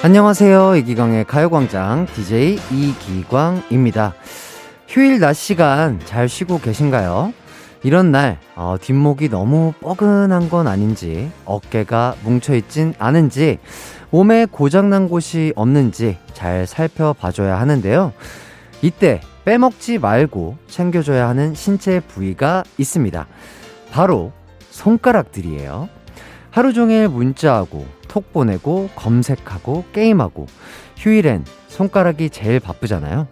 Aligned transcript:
안녕하세요. 0.00 0.76
이기광의 0.76 1.24
가요광장 1.24 2.06
DJ 2.14 2.56
이기광입니다. 2.70 4.14
휴일 4.86 5.18
낮 5.18 5.32
시간 5.32 5.98
잘 6.04 6.28
쉬고 6.28 6.60
계신가요? 6.60 7.32
이런 7.82 8.12
날, 8.12 8.38
어, 8.54 8.76
뒷목이 8.80 9.28
너무 9.28 9.72
뻐근한 9.80 10.50
건 10.50 10.68
아닌지, 10.68 11.32
어깨가 11.44 12.14
뭉쳐있진 12.22 12.94
않은지, 13.00 13.58
몸에 14.10 14.46
고장난 14.46 15.08
곳이 15.08 15.52
없는지 15.56 16.16
잘 16.32 16.68
살펴봐줘야 16.68 17.58
하는데요. 17.58 18.12
이때 18.82 19.20
빼먹지 19.44 19.98
말고 19.98 20.58
챙겨줘야 20.68 21.28
하는 21.28 21.54
신체 21.56 21.98
부위가 21.98 22.62
있습니다. 22.78 23.26
바로 23.90 24.30
손가락들이에요. 24.70 25.88
하루 26.50 26.72
종일 26.72 27.08
문자하고 27.08 27.97
톡 28.08 28.32
보내고 28.32 28.88
검색하고 28.96 29.84
게임하고 29.92 30.46
휴일엔 30.96 31.44
손가락이 31.68 32.30
제일 32.30 32.58
바쁘잖아요. 32.60 33.28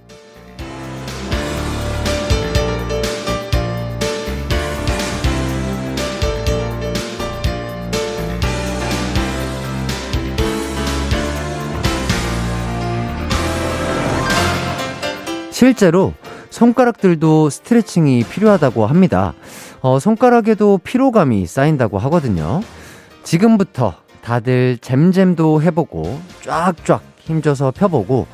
실제로 15.50 16.12
손가락들도 16.50 17.48
스트레칭이 17.48 18.22
필요하다고 18.24 18.86
합니다. 18.86 19.32
어, 19.80 19.98
손가락에도 19.98 20.78
피로감이 20.84 21.46
쌓인다고 21.46 21.98
하거든요. 21.98 22.60
지금부터 23.22 23.94
다들 24.26 24.76
잼잼도 24.80 25.62
해보고 25.62 26.20
쫙쫙 26.42 27.00
힘줘서 27.18 27.70
펴보고 27.70 28.26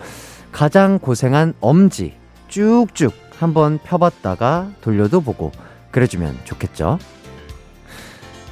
가장 0.50 0.98
고생한 0.98 1.52
엄지 1.60 2.14
쭉쭉 2.48 3.12
한번 3.38 3.78
펴봤다가 3.84 4.70
돌려도 4.80 5.20
보고 5.20 5.52
그래주면 5.90 6.34
좋겠죠. 6.44 6.98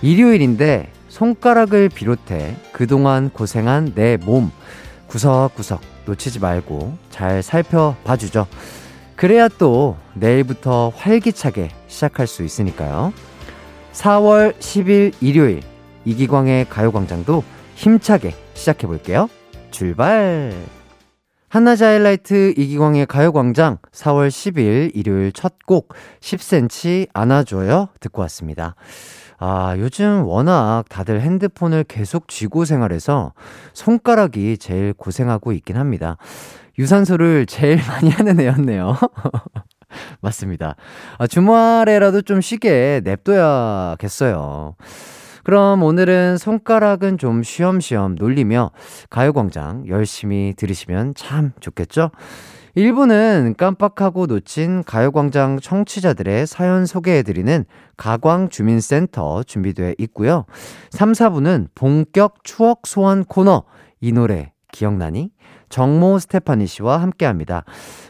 일요일인데 0.02 0.92
손가락을 1.08 1.88
비롯해 1.88 2.56
그동안 2.72 3.30
고생한 3.30 3.94
내 3.94 4.18
몸 4.18 4.50
구석구석 5.06 5.80
놓치지 6.04 6.40
말고 6.40 6.98
잘 7.08 7.42
살펴봐 7.42 8.18
주죠. 8.18 8.46
그래야 9.16 9.48
또 9.48 9.96
내일부터 10.12 10.92
활기차게 10.94 11.70
시작할 11.88 12.26
수 12.26 12.42
있으니까요. 12.42 13.14
4월 13.94 14.54
10일 14.58 15.14
일요일 15.22 15.69
이기광의 16.10 16.68
가요광장도 16.68 17.44
힘차게 17.76 18.34
시작해 18.54 18.86
볼게요. 18.88 19.28
출발! 19.70 20.52
한낮의 21.48 21.82
하이라이트 21.82 22.54
이기광의 22.56 23.06
가요광장 23.06 23.78
4월 23.92 24.28
10일 24.28 24.90
일요일 24.94 25.32
첫 25.32 25.60
곡 25.70 25.94
10cm 26.20 27.08
안아줘요 27.14 27.90
듣고 28.00 28.22
왔습니다. 28.22 28.74
아, 29.38 29.76
요즘 29.78 30.24
워낙 30.26 30.82
다들 30.88 31.20
핸드폰을 31.20 31.84
계속 31.84 32.26
쥐고 32.26 32.64
생활해서 32.64 33.32
손가락이 33.72 34.58
제일 34.58 34.92
고생하고 34.92 35.52
있긴 35.52 35.76
합니다. 35.76 36.16
유산소를 36.76 37.46
제일 37.46 37.76
많이 37.86 38.10
하는 38.10 38.40
애였네요. 38.40 38.96
맞습니다. 40.20 40.74
아, 41.18 41.26
주말에라도 41.28 42.22
좀 42.22 42.40
쉬게 42.40 43.00
냅둬야겠어요. 43.04 44.74
그럼 45.44 45.82
오늘은 45.82 46.38
손가락은 46.38 47.18
좀 47.18 47.42
쉬엄쉬엄 47.42 48.16
놀리며 48.16 48.70
가요광장 49.08 49.86
열심히 49.88 50.54
들으시면 50.56 51.14
참 51.14 51.52
좋겠죠? 51.60 52.10
1부는 52.76 53.56
깜빡하고 53.56 54.26
놓친 54.26 54.84
가요광장 54.84 55.58
청취자들의 55.60 56.46
사연 56.46 56.86
소개해드리는 56.86 57.64
가광주민센터 57.96 59.42
준비되어 59.42 59.94
있고요. 59.98 60.44
3, 60.90 61.12
4부는 61.12 61.68
본격 61.74 62.44
추억 62.44 62.86
소환 62.86 63.24
코너 63.24 63.64
이 64.00 64.12
노래 64.12 64.52
기억나니? 64.72 65.30
정모 65.68 66.18
스테파니 66.18 66.66
씨와 66.66 67.00
함께 67.00 67.26
합니다. 67.26 67.64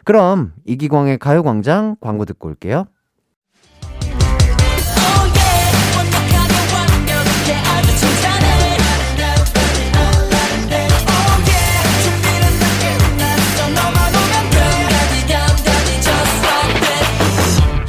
그럼 0.04 0.52
이기광의 0.64 1.18
가요광장 1.18 1.96
광고 2.00 2.24
듣고 2.24 2.48
올게요. 2.48 2.86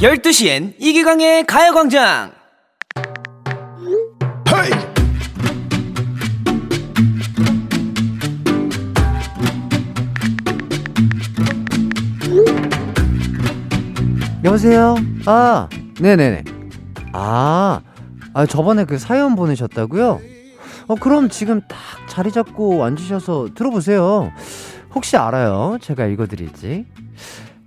열두 0.02 0.32
시엔 0.32 0.74
이기광의 0.80 1.46
가요광장 1.46 2.32
여보세요? 14.42 14.96
아, 15.24 15.68
네네네. 16.00 16.42
아, 17.12 17.80
아, 18.34 18.46
저번에 18.46 18.84
그 18.84 18.98
사연 18.98 19.36
보내셨다고요? 19.36 20.20
어, 20.88 20.94
그럼 20.96 21.28
지금 21.28 21.60
딱 21.68 21.78
자리 22.08 22.32
잡고 22.32 22.82
앉으셔서 22.82 23.50
들어보세요. 23.54 24.32
혹시 24.96 25.16
알아요? 25.16 25.78
제가 25.80 26.06
읽어드릴지. 26.06 26.86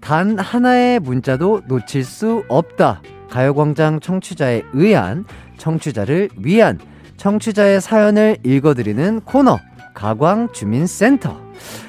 단 0.05 0.37
하나의 0.37 0.99
문자도 0.99 1.63
놓칠 1.65 2.03
수 2.03 2.43
없다. 2.47 3.01
가요광장 3.31 3.99
청취자에 3.99 4.61
의한, 4.73 5.25
청취자를 5.57 6.29
위한, 6.37 6.77
청취자의 7.17 7.81
사연을 7.81 8.37
읽어드리는 8.43 9.21
코너, 9.21 9.57
가광주민센터. 9.95 11.41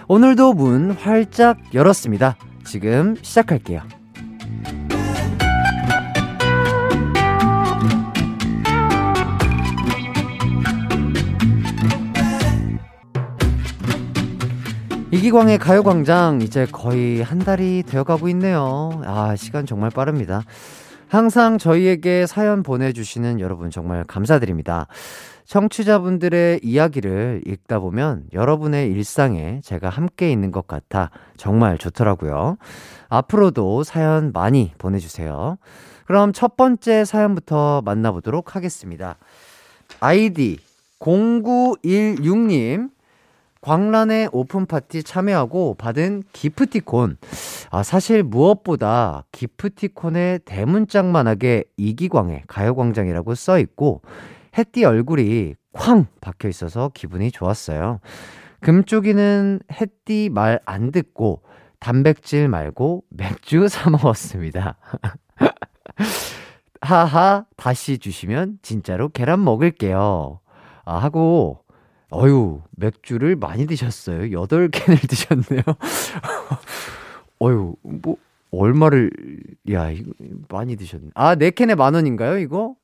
오늘도 0.08 0.54
문 0.54 0.92
활짝 0.92 1.58
열었습니다. 1.74 2.36
지금 2.64 3.16
시작할게요. 3.20 3.82
이기광의 15.26 15.58
가요광장 15.58 16.40
이제 16.40 16.66
거의 16.70 17.20
한 17.20 17.40
달이 17.40 17.82
되어가고 17.84 18.28
있네요. 18.28 19.02
아, 19.04 19.34
시간 19.34 19.66
정말 19.66 19.90
빠릅니다. 19.90 20.44
항상 21.08 21.58
저희에게 21.58 22.26
사연 22.26 22.62
보내주시는 22.62 23.40
여러분 23.40 23.70
정말 23.70 24.04
감사드립니다. 24.04 24.86
청취자분들의 25.46 26.60
이야기를 26.62 27.42
읽다 27.44 27.80
보면 27.80 28.26
여러분의 28.32 28.92
일상에 28.92 29.60
제가 29.64 29.88
함께 29.88 30.30
있는 30.30 30.52
것 30.52 30.68
같아 30.68 31.10
정말 31.36 31.76
좋더라고요. 31.76 32.56
앞으로도 33.08 33.82
사연 33.82 34.30
많이 34.32 34.72
보내주세요. 34.78 35.58
그럼 36.06 36.32
첫 36.32 36.56
번째 36.56 37.04
사연부터 37.04 37.82
만나보도록 37.84 38.54
하겠습니다. 38.54 39.16
아이디 39.98 40.58
0916님, 41.00 42.90
광란의 43.66 44.28
오픈 44.30 44.64
파티 44.64 45.02
참여하고 45.02 45.74
받은 45.74 46.22
기프티콘. 46.32 47.16
아, 47.72 47.82
사실 47.82 48.22
무엇보다 48.22 49.24
기프티콘에 49.32 50.38
대문짝만하게 50.44 51.64
이기광의 51.76 52.44
가요광장이라고 52.46 53.34
써 53.34 53.58
있고, 53.58 54.02
햇띠 54.56 54.84
얼굴이 54.84 55.56
쾅 55.72 56.06
박혀 56.20 56.48
있어서 56.48 56.92
기분이 56.94 57.32
좋았어요. 57.32 57.98
금쪽이는 58.60 59.58
햇띠 59.72 60.30
말 60.32 60.60
안 60.64 60.92
듣고 60.92 61.42
단백질 61.80 62.48
말고 62.48 63.02
맥주 63.10 63.66
사 63.68 63.90
먹었습니다. 63.90 64.76
하하, 66.82 67.46
다시 67.56 67.98
주시면 67.98 68.60
진짜로 68.62 69.08
계란 69.08 69.42
먹을게요. 69.42 70.38
아, 70.84 70.98
하고, 70.98 71.65
어유 72.16 72.62
맥주를 72.76 73.36
많이 73.36 73.66
드셨어요. 73.66 74.22
8캔을 74.22 75.00
드셨네요. 75.08 75.62
어유 77.42 77.74
뭐, 77.82 78.16
얼마를, 78.50 79.10
야, 79.70 79.90
이거 79.90 80.12
많이 80.48 80.76
드셨네. 80.76 81.10
아, 81.14 81.34
4캔에 81.34 81.74
만 81.74 81.94
원인가요, 81.94 82.38
이거? 82.38 82.74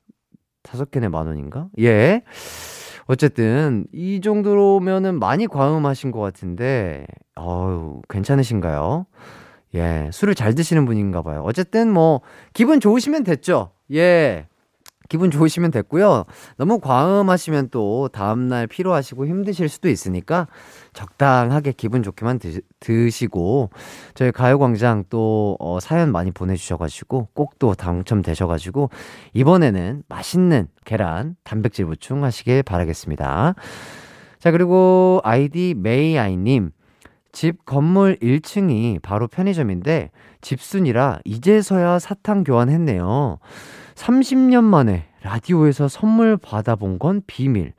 5캔에 0.63 1.09
만 1.09 1.27
원인가? 1.27 1.67
예. 1.79 2.21
어쨌든, 3.05 3.85
이 3.91 4.21
정도면은 4.21 5.19
많이 5.19 5.47
과음하신 5.47 6.11
것 6.11 6.19
같은데, 6.19 7.05
어유 7.37 8.01
괜찮으신가요? 8.09 9.05
예, 9.75 10.09
술을 10.13 10.35
잘 10.35 10.53
드시는 10.53 10.85
분인가 10.85 11.23
봐요. 11.23 11.41
어쨌든 11.45 11.91
뭐, 11.91 12.21
기분 12.53 12.79
좋으시면 12.79 13.23
됐죠? 13.23 13.71
예. 13.91 14.47
기분 15.09 15.31
좋으시면 15.31 15.71
됐고요. 15.71 16.25
너무 16.57 16.79
과음하시면 16.79 17.69
또 17.69 18.07
다음날 18.07 18.67
피로하시고 18.67 19.27
힘드실 19.27 19.69
수도 19.69 19.89
있으니까 19.89 20.47
적당하게 20.93 21.73
기분 21.73 22.03
좋게만 22.03 22.39
드, 22.39 23.09
시 23.09 23.27
고 23.27 23.69
저희 24.13 24.31
가요광장 24.31 25.05
또 25.09 25.57
어, 25.59 25.79
사연 25.79 26.11
많이 26.11 26.31
보내주셔가지고 26.31 27.29
꼭 27.33 27.53
또 27.59 27.75
당첨되셔가지고 27.75 28.89
이번에는 29.33 30.03
맛있는 30.09 30.67
계란 30.85 31.35
단백질 31.43 31.85
보충하시길 31.85 32.63
바라겠습니다. 32.63 33.55
자 34.39 34.51
그리고 34.51 35.21
아이디 35.23 35.75
메이아이님 35.77 36.71
집 37.31 37.65
건물 37.65 38.17
1층이 38.21 39.01
바로 39.01 39.27
편의점인데 39.27 40.11
집순이라 40.41 41.19
이제서야 41.25 41.99
사탕 41.99 42.43
교환했네요. 42.43 43.39
30년 43.95 44.63
만에 44.63 45.07
라디오에서 45.21 45.87
선물 45.87 46.37
받아본 46.37 46.99
건 46.99 47.21
비밀. 47.27 47.73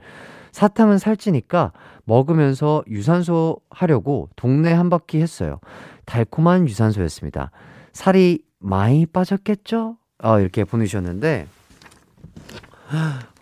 사탕은 0.53 0.99
살찌니까 0.99 1.73
먹으면서 2.05 2.85
유산소 2.89 3.59
하려고 3.71 4.29
동네 4.37 4.73
한 4.73 4.89
바퀴 4.91 5.21
했어요. 5.21 5.59
달콤한 6.07 6.69
유산소였습니다. 6.69 7.51
살이 7.93 8.43
많이 8.59 9.07
빠졌겠죠? 9.07 9.97
아, 10.19 10.39
이렇게 10.41 10.65
보내주셨는데, 10.65 11.47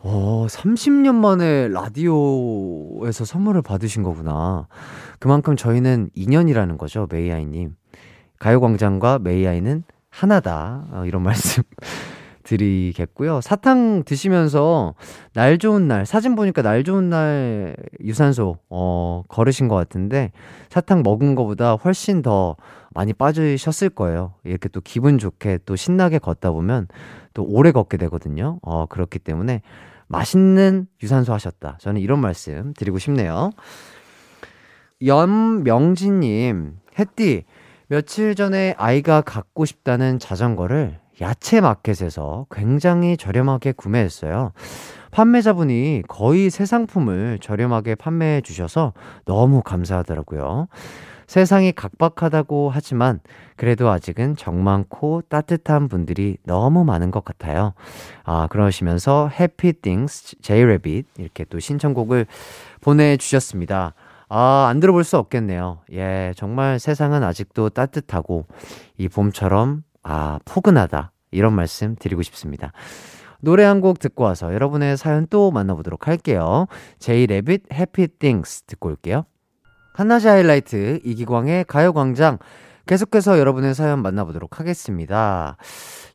어, 0.01 0.47
30년 0.49 1.15
만에 1.15 1.69
라디오에서 1.69 3.25
선물을 3.25 3.63
받으신 3.63 4.03
거구나. 4.03 4.67
그만큼 5.19 5.55
저희는 5.57 6.11
인연이라는 6.15 6.79
거죠, 6.79 7.07
메이아이님. 7.11 7.77
가요광장과 8.39 9.21
메이아이는 9.21 9.85
하나다. 10.11 10.87
어, 10.91 11.05
이런 11.07 11.23
말씀 11.23 11.63
드리겠고요. 12.45 13.41
사탕 13.41 14.05
드시면서 14.05 14.95
날 15.33 15.59
좋은 15.59 15.89
날, 15.89 16.07
사진 16.07 16.35
보니까 16.35 16.63
날 16.63 16.85
좋은 16.85 17.11
날 17.11 17.77
유산소, 18.01 18.59
어, 18.69 19.23
걸으신 19.29 19.69
것 19.69 19.75
같은데 19.77 20.33
사탕 20.69 21.03
먹은 21.03 21.35
것보다 21.35 21.75
훨씬 21.75 22.23
더 22.23 22.57
많이 22.95 23.13
빠지셨을 23.13 23.91
거예요. 23.91 24.35
이렇게 24.45 24.69
또 24.69 24.81
기분 24.81 25.19
좋게 25.19 25.61
또 25.65 25.77
신나게 25.77 26.19
걷다 26.19 26.51
보면 26.51 26.89
또 27.35 27.45
오래 27.45 27.73
걷게 27.73 27.97
되거든요. 27.97 28.59
어, 28.63 28.87
그렇기 28.87 29.19
때문에 29.19 29.63
맛있는 30.09 30.87
유산소 31.03 31.33
하셨다. 31.33 31.79
저는 31.81 32.01
이런 32.01 32.21
말씀 32.21 32.75
드리고 32.75 32.99
싶네요. 32.99 33.51
연명진님, 35.05 36.77
햇띠, 36.99 37.45
며칠 37.89 38.35
전에 38.35 38.75
아이가 38.79 39.21
갖고 39.21 39.65
싶다는 39.65 40.19
자전거를 40.19 40.99
야채 41.21 41.61
마켓에서 41.61 42.47
굉장히 42.51 43.17
저렴하게 43.17 43.73
구매했어요. 43.73 44.53
판매자분이 45.11 46.03
거의 46.09 46.49
새 46.49 46.65
상품을 46.65 47.39
저렴하게 47.41 47.95
판매해 47.97 48.41
주셔서 48.41 48.95
너무 49.25 49.63
감사하더라고요. 49.63 50.69
세상이 51.27 51.73
각박하다고 51.73 52.71
하지만 52.73 53.21
그래도 53.57 53.89
아직은 53.89 54.37
정 54.37 54.63
많고 54.65 55.23
따뜻한 55.29 55.89
분들이 55.89 56.37
너무 56.45 56.85
많은 56.85 57.11
것 57.11 57.25
같아요. 57.25 57.73
아, 58.25 58.49
그러시면서 58.49 59.29
해피 59.29 59.75
띵스 59.75 60.41
제이레빗 60.43 61.07
이렇게 61.19 61.45
또 61.45 61.59
신청곡을 61.59 62.27
보내 62.81 63.17
주셨습니다. 63.17 63.95
아, 64.29 64.67
안 64.69 64.81
들어볼 64.81 65.05
수 65.05 65.17
없겠네요. 65.19 65.81
예, 65.93 66.33
정말 66.37 66.79
세상은 66.79 67.23
아직도 67.23 67.71
따뜻하고 67.71 68.47
이 68.99 69.09
봄처럼 69.09 69.85
아, 70.03 70.39
포근하다. 70.45 71.13
이런 71.31 71.55
말씀 71.55 71.97
드리고 71.97 72.23
싶습니다. 72.23 72.73
노래 73.41 73.65
한 73.65 73.81
곡 73.81 73.99
듣고 73.99 74.23
와서 74.25 74.55
여러분의 74.55 74.97
사연 74.97 75.27
또 75.29 75.51
만나보도록 75.51 76.07
할게요. 76.07 76.67
제이 76.99 77.27
레빗 77.27 77.65
해피 77.73 78.07
띵스 78.19 78.63
듣고 78.63 78.89
올게요. 78.91 79.25
한낮의 79.95 80.27
하이라이트 80.27 81.01
이기광의 81.05 81.65
가요광장 81.65 82.39
계속해서 82.87 83.39
여러분의 83.39 83.75
사연 83.75 84.01
만나보도록 84.03 84.61
하겠습니다. 84.61 85.57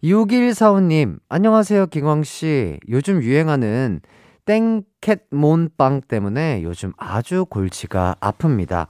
6145님, 0.04 1.18
안녕하세요, 1.30 1.88
기광씨. 1.88 2.80
요즘 2.90 3.22
유행하는 3.22 4.01
땡캣몬빵 4.45 6.01
때문에 6.07 6.63
요즘 6.63 6.94
아주 6.98 7.45
골치가 7.45 8.16
아픕니다. 8.22 8.88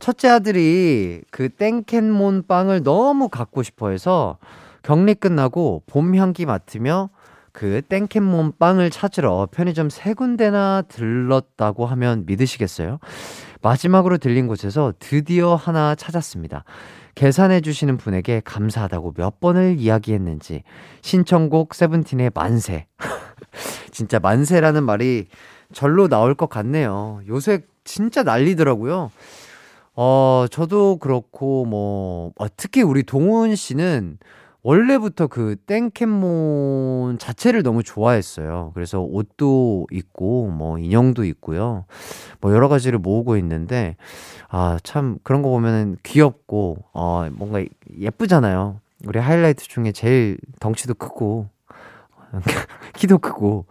첫째 0.00 0.28
아들이 0.28 1.22
그 1.30 1.48
땡캣몬빵을 1.48 2.82
너무 2.82 3.28
갖고 3.28 3.62
싶어 3.62 3.90
해서 3.90 4.38
격리 4.82 5.14
끝나고 5.14 5.82
봄 5.86 6.14
향기 6.14 6.46
맡으며 6.46 7.10
그 7.52 7.82
땡캔몬 7.82 8.52
빵을 8.58 8.90
찾으러 8.90 9.48
편의점 9.50 9.90
세 9.90 10.14
군데나 10.14 10.82
들렀다고 10.82 11.86
하면 11.86 12.24
믿으시겠어요? 12.26 13.00
마지막으로 13.62 14.18
들린 14.18 14.46
곳에서 14.46 14.92
드디어 15.00 15.56
하나 15.56 15.96
찾았습니다. 15.96 16.62
계산해 17.16 17.60
주시는 17.62 17.96
분에게 17.96 18.42
감사하다고 18.44 19.14
몇 19.16 19.40
번을 19.40 19.74
이야기했는지 19.80 20.62
신청곡 21.00 21.74
세븐틴의 21.74 22.30
만세. 22.32 22.86
진짜 23.90 24.20
만세라는 24.20 24.84
말이 24.84 25.26
절로 25.72 26.06
나올 26.06 26.36
것 26.36 26.48
같네요. 26.48 27.20
요새 27.26 27.62
진짜 27.82 28.22
난리더라고요. 28.22 29.10
어, 30.00 30.46
저도 30.48 30.98
그렇고 30.98 31.64
뭐 31.64 32.30
어, 32.38 32.46
특히 32.56 32.82
우리 32.82 33.02
동훈 33.02 33.56
씨는 33.56 34.18
원래부터 34.62 35.26
그 35.26 35.56
땡캔몬 35.66 37.18
자체를 37.18 37.64
너무 37.64 37.82
좋아했어요. 37.82 38.70
그래서 38.74 39.00
옷도 39.00 39.86
있고, 39.90 40.48
뭐, 40.48 40.78
인형도 40.78 41.24
있고요. 41.24 41.84
뭐, 42.40 42.52
여러 42.52 42.68
가지를 42.68 42.98
모으고 42.98 43.36
있는데, 43.38 43.96
아, 44.48 44.78
참, 44.82 45.18
그런 45.22 45.42
거 45.42 45.48
보면은 45.48 45.96
귀엽고, 46.02 46.78
어, 46.92 47.28
뭔가 47.32 47.64
예쁘잖아요. 47.98 48.80
우리 49.06 49.20
하이라이트 49.20 49.66
중에 49.68 49.92
제일 49.92 50.38
덩치도 50.58 50.94
크고, 50.94 51.48
키도 52.94 53.18
크고, 53.18 53.64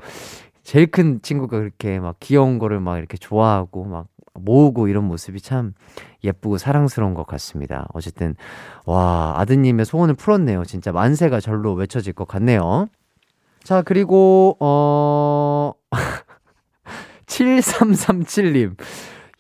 제일 0.64 0.88
큰 0.88 1.22
친구가 1.22 1.60
그렇게 1.60 2.00
막 2.00 2.16
귀여운 2.22 2.60
거를 2.60 2.80
막 2.80 2.98
이렇게 2.98 3.18
좋아하고, 3.18 3.84
막 3.84 4.08
모으고 4.40 4.88
이런 4.88 5.04
모습이 5.06 5.42
참 5.42 5.74
예쁘고 6.24 6.58
사랑스러운 6.58 7.14
것 7.14 7.26
같습니다. 7.26 7.88
어쨌든, 7.94 8.36
와, 8.86 9.34
아드님의 9.38 9.86
소원을 9.86 10.16
풀었네요. 10.16 10.66
진짜 10.66 10.92
만세가 10.92 11.40
절로 11.40 11.74
외쳐질 11.74 12.14
것 12.14 12.28
같네요. 12.28 12.88
자, 13.64 13.82
그리고, 13.82 14.56
어, 14.60 15.74
7337님. 17.26 18.76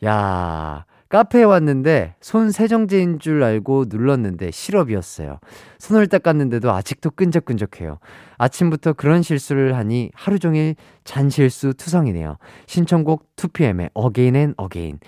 야, 0.05 0.85
카페에 1.09 1.43
왔는데 1.43 2.15
손 2.19 2.51
세정제인 2.51 3.19
줄 3.19 3.43
알고 3.43 3.85
눌렀는데 3.87 4.51
시럽이었어요. 4.51 5.39
손을 5.79 6.07
닦았는데도 6.07 6.71
아직도 6.71 7.11
끈적끈적해요. 7.11 7.99
아침부터 8.37 8.93
그런 8.93 9.21
실수를 9.21 9.75
하니 9.75 10.11
하루 10.13 10.39
종일 10.39 10.75
잔실수 11.05 11.75
투성이네요. 11.75 12.37
신청곡 12.65 13.35
2PM의 13.35 13.89
Again 13.97 14.35
and 14.35 14.55
Again. 14.61 14.99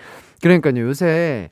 그러니까요, 0.42 0.80
요새 0.88 1.50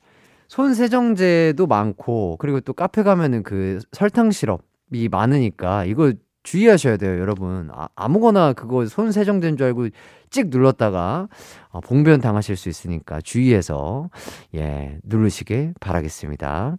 손 0.48 0.74
세정제도 0.74 1.66
많고, 1.66 2.36
그리고 2.38 2.60
또 2.60 2.72
카페 2.72 3.02
가면은 3.02 3.42
그 3.42 3.80
설탕 3.92 4.30
시럽이 4.30 5.08
많으니까 5.10 5.84
이거 5.84 6.14
주의하셔야 6.48 6.96
돼요, 6.96 7.20
여러분. 7.20 7.68
아, 7.72 8.08
무거나 8.08 8.54
그거 8.54 8.86
손 8.86 9.12
세정된 9.12 9.58
줄 9.58 9.66
알고 9.66 9.88
찍 10.30 10.48
눌렀다가 10.48 11.28
어, 11.68 11.80
봉변 11.80 12.22
당하실 12.22 12.56
수 12.56 12.70
있으니까 12.70 13.20
주의해서 13.20 14.08
예, 14.54 14.98
누르시길 15.04 15.74
바라겠습니다. 15.78 16.78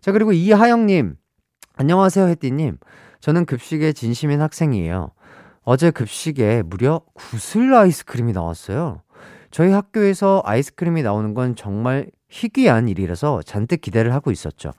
자, 0.00 0.12
그리고 0.12 0.32
이하영님. 0.32 1.14
안녕하세요, 1.76 2.26
혜띠님. 2.26 2.78
저는 3.20 3.44
급식에 3.44 3.92
진심인 3.92 4.40
학생이에요. 4.40 5.12
어제 5.62 5.92
급식에 5.92 6.62
무려 6.62 7.02
구슬 7.14 7.72
아이스크림이 7.72 8.32
나왔어요. 8.32 9.02
저희 9.52 9.70
학교에서 9.70 10.42
아이스크림이 10.44 11.04
나오는 11.04 11.32
건 11.34 11.54
정말 11.54 12.10
희귀한 12.30 12.88
일이라서 12.88 13.42
잔뜩 13.42 13.80
기대를 13.80 14.14
하고 14.14 14.30
있었죠. 14.30 14.72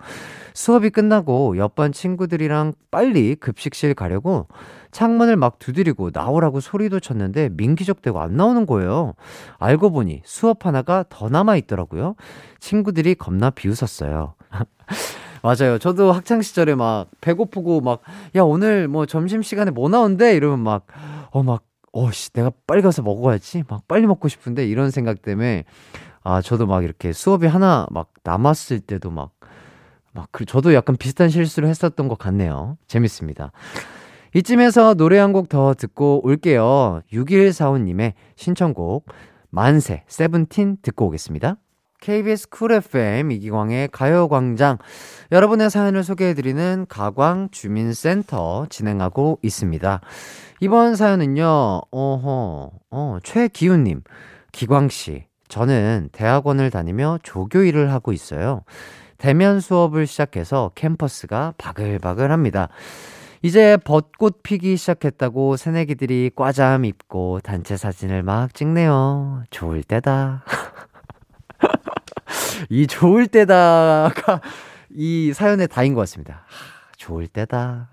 수업이 0.53 0.89
끝나고 0.89 1.58
옆반 1.58 1.91
친구들이랑 1.91 2.74
빨리 2.89 3.36
급식실 3.36 3.93
가려고 3.93 4.48
창문을 4.91 5.36
막 5.38 5.60
두드리고 5.60 6.10
나오라고 6.13 6.60
소리도 6.60 7.00
쳤는데 7.00 7.50
민기적대고 7.53 8.20
안 8.20 8.36
나오는 8.36 8.65
거예요. 8.65 9.13
알고 9.60 9.91
보니 9.91 10.22
수업 10.25 10.65
하나가 10.65 11.05
더 11.10 11.29
남아 11.29 11.55
있더라고요. 11.58 12.15
친구들이 12.60 13.15
겁나 13.15 13.50
비웃었어요. 13.50 14.34
맞아요. 15.43 15.77
저도 15.79 16.12
학창 16.12 16.41
시절에 16.41 16.75
막 16.75 17.08
배고프고 17.22 17.81
막 17.81 18.01
야 18.36 18.43
오늘 18.43 18.88
뭐 18.88 19.05
점심 19.05 19.41
시간에 19.41 19.72
뭐 19.72 19.89
나온대 19.89 20.36
이러면 20.36 20.60
막 20.60 20.86
어 21.34 21.43
막 21.43 21.63
어씨 21.93 22.31
내가 22.31 22.51
빨리 22.67 22.81
가서 22.81 23.01
먹어야지 23.01 23.63
막 23.67 23.86
빨리 23.88 24.05
먹고 24.08 24.27
싶은데 24.29 24.65
이런 24.65 24.91
생각 24.91 25.22
때문에 25.22 25.65
아 26.23 26.41
저도 26.41 26.65
막 26.67 26.83
이렇게 26.83 27.13
수업이 27.13 27.47
하나 27.47 27.87
막 27.91 28.11
남았을 28.23 28.79
때도 28.81 29.11
막 29.11 29.31
막 30.13 30.27
그 30.31 30.45
저도 30.45 30.73
약간 30.73 30.97
비슷한 30.97 31.29
실수를 31.29 31.69
했었던 31.69 32.07
것 32.09 32.17
같네요. 32.17 32.77
재밌습니다. 32.87 33.51
이쯤에서 34.33 34.93
노래 34.95 35.17
한 35.19 35.31
곡 35.33 35.47
더 35.49 35.73
듣고 35.73 36.21
올게요. 36.25 37.01
6145님의 37.13 38.13
신청곡 38.35 39.05
만세 39.49 40.03
세븐틴 40.07 40.77
듣고 40.81 41.07
오겠습니다. 41.07 41.55
KBS 42.01 42.49
Cool 42.50 42.71
FM 42.73 43.31
이기광의 43.31 43.89
가요광장 43.89 44.79
여러분의 45.31 45.69
사연을 45.69 46.03
소개해드리는 46.03 46.87
가광 46.89 47.49
주민센터 47.51 48.65
진행하고 48.69 49.39
있습니다. 49.43 50.01
이번 50.61 50.95
사연은요, 50.95 51.81
어허, 51.91 52.71
어, 52.89 53.17
최기훈님, 53.23 54.01
기광씨, 54.51 55.25
저는 55.51 56.08
대학원을 56.13 56.72
다니며 56.72 57.20
조교 57.24 57.63
일을 57.63 57.91
하고 57.91 58.13
있어요. 58.13 58.63
대면 59.17 59.60
수업을 59.60 60.08
시작해서 60.08 60.72
캠퍼스가 60.75 61.53
바글바글 61.58 62.31
합니다. 62.31 62.70
이제 63.41 63.77
벚꽃 63.84 64.43
피기 64.43 64.77
시작했다고 64.77 65.58
새내기들이 65.58 66.31
과잠 66.36 66.86
입고 66.86 67.41
단체 67.43 67.75
사진을 67.75 68.24
막 68.24 68.53
찍네요. 68.53 69.43
좋을 69.50 69.84
때다. 69.84 70.46
이 72.70 72.88
좋을 72.88 73.27
때다가 73.27 74.39
이 74.89 75.34
사연의 75.34 75.67
다인 75.67 75.93
것 75.93 76.00
같습니다. 76.01 76.46
하, 76.48 76.91
좋을 76.96 77.27
때다. 77.27 77.89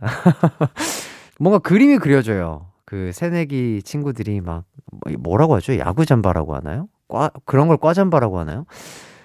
뭔가 1.41 1.59
그림이 1.59 1.99
그려져요. 1.99 2.67
그 2.85 3.11
새내기 3.12 3.83
친구들이 3.85 4.43
막 4.43 4.65
뭐, 4.93 5.12
뭐라고 5.19 5.57
하죠? 5.57 5.77
야구 5.79 6.07
잠바라고 6.07 6.55
하나요? 6.55 6.88
과 7.09 7.31
그런 7.47 7.69
걸 7.69 7.77
과잠바라고 7.79 8.38
하나요? 8.38 8.67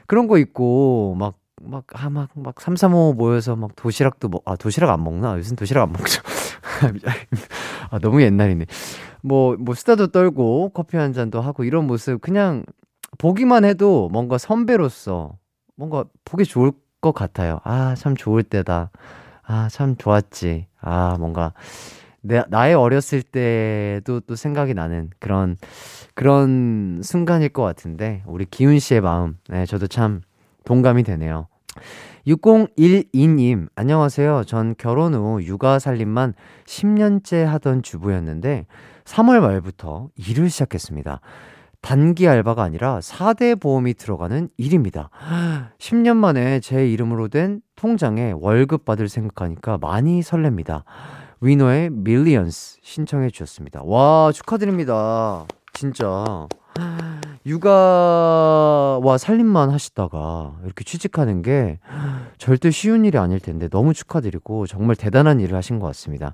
그런 0.08 0.28
거 0.28 0.38
있고 0.38 1.16
막 1.20 1.36
막, 1.66 1.86
아, 1.94 2.10
막, 2.10 2.30
막, 2.36 2.60
3, 2.60 2.76
3, 2.76 2.94
5 2.94 3.14
모여서 3.14 3.56
막 3.56 3.72
도시락도 3.78 4.28
먹, 4.28 4.42
아, 4.46 4.58
도시락 4.58 4.90
안 4.92 5.02
먹나? 5.02 5.38
요즘 5.38 5.56
도시락 5.56 5.84
안 5.84 5.94
먹죠. 5.94 6.22
아, 7.90 8.00
너무 8.00 8.22
옛날이네. 8.22 8.66
뭐, 9.22 9.56
뭐, 9.58 9.74
수다도 9.76 10.08
떨고, 10.08 10.72
커피 10.74 10.98
한 10.98 11.14
잔도 11.14 11.42
하고, 11.42 11.64
이런 11.64 11.88
모습, 11.88 12.22
그냥, 12.22 12.66
보기만 13.18 13.66
해도 13.66 14.10
뭔가 14.12 14.38
선배로서, 14.38 15.38
뭔가 15.78 16.06
보기 16.26 16.46
좋을 16.46 16.74
것 17.02 17.14
같아요. 17.14 17.60
아, 17.64 17.96
참 17.96 18.16
좋을 18.16 18.44
때다. 18.44 18.92
아, 19.44 19.70
참 19.72 19.96
좋았지. 19.98 20.68
아, 20.82 21.16
뭔가, 21.20 21.54
내, 22.24 22.44
나의 22.50 22.74
어렸을 22.74 23.22
때도 23.22 24.22
또 24.22 24.36
생각이 24.36 24.74
나는 24.74 25.10
그런, 25.20 25.58
그런 26.16 27.02
순간일 27.04 27.50
것 27.50 27.64
같은데, 27.64 28.24
우리 28.26 28.46
기훈 28.46 28.80
씨의 28.80 29.02
마음, 29.02 29.38
네, 29.50 29.66
저도 29.66 29.88
참 29.88 30.22
동감이 30.64 31.04
되네요. 31.04 31.48
6012님, 32.26 33.68
안녕하세요. 33.76 34.44
전 34.46 34.74
결혼 34.78 35.14
후 35.14 35.44
육아 35.44 35.80
살림만 35.80 36.34
10년째 36.66 37.44
하던 37.44 37.84
주부였는데, 37.84 38.68
3월 39.04 39.42
말부터 39.42 40.10
일을 40.16 40.50
시작했습니다. 40.50 41.20
단기 41.82 42.30
알바가 42.30 42.64
아니라 42.64 43.00
4대 43.02 43.60
보험이 43.60 43.94
들어가는 43.94 44.48
일입니다. 44.56 45.10
10년 45.80 46.16
만에 46.16 46.62
제 46.62 46.88
이름으로 46.88 47.28
된 47.28 47.60
통장에 47.76 48.32
월급 48.32 48.86
받을 48.86 49.10
생각하니까 49.10 49.78
많이 49.80 50.22
설렙니다. 50.22 50.84
위너의 51.48 51.90
Millions 51.90 52.78
신청해 52.82 53.30
주셨습니다. 53.30 53.82
와, 53.84 54.32
축하드립니다. 54.34 55.46
진짜. 55.74 56.48
육아와 57.46 59.18
살림만 59.18 59.70
하시다가 59.70 60.54
이렇게 60.64 60.86
취직하는 60.86 61.42
게 61.42 61.80
절대 62.38 62.72
쉬운 62.72 63.04
일이 63.04 63.18
아닐 63.18 63.42
텐데 63.42 63.68
너무 63.68 63.94
축하드리고 63.94 64.66
정말 64.68 64.96
대단한 64.96 65.42
일을 65.42 65.58
하신 65.58 65.80
것 65.80 65.88
같습니다. 65.88 66.34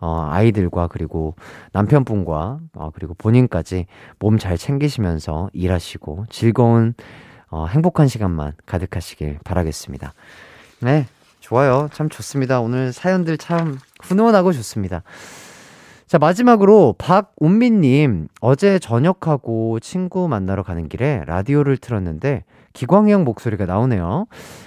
어, 0.00 0.26
아이들과 0.30 0.86
그리고 0.86 1.34
남편분과 1.72 2.60
어, 2.74 2.90
그리고 2.94 3.12
본인까지 3.14 3.84
몸 4.18 4.38
잘 4.38 4.56
챙기시면서 4.56 5.50
일하시고 5.52 6.24
즐거운 6.30 6.94
어, 7.50 7.66
행복한 7.66 8.08
시간만 8.08 8.52
가득하시길 8.64 9.40
바라겠습니다. 9.44 10.14
네, 10.80 11.06
좋아요. 11.40 11.88
참 11.92 12.08
좋습니다. 12.08 12.60
오늘 12.60 12.92
사연들 12.92 13.36
참 13.36 13.78
훈훈하고 14.00 14.52
좋습니다. 14.52 15.02
자, 16.06 16.18
마지막으로 16.18 16.94
박운민님, 16.96 18.28
어제 18.40 18.78
저녁하고 18.78 19.78
친구 19.80 20.26
만나러 20.26 20.62
가는 20.62 20.88
길에 20.88 21.22
라디오를 21.26 21.76
틀었는데 21.76 22.44
기광이 22.72 23.12
형 23.12 23.24
목소리가 23.24 23.66
나오네요. 23.66 24.26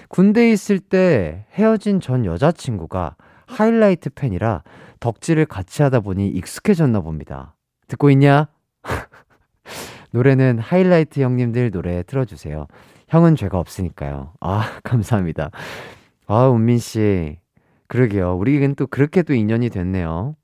군대에 0.09 0.51
있을 0.51 0.79
때 0.79 1.45
헤어진 1.53 1.99
전 1.99 2.25
여자친구가 2.25 3.15
하이라이트 3.47 4.11
팬이라 4.11 4.61
덕질을 4.99 5.45
같이 5.47 5.81
하다 5.81 6.01
보니 6.01 6.27
익숙해졌나 6.27 7.01
봅니다. 7.01 7.55
듣고 7.87 8.11
있냐? 8.11 8.47
노래는 10.11 10.59
하이라이트 10.59 11.21
형님들 11.21 11.71
노래 11.71 12.03
틀어주세요. 12.03 12.67
형은 13.07 13.35
죄가 13.35 13.57
없으니까요. 13.57 14.33
아, 14.39 14.79
감사합니다. 14.83 15.49
아, 16.27 16.47
운민 16.47 16.77
씨. 16.77 17.40
그러게요. 17.91 18.35
우리는 18.37 18.73
또 18.75 18.87
그렇게 18.87 19.21
또 19.21 19.33
인연이 19.33 19.69
됐네요. 19.69 20.35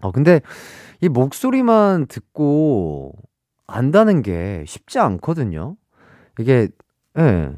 어, 0.00 0.12
근데 0.12 0.40
이 1.00 1.08
목소리만 1.08 2.06
듣고 2.06 3.12
안다는 3.66 4.22
게 4.22 4.64
쉽지 4.66 5.00
않거든요. 5.00 5.76
이게, 6.38 6.68
예. 7.18 7.50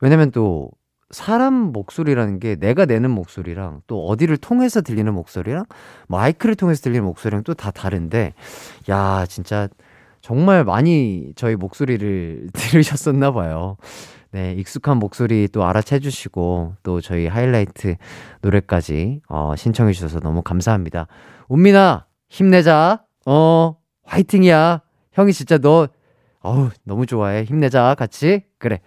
왜냐면 0.00 0.32
또 0.32 0.70
사람 1.12 1.54
목소리라는 1.54 2.40
게 2.40 2.56
내가 2.56 2.86
내는 2.86 3.10
목소리랑 3.12 3.82
또 3.86 4.04
어디를 4.08 4.36
통해서 4.36 4.80
들리는 4.82 5.14
목소리랑 5.14 5.64
마이크를 6.08 6.56
통해서 6.56 6.82
들리는 6.82 7.04
목소리랑 7.04 7.44
또 7.44 7.54
다 7.54 7.70
다른데, 7.70 8.34
야, 8.90 9.26
진짜 9.28 9.68
정말 10.22 10.64
많이 10.64 11.32
저희 11.36 11.54
목소리를 11.54 12.48
들으셨었나 12.54 13.30
봐요. 13.30 13.76
네, 14.34 14.52
익숙한 14.54 14.96
목소리 14.96 15.46
또 15.46 15.64
알아채 15.64 16.00
주시고 16.00 16.74
또 16.82 17.00
저희 17.00 17.28
하이라이트 17.28 17.94
노래까지 18.40 19.20
어, 19.28 19.54
신청해 19.56 19.92
주셔서 19.92 20.18
너무 20.18 20.42
감사합니다. 20.42 21.06
운민아, 21.46 22.06
힘내자. 22.28 23.04
어, 23.26 23.76
화이팅이야. 24.02 24.82
형이 25.12 25.32
진짜 25.32 25.58
너, 25.58 25.86
어우, 26.40 26.70
너무 26.82 27.06
좋아해. 27.06 27.44
힘내자. 27.44 27.94
같이. 27.96 28.42
그래. 28.58 28.80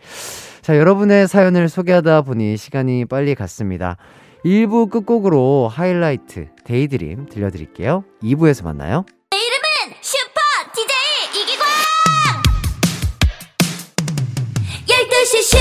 자, 0.61 0.77
여러분의 0.77 1.29
사연을 1.29 1.69
소개하다 1.69 2.23
보니 2.23 2.57
시간이 2.57 3.05
빨리 3.05 3.33
갔습니다. 3.33 3.95
1부 4.43 4.89
끝곡으로 4.89 5.69
하이라이트, 5.69 6.49
Daydream 6.65 7.27
들려드릴게요. 7.27 8.03
2부에서 8.21 8.65
만나요. 8.65 9.05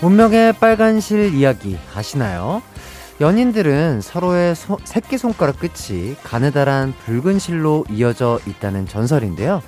운명의 0.00 0.52
빨간 0.54 1.00
실 1.00 1.34
이야기 1.34 1.76
아시나요? 1.92 2.62
연인들은 3.20 4.00
서로의 4.00 4.54
소, 4.54 4.78
새끼손가락 4.84 5.58
끝이 5.58 6.14
가느다란 6.22 6.94
붉은 7.04 7.40
실로 7.40 7.84
이어져 7.90 8.38
있다는 8.46 8.86
전설인데요. 8.86 9.60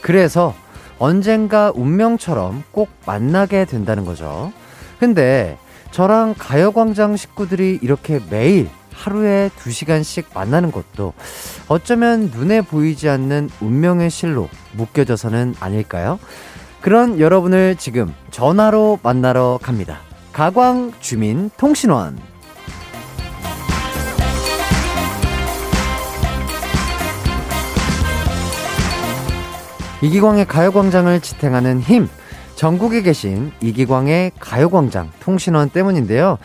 그래서 0.00 0.54
언젠가 1.00 1.72
운명처럼 1.74 2.62
꼭 2.70 2.90
만나게 3.06 3.64
된다는 3.64 4.04
거죠. 4.04 4.52
근데 5.00 5.58
저랑 5.90 6.36
가요광장 6.38 7.16
식구들이 7.16 7.80
이렇게 7.82 8.20
매일 8.30 8.70
하루에 8.92 9.50
두 9.58 9.72
시간씩 9.72 10.28
만나는 10.32 10.70
것도 10.70 11.12
어쩌면 11.66 12.30
눈에 12.32 12.60
보이지 12.60 13.08
않는 13.08 13.50
운명의 13.60 14.10
실로 14.10 14.48
묶여져서는 14.74 15.56
아닐까요? 15.58 16.20
그런 16.82 17.20
여러분을 17.20 17.76
지금 17.76 18.12
전화로 18.32 18.98
만나러 19.04 19.60
갑니다. 19.62 20.00
가광 20.32 20.92
주민 20.98 21.48
통신원. 21.56 22.18
이기광의 30.02 30.46
가요광장을 30.46 31.20
지탱하는 31.20 31.80
힘. 31.80 32.08
전국에 32.56 33.02
계신 33.02 33.52
이기광의 33.60 34.32
가요광장 34.40 35.12
통신원 35.20 35.70
때문인데요. 35.70 36.38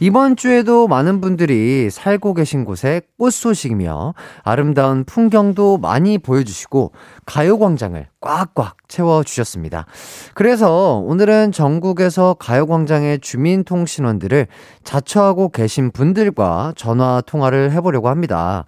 이번 0.00 0.36
주에도 0.36 0.86
많은 0.86 1.20
분들이 1.20 1.90
살고 1.90 2.34
계신 2.34 2.64
곳에 2.64 3.02
꽃 3.18 3.32
소식이며 3.32 4.14
아름다운 4.44 5.02
풍경도 5.02 5.78
많이 5.78 6.18
보여주시고 6.18 6.92
가요광장을 7.26 8.06
꽉꽉 8.20 8.76
채워주셨습니다. 8.86 9.86
그래서 10.34 10.98
오늘은 10.98 11.50
전국에서 11.50 12.34
가요광장의 12.34 13.18
주민통신원들을 13.18 14.46
자처하고 14.84 15.48
계신 15.48 15.90
분들과 15.90 16.74
전화 16.76 17.20
통화를 17.26 17.72
해보려고 17.72 18.08
합니다. 18.08 18.66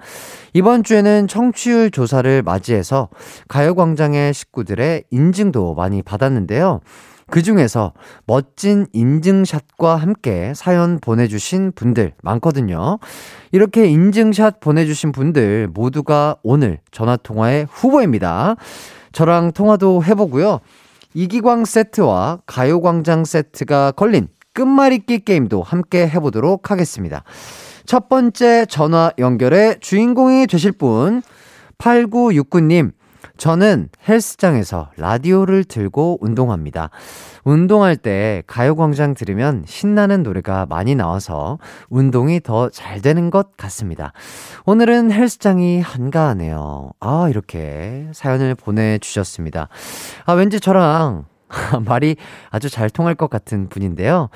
이번 0.53 0.83
주에는 0.83 1.29
청취율 1.29 1.93
조사를 1.93 2.43
맞이해서 2.43 3.09
가요광장의 3.47 4.35
식구들의 4.35 5.05
인증도 5.11 5.75
많이 5.75 6.03
받았는데요. 6.03 6.81
그 7.31 7.43
중에서 7.43 7.93
멋진 8.27 8.87
인증샷과 8.93 9.97
함께 9.97 10.53
사연 10.55 10.99
보내주신 11.01 11.73
분들 11.75 12.13
많거든요. 12.23 12.99
이렇게 13.53 13.87
인증샷 13.87 14.61
보내주신 14.61 15.13
분들 15.13 15.69
모두가 15.73 16.37
오늘 16.43 16.79
전화통화의 16.91 17.67
후보입니다. 17.71 18.57
저랑 19.13 19.53
통화도 19.53 20.05
해보고요. 20.05 20.61
이기광 21.15 21.65
세트와 21.65 22.41
가요광장 22.47 23.25
세트가 23.25 23.93
걸린 23.93 24.29
끝말잇기 24.53 25.21
게임도 25.21 25.63
함께 25.63 26.09
해보도록 26.09 26.71
하겠습니다. 26.71 27.25
첫 27.87 28.09
번째 28.09 28.67
전화 28.67 29.11
연결의 29.19 29.79
주인공이 29.81 30.47
되실 30.47 30.73
분, 30.73 31.23
8969님, 31.79 32.93
저는 33.41 33.89
헬스장에서 34.07 34.91
라디오를 34.99 35.65
들고 35.65 36.19
운동합니다. 36.21 36.91
운동할 37.43 37.97
때 37.97 38.43
가요광장 38.47 39.15
들으면 39.15 39.65
신나는 39.67 40.23
노래가 40.23 40.67
많이 40.69 40.95
나와서 40.95 41.59
운동이 41.89 42.41
더 42.41 42.69
잘 42.71 43.01
되는 43.01 43.31
것 43.31 43.57
같습니다. 43.57 44.13
오늘은 44.67 45.11
헬스장이 45.11 45.81
한가하네요. 45.81 46.91
아, 47.01 47.29
이렇게 47.31 48.09
사연을 48.13 48.55
보내주셨습니다. 48.57 49.69
아, 50.27 50.33
왠지 50.35 50.61
저랑 50.61 51.25
말이 51.87 52.17
아주 52.51 52.69
잘 52.69 52.91
통할 52.91 53.15
것 53.15 53.31
같은 53.31 53.71
분인데요. 53.71 54.29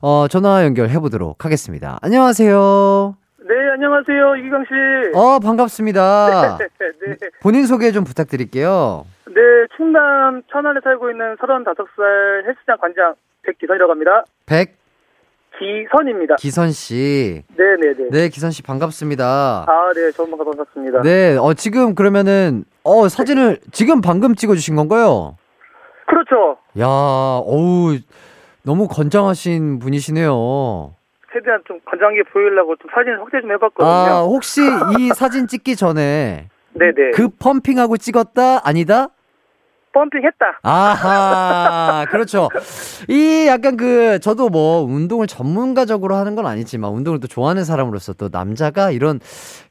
어, 0.00 0.26
전화 0.30 0.62
연결해 0.64 1.00
보도록 1.00 1.44
하겠습니다. 1.44 1.98
안녕하세요. 2.02 3.23
네, 3.46 3.54
안녕하세요. 3.74 4.36
이기광 4.36 4.64
씨. 4.64 4.72
어, 5.14 5.38
반갑습니다. 5.38 6.56
네, 6.58 6.66
네. 7.20 7.28
본인 7.42 7.66
소개 7.66 7.92
좀 7.92 8.02
부탁드릴게요. 8.04 9.04
네, 9.26 9.34
충남 9.76 10.42
천안에 10.50 10.80
살고 10.82 11.10
있는 11.10 11.36
35살 11.36 12.46
헬스장 12.46 12.78
관장 12.80 13.14
백기선이라고 13.42 13.92
합니다. 13.92 14.24
백 14.46 14.76
기선입니다. 15.58 16.36
기선 16.36 16.70
씨. 16.72 17.42
네, 17.54 17.64
네, 17.80 17.92
네. 17.94 18.08
네, 18.10 18.28
기선 18.30 18.50
씨 18.50 18.62
반갑습니다. 18.62 19.66
아, 19.68 19.92
네, 19.94 20.10
정말 20.12 20.38
반갑습니다. 20.42 21.02
네, 21.02 21.36
어 21.36 21.52
지금 21.52 21.94
그러면은 21.94 22.64
어 22.82 23.08
사진을 23.08 23.58
지금 23.72 24.00
방금 24.00 24.34
찍어 24.34 24.54
주신 24.54 24.74
건가요? 24.74 25.36
그렇죠. 26.06 26.56
야, 26.80 26.86
어우 26.86 27.98
너무 28.62 28.88
건장하신 28.88 29.80
분이시네요. 29.80 30.94
최대한 31.34 31.60
좀 31.66 31.80
건장하게 31.84 32.22
보이려고 32.32 32.76
좀 32.76 32.88
사진 32.94 33.14
확대 33.18 33.40
좀 33.40 33.50
해봤거든요. 33.52 33.88
아, 33.90 34.20
혹시 34.22 34.62
이 34.98 35.08
사진 35.14 35.48
찍기 35.48 35.74
전에 35.76 36.48
네, 36.74 36.86
네. 36.94 37.10
그 37.12 37.28
펌핑하고 37.28 37.96
찍었다? 37.96 38.66
아니다? 38.66 39.08
펌핑했다. 39.92 40.58
아하, 40.64 42.04
그렇죠. 42.10 42.48
이 43.08 43.46
약간 43.46 43.76
그, 43.76 44.18
저도 44.18 44.48
뭐, 44.48 44.82
운동을 44.82 45.28
전문가적으로 45.28 46.16
하는 46.16 46.34
건 46.34 46.46
아니지만, 46.46 46.90
운동을 46.90 47.20
또 47.20 47.28
좋아하는 47.28 47.62
사람으로서 47.62 48.14
또 48.14 48.28
남자가 48.32 48.90
이런 48.90 49.20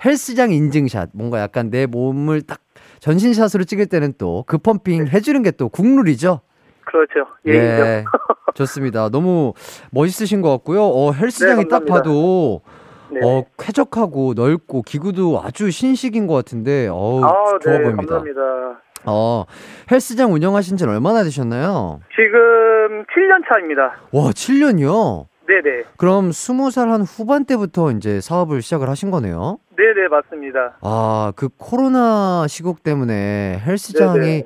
헬스장 0.06 0.52
인증샷, 0.52 1.10
뭔가 1.14 1.42
약간 1.42 1.70
내 1.70 1.86
몸을 1.88 2.42
딱 2.44 2.60
전신샷으로 3.02 3.66
찍을 3.66 3.88
때는 3.88 4.14
또 4.18 4.46
그 4.48 4.58
펌핑 4.58 5.08
해주는 5.08 5.44
게 5.44 5.52
또 5.52 5.68
국룰이죠. 5.68 6.40
그렇죠. 6.86 7.28
예의죠. 7.46 7.84
예. 7.84 8.06
좋습니다. 8.56 9.10
너무 9.10 9.54
멋있으신 9.92 10.42
것 10.42 10.50
같고요. 10.52 10.84
어, 10.84 11.12
헬스장이 11.12 11.64
네, 11.64 11.68
딱. 11.68 11.86
봐도, 11.86 12.62
네. 13.10 13.20
어, 13.24 13.44
쾌적하고 13.58 14.34
넓고 14.36 14.84
기구도 14.84 15.42
아주 15.44 15.72
신식인 15.72 16.28
것 16.28 16.34
같은데, 16.36 16.88
어우, 16.88 17.24
아, 17.24 17.30
좋아 17.62 17.74
네, 17.78 17.84
보입니다. 17.84 18.16
감사합니다. 18.16 18.42
어, 19.06 19.46
헬스장 19.92 20.34
운영하신 20.34 20.78
지는 20.78 20.94
얼마나 20.94 21.24
되셨나요? 21.24 22.00
지금 22.16 23.04
7년 23.06 23.44
차입니다. 23.52 23.98
와, 24.12 24.32
7년이요? 24.32 25.26
네네. 25.46 25.84
그럼 25.98 26.30
20살 26.30 26.88
한 26.88 27.02
후반 27.02 27.44
때부터 27.44 27.92
이제 27.92 28.22
사업을 28.22 28.62
시작을 28.62 28.88
하신 28.90 29.12
거네요? 29.12 29.60
네네, 29.76 30.08
맞습니다. 30.10 30.78
아, 30.82 31.34
그 31.36 31.50
코로나 31.58 32.46
시국 32.48 32.82
때문에 32.82 33.62
헬스장이 33.66 34.20
네네. 34.20 34.44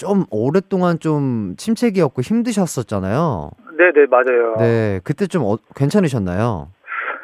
좀 0.00 0.24
오랫동안 0.30 0.98
좀 0.98 1.54
침체기였고 1.58 2.22
힘드셨었잖아요. 2.22 3.50
네 3.76 3.92
네, 3.94 4.06
맞아요. 4.08 4.56
네, 4.58 5.00
그때 5.04 5.26
좀 5.26 5.42
어, 5.44 5.58
괜찮으셨나요? 5.76 6.68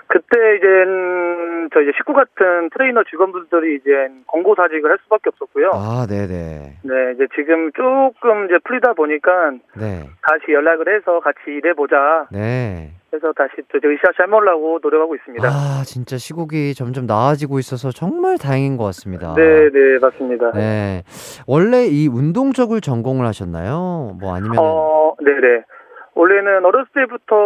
그때 0.09 0.57
이제 0.57 0.67
음, 0.67 1.69
저 1.73 1.81
이제 1.81 1.93
식구 1.97 2.13
같은 2.13 2.69
트레이너 2.71 3.03
직원분들이 3.11 3.77
이제 3.77 3.91
권고 4.27 4.55
사직을 4.55 4.91
할 4.91 4.99
수밖에 5.05 5.31
없었고요. 5.33 5.71
아, 5.73 6.07
네 6.09 6.27
네. 6.27 6.77
네, 6.83 7.13
이제 7.15 7.27
지금 7.35 7.73
조금 7.73 8.45
이제 8.45 8.59
풀리다 8.65 8.93
보니까 8.93 9.53
네, 9.75 10.05
다시 10.23 10.53
연락을 10.53 10.95
해서 10.95 11.21
같이 11.21 11.39
일해 11.49 11.73
보자. 11.73 12.27
네. 12.31 12.93
해서 13.17 13.33
다시 13.33 13.53
또 13.69 13.79
이제 13.79 13.89
으쌰으쌰 13.89 14.25
해보려고 14.25 14.79
노력하고 14.83 15.17
있습니다. 15.17 15.49
아, 15.49 15.83
진짜 15.85 16.17
시국이 16.17 16.75
점점 16.75 17.07
나아지고 17.07 17.59
있어서 17.59 17.91
정말 17.91 18.39
다행인 18.39 18.77
것 18.77 18.85
같습니다. 18.85 19.35
네, 19.35 19.71
네, 19.71 19.99
맞습니다. 20.01 20.53
네. 20.53 21.03
원래 21.47 21.87
이 21.87 22.07
운동 22.07 22.53
쪽을 22.53 22.81
전공을 22.81 23.27
하셨나요? 23.27 24.17
뭐 24.21 24.35
아니면 24.35 24.57
어, 24.59 25.15
네네. 25.21 25.65
원래는 26.15 26.65
어렸을 26.65 26.87
때부터 26.95 27.37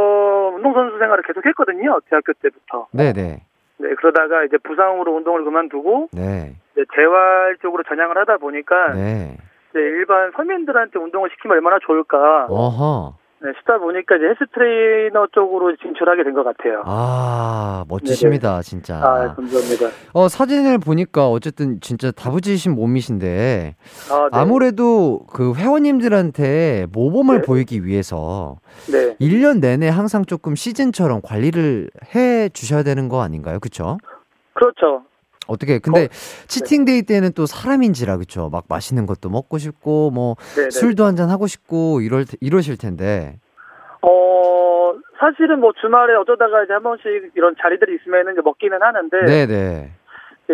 운동선수 0.54 0.98
생활을 0.98 1.24
계속 1.26 1.44
했거든요. 1.46 1.98
대학교 2.08 2.32
때부터. 2.34 2.86
네네. 2.92 3.42
네, 3.78 3.94
그러다가 3.94 4.44
이제 4.44 4.58
부상으로 4.58 5.16
운동을 5.16 5.44
그만두고 5.44 6.08
네. 6.12 6.54
이제 6.72 6.84
재활 6.94 7.56
쪽으로 7.62 7.82
전향을 7.84 8.16
하다 8.18 8.36
보니까 8.36 8.92
네. 8.94 9.38
이제 9.70 9.78
일반 9.80 10.30
서민들한테 10.32 10.98
운동을 10.98 11.30
시키면 11.30 11.56
얼마나 11.56 11.78
좋을까. 11.80 12.46
어허. 12.48 13.14
네, 13.42 13.52
싶다 13.58 13.78
보니까 13.78 14.16
이제 14.16 14.26
헬스 14.26 14.44
트레이너 14.52 15.26
쪽으로 15.32 15.74
진출하게 15.76 16.24
된 16.24 16.34
것 16.34 16.44
같아요. 16.44 16.82
아, 16.84 17.84
멋지십니다, 17.88 18.60
진짜. 18.60 18.96
아, 18.98 19.34
감사합니다. 19.34 19.86
어, 20.12 20.28
사진을 20.28 20.76
보니까 20.78 21.28
어쨌든 21.28 21.80
진짜 21.80 22.10
다부지신 22.10 22.74
몸이신데 22.74 23.76
아, 24.10 24.28
네. 24.30 24.38
아무래도 24.38 25.20
그 25.32 25.54
회원님들한테 25.54 26.86
모범을 26.92 27.36
네. 27.40 27.42
보이기 27.46 27.86
위해서 27.86 28.58
네. 28.92 29.16
1년 29.16 29.60
내내 29.60 29.88
항상 29.88 30.26
조금 30.26 30.54
시즌처럼 30.54 31.20
관리를 31.22 31.90
해 32.14 32.50
주셔야 32.50 32.82
되는 32.82 33.08
거 33.08 33.22
아닌가요? 33.22 33.58
그쵸? 33.58 33.96
그렇죠. 34.52 35.04
어떻게 35.48 35.78
근데 35.78 36.08
치팅데이 36.46 37.02
때는 37.02 37.32
또 37.34 37.46
사람인지라 37.46 38.18
그쵸? 38.18 38.48
막 38.50 38.64
맛있는 38.68 39.06
것도 39.06 39.30
먹고 39.30 39.58
싶고 39.58 40.10
뭐 40.10 40.36
네, 40.56 40.64
네. 40.64 40.70
술도 40.70 41.04
한 41.04 41.16
잔 41.16 41.28
하고 41.30 41.46
싶고 41.46 42.00
이럴 42.02 42.24
테- 42.24 42.36
이러실 42.40 42.76
텐데. 42.78 43.38
어, 44.02 44.94
사실은 45.18 45.60
뭐 45.60 45.72
주말에 45.80 46.14
어쩌다가 46.14 46.62
이제 46.64 46.72
한 46.72 46.82
번씩 46.82 47.04
이런 47.34 47.54
자리들이 47.60 47.96
있으면은 47.96 48.32
이제 48.32 48.40
먹기는 48.42 48.80
하는데 48.80 49.16
네, 49.26 49.46
네. 49.46 49.92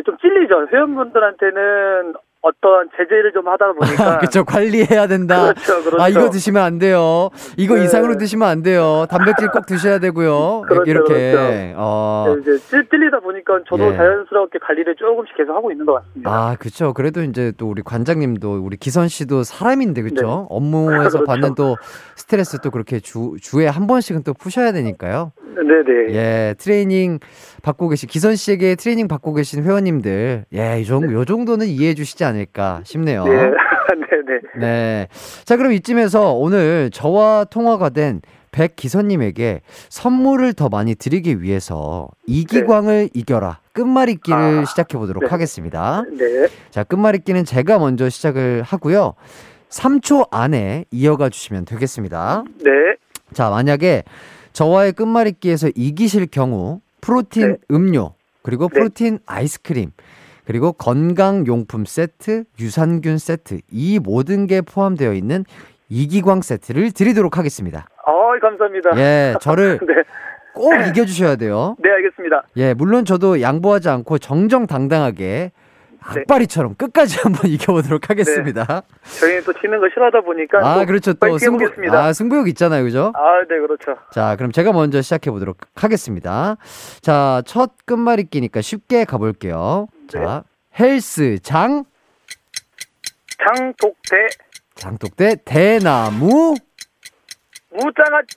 좀 0.05 0.16
찔리죠. 0.18 0.68
회원분들한테는 0.72 2.14
어떤 2.47 2.89
제재를 2.97 3.33
좀 3.33 3.49
하다 3.49 3.73
보니까 3.73 4.19
그쵸 4.21 4.45
관리해야 4.45 5.09
된다. 5.09 5.53
그렇죠, 5.53 5.83
그렇죠. 5.83 6.03
아 6.03 6.09
이거 6.09 6.31
드시면 6.31 6.63
안 6.63 6.79
돼요. 6.79 7.31
이거 7.57 7.75
네. 7.75 7.85
이상으로 7.85 8.17
드시면 8.17 8.49
안 8.49 8.63
돼요. 8.63 9.07
단백질 9.11 9.49
꼭 9.51 9.67
드셔야 9.67 9.99
되고요. 9.99 10.63
그렇죠, 10.69 10.91
이렇게. 10.91 11.33
그렇죠. 11.33 11.75
어. 11.77 12.25
네, 12.29 12.41
이제 12.41 12.59
찔, 12.69 12.89
찔리다 12.89 13.21
보니까 13.21 13.61
저도 13.69 13.93
예. 13.93 13.97
자연스럽게 13.97 14.59
관리를 14.61 14.95
조금씩 14.97 15.37
계속 15.37 15.55
하고 15.55 15.73
있는 15.73 15.87
것 15.87 15.95
같습니다. 15.95 16.31
아, 16.31 16.57
그쵸. 16.59 16.93
그래도 16.93 17.23
이제 17.23 17.53
또 17.57 17.69
우리 17.69 17.83
관장님도 17.83 18.63
우리 18.65 18.77
기선 18.77 19.09
씨도 19.09 19.43
사람인데, 19.43 20.03
그쵸? 20.03 20.27
네. 20.27 20.47
업무에서 20.51 21.19
그렇죠. 21.19 21.25
받는 21.25 21.55
또 21.57 21.77
스트레스 22.15 22.59
또 22.61 22.71
그렇게 22.71 23.01
주, 23.01 23.35
주에 23.41 23.67
한 23.67 23.87
번씩은 23.87 24.23
또 24.23 24.35
푸셔야 24.35 24.73
되니까요. 24.73 25.33
네네. 25.62 26.14
예, 26.14 26.55
트레이닝 26.59 27.19
받고 27.62 27.88
계신, 27.88 28.09
기선 28.09 28.37
씨에게 28.37 28.75
트레이닝 28.75 29.09
받고 29.09 29.35
계신 29.35 29.64
회원님들, 29.64 30.45
예, 30.55 30.81
이 30.81 30.85
정도, 30.85 31.12
요 31.12 31.25
정도는 31.25 31.66
이해해 31.66 31.95
주시지 31.95 32.25
않을까 32.25 32.81
싶네요. 32.85 33.25
네. 33.25 33.33
네네. 34.11 34.40
네. 34.61 35.09
자, 35.45 35.57
그럼 35.57 35.73
이쯤에서 35.73 36.35
오늘 36.35 36.90
저와 36.92 37.45
통화가 37.45 37.90
된 37.90 38.21
백기선님에게 38.53 39.61
선물을 39.90 40.55
더 40.55 40.69
많이 40.69 40.95
드리기 40.95 41.42
위해서 41.42 42.09
이기광을 42.27 43.11
이겨라 43.12 43.61
끝말잇기를 43.73 44.38
아, 44.38 44.64
시작해 44.64 44.97
보도록 44.97 45.25
네. 45.25 45.29
하겠습니다. 45.29 46.05
네. 46.11 46.49
자, 46.71 46.83
끝말잇기는 46.83 47.45
제가 47.45 47.79
먼저 47.79 48.09
시작을 48.09 48.62
하고요. 48.62 49.14
3초 49.69 50.29
안에 50.31 50.85
이어가 50.90 51.29
주시면 51.29 51.66
되겠습니다. 51.66 52.45
네. 52.64 52.71
자, 53.35 53.51
만약에 53.51 54.05
저와의 54.57 54.92
끝말잇기에서 54.92 55.69
이기실 55.75 56.29
경우 56.29 56.81
프로틴 57.03 57.49
네. 57.49 57.57
음료, 57.71 58.14
그리고 58.42 58.69
네. 58.69 58.79
프로틴 58.79 59.19
아이스크림, 59.27 59.90
그리고 60.47 60.73
건강용품 60.73 61.85
세트, 61.85 62.45
유산균 62.59 63.19
세트, 63.19 63.61
이 63.71 63.99
모든 63.99 64.47
게 64.47 64.62
포함되어 64.62 65.12
있는 65.12 65.45
이기광 65.90 66.40
세트를 66.40 66.92
드리도록 66.92 67.37
하겠습니다. 67.37 67.87
어, 68.07 68.38
감사합니다. 68.40 68.97
예, 68.97 69.35
저를 69.42 69.79
네. 69.87 69.95
꼭 70.55 70.73
이겨주셔야 70.88 71.37
돼요. 71.37 71.77
네, 71.79 71.90
알겠습니다. 71.90 72.45
예, 72.57 72.73
물론 72.73 73.05
저도 73.05 73.42
양보하지 73.42 73.90
않고 73.90 74.16
정정당당하게 74.16 75.53
네. 75.53 75.53
악바리처럼 76.01 76.75
끝까지 76.77 77.19
한번 77.23 77.51
이겨보도록 77.51 78.11
하겠습니다. 78.11 78.83
저희는 79.21 79.45
또 79.45 79.53
치는 79.53 79.81
거 79.81 79.89
싫어하다 79.93 80.21
보니까. 80.23 80.59
아, 80.67 80.81
또 80.81 80.87
그렇죠. 80.87 81.13
또 81.15 81.39
승부, 81.39 81.63
해보겠습니다. 81.65 81.99
아, 82.05 82.13
승부욕 82.13 82.49
있잖아요. 82.49 82.85
그죠? 82.85 83.13
아, 83.15 83.41
네, 83.49 83.59
그렇죠. 83.59 83.97
자, 84.13 84.37
그럼 84.37 84.53
제가 84.53 84.73
먼저 84.73 85.03
시작해 85.03 85.31
보도록 85.31 85.59
하겠습니다. 85.75 86.57
자, 87.01 87.43
첫 87.47 87.73
끝말잇기니까 87.85 88.61
쉽게 88.61 89.05
가볼게요. 89.05 89.89
자, 90.09 90.45
헬스 90.79 91.39
장, 91.43 91.85
장독대, 93.39 94.17
장독대, 94.75 95.37
대나무, 95.45 96.55
무장아찌. 97.71 98.37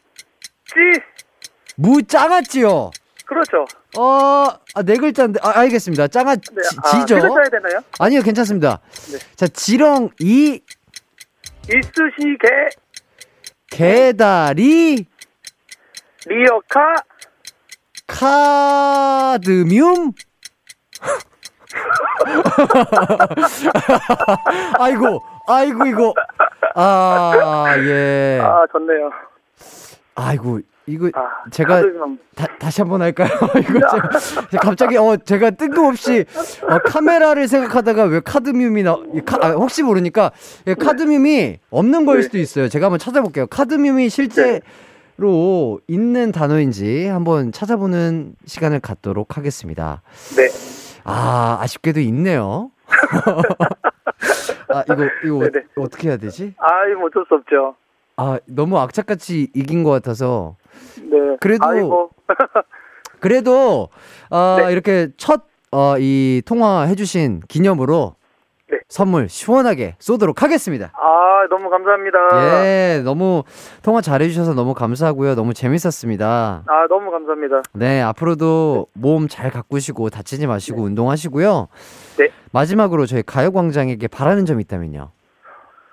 무짱아찌요. 1.78 2.92
그렇죠. 3.26 3.66
어, 3.98 4.46
아, 4.76 4.84
네 4.84 4.98
글자인데, 4.98 5.40
아, 5.42 5.58
알겠습니다. 5.60 6.08
짱아, 6.10 6.36
지, 6.36 6.42
네. 6.54 6.62
아, 6.84 6.90
지죠? 6.92 7.20
써야 7.20 7.44
되나요? 7.50 7.80
아니요, 8.00 8.22
괜찮습니다. 8.22 8.80
네. 9.12 9.18
자, 9.36 9.48
지렁, 9.48 10.10
이, 10.20 10.62
이쑤시개, 11.64 12.48
개다리, 13.72 15.06
리어카, 16.28 16.96
카드뮴? 18.08 20.12
아이고, 24.80 25.24
아이고, 25.48 25.86
이거. 25.88 26.14
아, 26.76 27.74
예. 27.80 28.40
아, 28.42 28.66
좋네요. 28.72 29.10
아이고, 30.16 30.60
이거 30.90 31.10
아, 31.14 31.50
제가 31.52 31.84
다, 32.36 32.48
다시 32.58 32.82
한번 32.82 33.02
할까요? 33.02 33.30
이거 33.62 33.80
제가, 34.50 34.62
갑자기 34.62 34.98
어 34.98 35.16
제가 35.18 35.52
뜬금없이 35.52 36.26
어, 36.64 36.80
카메라를 36.80 37.48
생각하다가 37.48 38.06
왜 38.06 38.20
카드뮴이 38.20 38.84
나이 38.84 39.22
카, 39.26 39.38
아, 39.42 39.52
혹시 39.52 39.84
모르니까 39.84 40.32
예, 40.68 40.74
카드뮴이 40.74 41.60
없는 41.70 42.06
거일 42.06 42.20
네. 42.20 42.24
수도 42.24 42.38
있어요. 42.40 42.68
제가 42.68 42.88
한번 42.88 42.98
찾아볼게요. 43.00 43.48
카드뮴이 43.48 44.10
실제로 44.10 45.80
있는 45.88 46.32
단어인지 46.32 47.06
한번 47.08 47.52
찾아보는 47.52 48.34
시간을 48.46 48.80
갖도록 48.80 49.38
하겠습니다. 49.38 50.02
네. 50.36 50.50
아 51.04 51.60
아쉽게도 51.62 52.00
있네요. 52.02 52.72
아 54.70 54.84
이거 54.84 55.06
이거 55.26 55.40
네네. 55.40 55.66
어, 55.78 55.84
어떻게 55.84 56.10
해야 56.10 56.18
되지? 56.18 56.54
아, 56.58 56.68
이거 56.92 57.06
어쩔 57.06 57.26
수 57.28 57.36
없죠. 57.36 57.76
아 58.18 58.38
너무 58.48 58.78
악착같이 58.78 59.48
이긴 59.54 59.84
것 59.84 59.92
같아서 59.92 60.58
네. 61.10 61.38
그래도- 61.40 61.66
아이고. 61.66 62.10
그래도 63.20 63.90
어, 64.30 64.56
네. 64.60 64.72
이렇게 64.72 65.10
첫 65.18 65.44
어, 65.72 65.96
이 66.00 66.42
통화 66.46 66.82
해주신 66.84 67.42
기념으로 67.48 68.16
네. 68.72 68.80
선물 68.88 69.28
시원하게 69.30 69.96
쏘도록 70.00 70.42
하겠습니다. 70.42 70.92
아, 70.94 71.48
너무 71.50 71.70
감사합니다. 71.70 72.18
예, 72.66 73.02
너무 73.04 73.44
통화 73.84 74.02
잘해주셔서 74.02 74.54
너무 74.54 74.74
감사하고요. 74.74 75.36
너무 75.36 75.54
재밌었습니다. 75.54 76.64
아, 76.66 76.88
너무 76.88 77.12
감사합니다. 77.12 77.62
네, 77.74 78.02
앞으로도 78.02 78.88
몸잘 78.94 79.50
가꾸시고 79.52 80.10
다치지 80.10 80.48
마시고 80.48 80.84
운동하시고요. 80.84 81.68
네. 82.18 82.30
마지막으로 82.52 83.06
저희 83.06 83.22
가요광장에게 83.24 84.08
바라는 84.08 84.46
점이 84.46 84.62
있다면요. 84.64 85.10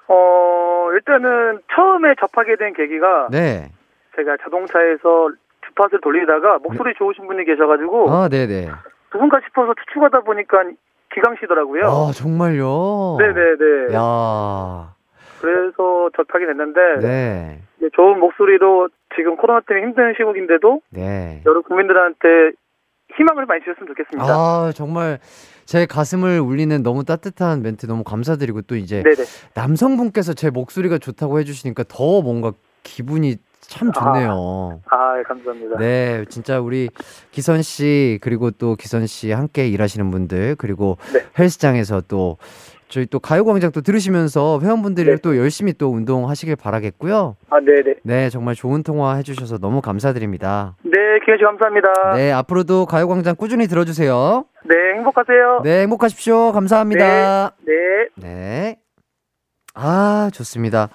어, 0.08 0.88
일단은 0.94 1.60
처음에 1.74 2.14
접하게 2.20 2.56
된 2.56 2.72
계기가 2.74 3.28
네. 3.30 3.70
제가 4.16 4.36
자동차에서 4.42 5.30
주파수를 5.66 6.00
돌리다가 6.00 6.58
목소리 6.58 6.94
좋으신 6.96 7.26
분이 7.26 7.44
계셔가지고 7.44 8.10
아, 8.10 8.28
네네. 8.28 8.68
누군가 9.12 9.40
싶어서 9.46 9.74
추측하다 9.84 10.20
보니까 10.20 10.64
기강 11.14 11.36
씨더라고요. 11.40 11.84
아, 11.84 12.12
정말요? 12.12 13.16
네네네. 13.18 13.94
야 13.94 14.94
그래서 15.40 16.10
접하게 16.16 16.46
됐는데 16.46 16.80
네. 17.00 17.60
좋은 17.94 18.18
목소리로 18.18 18.88
지금 19.14 19.36
코로나 19.36 19.60
때문에 19.60 19.86
힘든 19.86 20.14
시국인데도 20.16 20.80
네. 20.90 21.42
여러 21.46 21.62
국민들한테 21.62 22.52
희망을 23.16 23.46
많이 23.46 23.60
주셨으면 23.62 23.88
좋겠습니다. 23.88 24.26
아, 24.28 24.72
정말 24.74 25.18
제 25.64 25.86
가슴을 25.86 26.40
울리는 26.40 26.82
너무 26.82 27.04
따뜻한 27.04 27.62
멘트 27.62 27.86
너무 27.86 28.04
감사드리고 28.04 28.62
또 28.62 28.76
이제 28.76 29.02
네네. 29.02 29.16
남성분께서 29.54 30.34
제 30.34 30.50
목소리가 30.50 30.98
좋다고 30.98 31.38
해주시니까 31.40 31.84
더 31.88 32.22
뭔가 32.22 32.52
기분이 32.82 33.36
참 33.60 33.92
좋네요. 33.92 34.80
아, 34.90 35.18
예, 35.18 35.22
감사합니다. 35.24 35.78
네, 35.78 36.24
진짜 36.28 36.60
우리 36.60 36.88
기선 37.30 37.62
씨 37.62 38.18
그리고 38.22 38.50
또 38.50 38.76
기선 38.76 39.06
씨 39.06 39.32
함께 39.32 39.68
일하시는 39.68 40.10
분들 40.10 40.56
그리고 40.56 40.98
네. 41.12 41.20
헬스장에서 41.38 42.02
또 42.08 42.38
저희 42.88 43.06
또 43.06 43.18
가요광장 43.18 43.72
또 43.72 43.80
들으시면서 43.80 44.60
회원분들이 44.62 45.10
네. 45.10 45.16
또 45.16 45.36
열심히 45.36 45.72
또 45.72 45.90
운동하시길 45.90 46.54
바라겠고요. 46.54 47.36
아, 47.50 47.58
네네. 47.58 47.96
네, 48.04 48.30
정말 48.30 48.54
좋은 48.54 48.84
통화 48.84 49.14
해주셔서 49.14 49.58
너무 49.58 49.80
감사드립니다. 49.80 50.76
네, 50.84 50.92
기현 51.24 51.38
씨 51.38 51.44
감사합니다. 51.44 52.14
네, 52.14 52.26
네, 52.26 52.32
앞으로도 52.32 52.86
가요광장 52.86 53.34
꾸준히 53.34 53.66
들어주세요. 53.66 54.44
행복하세요. 54.96 55.60
네, 55.64 55.82
행복하십시오. 55.82 56.52
감사합니다. 56.52 57.52
네. 57.66 57.74
네. 58.16 58.78
아, 59.74 60.30
좋습니다. 60.32 60.88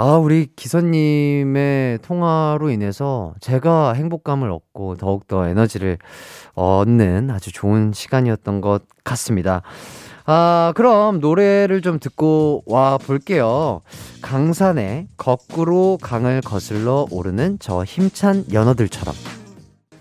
아, 0.00 0.16
우리 0.16 0.46
기사님의 0.54 1.98
통화로 2.02 2.70
인해서 2.70 3.34
제가 3.40 3.94
행복감을 3.94 4.48
얻고 4.48 4.94
더욱더 4.94 5.48
에너지를 5.48 5.98
얻는 6.54 7.32
아주 7.32 7.50
좋은 7.50 7.90
시간이었던 7.92 8.60
것 8.60 8.82
같습니다. 9.02 9.62
아, 10.24 10.72
그럼 10.76 11.18
노래를 11.18 11.82
좀 11.82 11.98
듣고 11.98 12.62
와 12.66 12.96
볼게요. 12.96 13.80
강산의 14.22 15.08
거꾸로 15.16 15.98
강을 16.00 16.42
거슬러 16.42 17.08
오르는 17.10 17.56
저 17.58 17.82
힘찬 17.82 18.44
연어들처럼. 18.52 19.12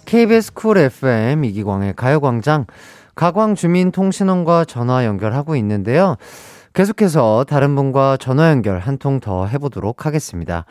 KBS 0.06 0.54
쿨 0.54 0.78
FM 0.78 1.44
이기광의 1.44 1.96
가요광장 1.96 2.68
가광주민통신원과 3.16 4.66
전화 4.66 5.06
연결하고 5.06 5.56
있는데요. 5.56 6.18
계속해서 6.74 7.46
다른 7.48 7.76
분과 7.76 8.18
전화 8.18 8.50
연결 8.52 8.80
한 8.80 8.98
통 8.98 9.20
더 9.20 9.46
해보도록 9.48 10.06
하겠습니다. 10.06 10.66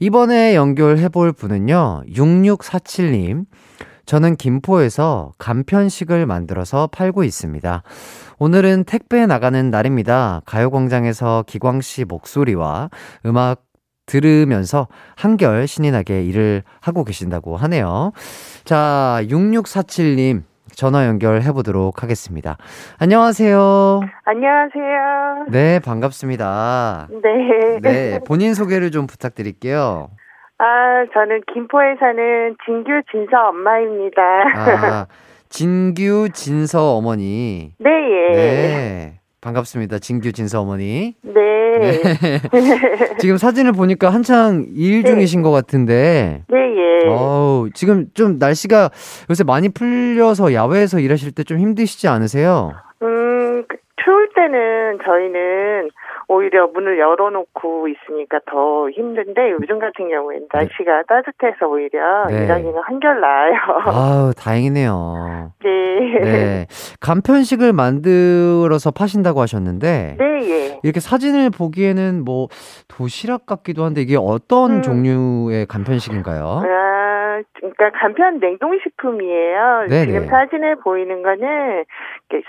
이번에 0.00 0.54
연결해볼 0.54 1.32
분은요, 1.32 2.02
6647님. 2.08 3.44
저는 4.06 4.36
김포에서 4.36 5.32
간편식을 5.38 6.26
만들어서 6.26 6.86
팔고 6.88 7.24
있습니다. 7.24 7.82
오늘은 8.38 8.84
택배 8.84 9.26
나가는 9.26 9.70
날입니다. 9.70 10.42
가요광장에서 10.46 11.44
기광 11.46 11.80
씨 11.80 12.04
목소리와 12.04 12.90
음악 13.24 13.62
들으면서 14.06 14.86
한결 15.16 15.66
신이 15.66 15.90
나게 15.90 16.24
일을 16.24 16.62
하고 16.80 17.02
계신다고 17.02 17.56
하네요. 17.56 18.12
자, 18.64 19.18
6647님 19.22 20.44
전화 20.76 21.06
연결해 21.06 21.52
보도록 21.52 22.02
하겠습니다. 22.02 22.58
안녕하세요. 23.00 24.02
안녕하세요. 24.24 25.46
네, 25.48 25.80
반갑습니다. 25.80 27.08
네. 27.10 27.80
네, 27.80 28.18
본인 28.26 28.52
소개를 28.52 28.90
좀 28.90 29.06
부탁드릴게요. 29.06 30.10
아, 30.58 30.64
저는 31.14 31.40
김포에 31.52 31.96
사는 31.98 32.56
진규 32.66 33.02
진서 33.10 33.48
엄마입니다. 33.48 34.22
아, 34.54 35.06
진규 35.48 36.28
진서 36.34 36.94
어머니. 36.96 37.72
네, 37.78 37.90
예. 37.90 38.32
네. 38.36 39.20
반갑습니다. 39.40 39.98
진규 39.98 40.32
진서 40.32 40.60
어머니. 40.60 41.14
네. 41.22 41.80
지금 43.18 43.36
사진을 43.36 43.72
보니까 43.72 44.08
한창 44.10 44.66
일 44.74 45.02
네. 45.02 45.10
중이신 45.10 45.42
것 45.42 45.50
같은데. 45.50 46.42
네, 46.48 46.56
예. 46.58 47.08
어우, 47.08 47.70
지금 47.74 48.06
좀 48.14 48.38
날씨가 48.38 48.90
요새 49.30 49.44
많이 49.44 49.68
풀려서 49.68 50.52
야외에서 50.54 50.98
일하실 51.00 51.32
때 51.32 51.44
좀 51.44 51.58
힘드시지 51.58 52.08
않으세요? 52.08 52.72
음, 53.02 53.64
그, 53.68 53.76
추울 54.02 54.28
때는 54.34 54.98
저희는 55.04 55.90
오히려 56.28 56.66
문을 56.66 56.98
열어놓고 56.98 57.88
있으니까 57.88 58.40
더 58.46 58.90
힘든데 58.90 59.52
요즘 59.52 59.78
같은 59.78 60.08
경우에는 60.08 60.48
날씨가 60.52 61.04
따뜻해서 61.08 61.66
오히려 61.66 62.26
네. 62.26 62.44
일하기는 62.44 62.74
한결 62.82 63.20
나아요. 63.20 63.54
아우, 63.86 64.32
다행이네요. 64.34 65.52
네. 65.62 66.20
네. 66.20 66.66
간편식을 67.00 67.72
만들어서 67.72 68.90
파신다고 68.90 69.40
하셨는데. 69.40 70.16
네, 70.18 70.24
예. 70.50 70.80
이렇게 70.82 71.00
사진을 71.00 71.50
보기에는 71.50 72.24
뭐 72.24 72.48
도시락 72.88 73.46
같기도 73.46 73.84
한데 73.84 74.00
이게 74.00 74.16
어떤 74.18 74.78
음. 74.78 74.82
종류의 74.82 75.66
간편식인가요? 75.66 76.62
아, 76.64 77.42
그러니까 77.54 77.90
간편 77.98 78.38
냉동식품이에요. 78.40 79.86
네네. 79.88 80.06
지금 80.06 80.26
사진에 80.26 80.74
보이는 80.76 81.22
거는 81.22 81.84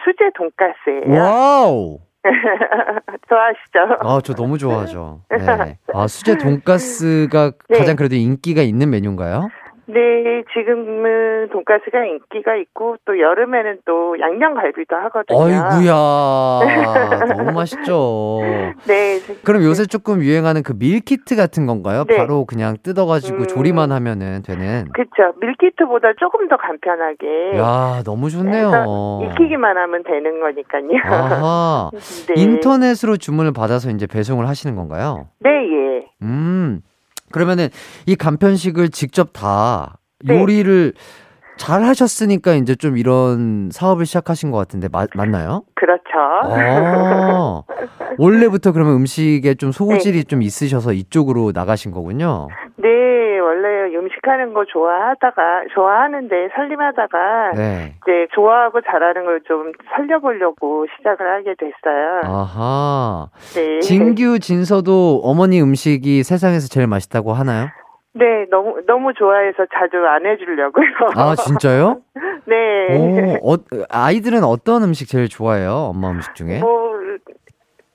수제 0.04 0.32
돈가스예요. 0.36 1.22
Wow! 1.21 2.07
좋아하시죠? 3.30 3.98
아, 4.02 4.22
저 4.24 4.34
너무 4.34 4.58
좋아하죠. 4.58 5.22
네. 5.30 5.78
아, 5.94 6.08
수제 6.08 6.38
돈가스가 6.38 7.52
네. 7.70 7.78
가장 7.78 7.96
그래도 7.96 8.16
인기가 8.16 8.62
있는 8.62 8.90
메뉴인가요? 8.90 9.50
네, 9.89 10.43
지금은 10.54 11.47
돈가스가 11.50 12.04
인기가 12.06 12.56
있고 12.58 12.97
또 13.06 13.19
여름에는 13.19 13.80
또 13.86 14.19
양념갈비도 14.19 14.95
하거든요. 14.95 15.39
어이구야. 15.39 15.93
너무 17.38 17.52
맛있죠. 17.54 18.41
네. 18.86 19.19
그럼 19.45 19.63
요새 19.63 19.86
조금 19.86 20.21
유행하는 20.21 20.62
그 20.62 20.73
밀키트 20.78 21.38
같은 21.38 21.65
건가요? 21.65 22.04
네. 22.04 22.17
바로 22.17 22.43
그냥 22.45 22.76
뜯어가지고 22.84 23.38
음. 23.43 23.47
조리만 23.47 23.93
하면은 23.93 24.41
되는. 24.43 24.89
그쵸. 24.93 25.34
밀키트보다 25.39 26.13
조금 26.19 26.50
더 26.50 26.58
간편하게. 26.58 27.58
야, 27.58 28.04
너무 28.04 28.30
좋네요. 28.30 29.21
익히기만 29.32 29.78
하면 29.78 30.04
되는 30.04 30.41
거니까요. 30.41 31.00
아하. 31.06 31.91
네. 32.28 32.34
인터넷으로 32.41 33.15
주문을 33.15 33.54
받아서 33.54 33.89
이제 33.89 34.06
배송을 34.06 34.50
하시는 34.50 34.76
건가요? 34.76 35.30
네, 35.39 35.50
예. 35.50 36.08
음. 36.23 36.82
그러면은 37.32 37.70
이 38.06 38.16
간편식을 38.16 38.90
직접 38.90 39.32
다 39.34 40.00
네. 40.24 40.40
요리를 40.40 40.94
잘 41.58 41.84
하셨으니까 41.84 42.54
이제 42.54 42.76
좀 42.76 42.98
이런 42.98 43.70
사업을 43.72 44.06
시작하신 44.06 44.52
것 44.52 44.58
같은데 44.58 44.88
마- 44.91 45.08
맞나요? 45.15 45.63
그렇죠. 45.76 46.04
아, 46.15 47.62
원래부터 48.17 48.72
그러면 48.72 48.93
음식에 48.96 49.56
좀 49.56 49.72
소질이 49.72 50.20
네. 50.20 50.24
좀 50.24 50.41
있으셔서 50.41 50.93
이쪽으로 50.93 51.52
나가신 51.54 51.91
거군요. 51.91 52.48
네, 52.78 52.88
원래 53.39 53.96
음식하는 53.96 54.54
거 54.54 54.65
좋아하다가, 54.65 55.41
좋아하는데 55.74 56.50
살림하다가, 56.56 57.52
네. 57.56 57.96
이제 58.04 58.28
좋아하고 58.36 58.82
잘하는 58.82 59.26
걸 59.26 59.38
좀 59.48 59.72
살려보려고 59.96 60.86
시작을 60.98 61.26
하게 61.36 61.56
됐어요. 61.58 62.22
아하. 62.24 63.28
네. 63.56 63.80
진규 63.80 64.39
진서도 64.39 65.22
어머니 65.24 65.62
음식이 65.62 66.24
세상에서 66.24 66.67
제일 66.67 66.86
맛있다고 66.88 67.34
하나요? 67.34 67.67
네, 68.13 68.46
너무, 68.50 68.82
너무 68.88 69.13
좋아해서 69.13 69.65
자주 69.74 69.98
안 70.08 70.26
해주려고요. 70.26 70.88
아, 71.15 71.36
진짜요? 71.36 72.02
네. 72.48 73.38
오, 73.41 73.54
어, 73.54 73.58
아이들은 73.89 74.43
어떤 74.43 74.84
음식 74.84 75.08
제일 75.08 75.28
좋아해요? 75.30 75.72
엄마 75.93 76.10
음식 76.12 76.34
중에? 76.34 76.60
뭐, 76.60 76.98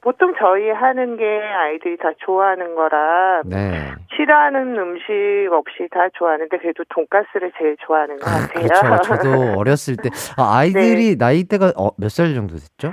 보통 0.00 0.34
저희 0.38 0.68
하는 0.70 1.16
게 1.16 1.24
아이들이 1.24 1.96
다 1.96 2.10
좋아하는 2.24 2.74
거라, 2.74 3.42
네. 3.44 3.92
싫어하는 4.16 4.76
음식 4.78 5.04
없이 5.52 5.88
다 5.92 6.08
좋아하는데, 6.14 6.56
그래도 6.58 6.82
돈가스를 6.88 7.52
제일 7.58 7.76
좋아하는 7.86 8.18
것 8.18 8.28
아, 8.28 8.46
같아요. 8.48 8.66
그렇죠. 8.68 9.02
저도 9.02 9.54
어렸을 9.58 9.96
때 9.96 10.10
아, 10.36 10.56
아이들이 10.58 11.16
네. 11.16 11.16
나이대가 11.18 11.72
어, 11.76 11.90
몇 11.98 12.10
살 12.10 12.34
정도 12.34 12.54
됐죠? 12.56 12.92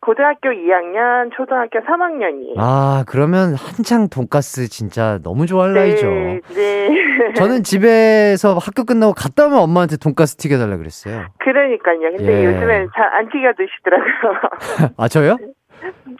고등학교 0.00 0.50
2학년, 0.50 1.30
초등학교 1.36 1.80
3학년이에요. 1.80 2.54
아, 2.56 3.04
그러면 3.08 3.54
한창 3.54 4.08
돈가스 4.08 4.68
진짜 4.68 5.18
너무 5.22 5.46
좋아할 5.46 5.74
나이죠. 5.74 6.06
네, 6.08 6.40
네. 6.54 6.88
저는 7.34 7.62
집에서 7.64 8.54
학교 8.58 8.84
끝나고 8.84 9.12
갔다 9.14 9.46
오면 9.46 9.58
엄마한테 9.58 9.96
돈가스 9.96 10.36
튀겨달라 10.36 10.76
그랬어요. 10.76 11.26
그러니까요. 11.40 12.16
근데 12.16 12.32
예. 12.32 12.44
요즘엔 12.46 12.88
잘 12.94 13.08
안 13.18 13.28
튀겨 13.28 13.52
드시더라고요. 13.56 14.92
아, 14.96 15.08
저요? 15.08 15.36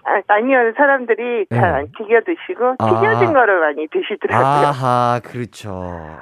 아, 0.04 0.20
아니요, 0.28 0.72
사람들이 0.76 1.46
잘 1.50 1.60
네. 1.60 1.66
안 1.66 1.86
튀겨 1.96 2.20
드시고, 2.26 2.74
아. 2.78 3.00
튀겨진 3.00 3.32
거를 3.32 3.60
많이 3.60 3.86
드시더라고요. 3.92 4.46
아하, 4.46 5.20
그렇죠. 5.22 5.70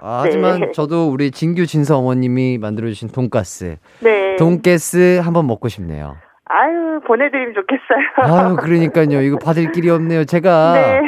아, 0.03 0.23
네. 0.25 0.29
하지만 0.29 0.73
저도 0.73 1.09
우리 1.09 1.31
진규 1.31 1.67
진서 1.67 1.97
어머님이 1.99 2.59
만들어 2.59 2.89
주신 2.89 3.09
돈가스, 3.09 3.77
네. 4.01 4.37
돈가스 4.37 5.21
한번 5.25 5.47
먹고 5.47 5.69
싶네요. 5.69 6.17
아유, 6.49 7.01
보내드리면 7.07 7.55
좋겠어요. 7.55 8.49
아유, 8.49 8.57
그러니까요. 8.63 9.21
이거 9.23 9.37
받을 9.37 9.73
길이 9.73 9.91
없네요. 9.91 10.25
제가, 10.25 10.75
네. 10.75 11.01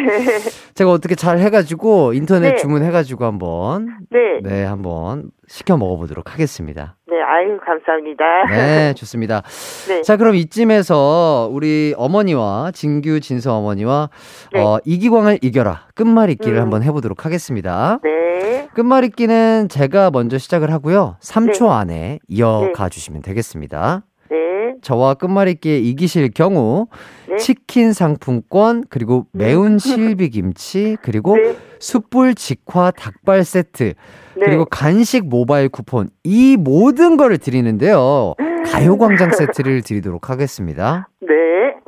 제가 0.74 0.90
어떻게 0.90 1.14
잘 1.14 1.38
해가지고, 1.38 2.12
인터넷 2.12 2.50
네. 2.50 2.56
주문해가지고 2.56 3.24
한번, 3.24 3.98
네. 4.10 4.40
네, 4.42 4.64
한번 4.64 5.30
시켜 5.46 5.76
먹어보도록 5.76 6.32
하겠습니다. 6.32 6.96
네, 7.06 7.16
아유, 7.22 7.58
감사합니다. 7.64 8.24
네, 8.50 8.94
좋습니다. 8.94 9.42
네. 9.86 10.02
자, 10.02 10.16
그럼 10.16 10.34
이쯤에서 10.34 11.48
우리 11.52 11.94
어머니와 11.96 12.72
진규 12.74 13.20
진서 13.20 13.56
어머니와 13.58 14.10
네. 14.52 14.60
어, 14.60 14.78
이기광을 14.84 15.38
이겨라 15.40 15.86
끝말잇기를 15.94 16.58
음. 16.58 16.62
한번 16.62 16.82
해보도록 16.82 17.24
하겠습니다. 17.24 18.00
네. 18.02 18.68
끝말잇기는 18.74 19.68
제가 19.68 20.10
먼저 20.10 20.36
시작을 20.36 20.72
하고요. 20.72 21.16
3초 21.22 21.66
네. 21.66 21.70
안에 21.72 22.18
이어가 22.28 22.88
주시면 22.88 23.22
되겠습니다. 23.22 24.02
네. 24.30 24.36
저와 24.82 25.14
끝말잇기에 25.14 25.78
이기실 25.78 26.30
경우 26.30 26.88
네. 27.28 27.36
치킨 27.36 27.92
상품권 27.92 28.84
그리고 28.88 29.26
매운 29.32 29.78
실비김치 29.78 30.98
그리고 31.02 31.36
네. 31.36 31.56
숯불 31.78 32.34
직화 32.34 32.90
닭발 32.90 33.44
세트 33.44 33.94
네. 34.36 34.44
그리고 34.44 34.64
간식 34.64 35.26
모바일 35.28 35.68
쿠폰 35.68 36.08
이 36.24 36.56
모든 36.56 37.16
거를 37.16 37.38
드리는데요. 37.38 38.34
가요광장 38.66 39.30
세트를 39.30 39.82
드리도록 39.82 40.30
하겠습니다. 40.30 41.08
네. 41.20 41.28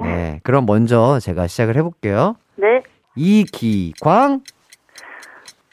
네, 0.03 0.41
그럼 0.43 0.67
먼저 0.67 1.19
제가 1.21 1.47
시작을 1.47 1.77
해볼게요. 1.77 2.37
네. 2.57 2.83
이기광 3.17 4.41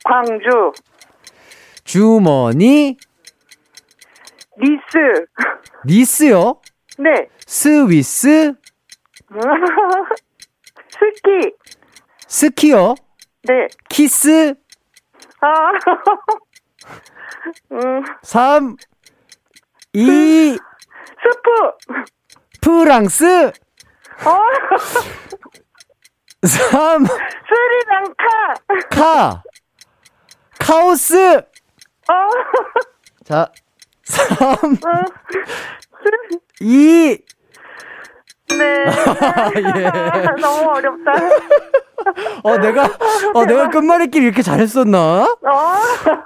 광주, 0.04 0.72
주머니 1.84 2.98
리스. 4.58 5.26
미스요 5.86 6.60
네. 7.00 7.30
스위스 7.46 8.54
스키. 10.90 11.54
스키요 12.28 12.96
네. 13.44 13.68
키스 13.90 14.56
아. 15.42 15.72
음, 17.72 18.04
3 18.24 18.76
2 19.94 20.58
스프. 21.24 21.50
프랑스 22.62 23.52
어, 24.26 24.42
3 26.46 27.06
스리랑카. 27.06 28.54
카 28.90 29.44
카오스 30.60 31.38
어, 31.38 31.44
자 33.24 33.50
3 34.04 34.50
어, 34.50 34.58
2 36.62 37.18
네. 38.50 38.56
예. 39.58 40.42
너무 40.42 40.70
어렵다. 40.70 41.12
어 42.44 42.58
내가 42.58 42.90
어 43.34 43.46
내가 43.46 43.70
끝말잇기를 43.70 44.26
이렇게 44.26 44.42
잘했었나? 44.42 45.24
어, 45.24 45.78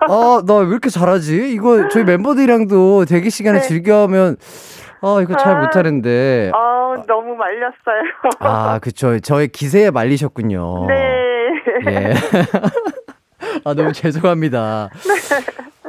어 0.08 0.42
나 0.46 0.58
왜 0.60 0.68
이렇게 0.68 0.90
잘하지? 0.90 1.52
이거 1.52 1.88
저희 1.90 2.04
멤버들이랑도 2.04 3.06
대기 3.06 3.30
시간에 3.32 3.60
네. 3.60 3.68
즐겨하면 3.68 4.38
아 5.02 5.20
이거 5.24 5.36
잘 5.36 5.58
아. 5.58 5.62
못하는데 5.62 6.52
어, 6.54 7.04
너무 7.08 7.36
말렸어요. 7.36 8.04
아 8.40 8.78
그쵸 8.80 9.20
저의 9.20 9.48
기세에 9.48 9.90
말리셨군요. 9.90 10.86
네. 10.88 11.50
예. 11.88 12.14
아 13.66 13.74
너무 13.74 13.92
죄송합니다. 13.94 14.90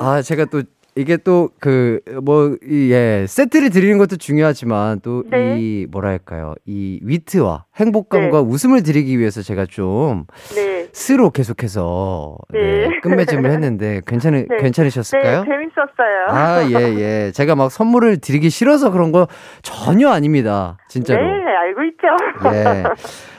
아 0.00 0.22
제가 0.22 0.46
또 0.46 0.62
이게 0.94 1.16
또 1.16 1.50
그 1.60 2.00
뭐 2.22 2.58
예 2.70 3.24
세트를 3.26 3.70
드리는 3.70 3.96
것도 3.98 4.16
중요하지만 4.16 5.00
또이 5.00 5.24
네. 5.30 5.86
뭐랄까요 5.90 6.54
이 6.66 7.00
위트와 7.02 7.64
행복감과 7.76 8.42
웃음을 8.42 8.82
드리기 8.82 9.18
위해서 9.18 9.40
제가 9.42 9.66
좀 9.66 10.26
네. 10.54 10.88
스로 10.92 11.30
계속해서 11.30 12.36
네, 12.52 12.88
네. 12.88 13.00
끝맺음을 13.00 13.50
했는데 13.50 14.02
괜찮으 14.06 14.46
네. 14.48 14.56
괜찮으셨을까요? 14.60 15.44
네, 15.44 15.48
재밌었어요. 15.48 16.26
아, 16.28 16.68
예, 16.68 17.00
예. 17.00 17.32
제가 17.32 17.56
막 17.56 17.70
선물을 17.72 18.18
드리기 18.18 18.50
싫어서 18.50 18.90
그런 18.90 19.10
거 19.12 19.26
전혀 19.62 20.10
아닙니다. 20.10 20.76
진짜로. 20.88 21.22
네, 21.22 21.44
알고 21.56 21.84
있죠. 21.84 22.54
예. 22.54 22.84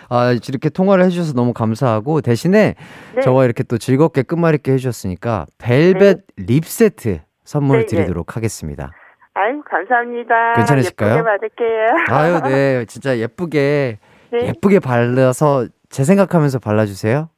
아, 0.10 0.32
이렇게 0.32 0.70
통화를 0.70 1.06
해주셔서 1.06 1.34
너무 1.34 1.54
감사하고, 1.54 2.22
대신에 2.22 2.76
네. 3.16 3.22
저와 3.22 3.46
이렇게 3.46 3.64
또 3.64 3.78
즐겁게 3.78 4.22
끝말잇기 4.24 4.70
해주셨으니까, 4.72 5.46
벨벳 5.58 6.20
립 6.38 6.66
세트 6.66 7.20
선물 7.44 7.80
네, 7.80 7.86
네. 7.86 7.96
드리도록 7.96 8.36
하겠습니다. 8.36 8.92
아유, 9.36 9.62
감사합니다. 9.70 10.54
괜찮으실까요? 10.54 11.16
예쁘게 11.16 11.24
받을게요. 11.24 11.88
아유, 12.10 12.42
네. 12.44 12.86
진짜 12.90 13.18
예쁘게, 13.18 13.98
네. 14.32 14.48
예쁘게 14.48 14.80
발라서 14.80 15.68
제 15.90 16.04
생각하면서 16.04 16.60
발라주세요. 16.60 17.30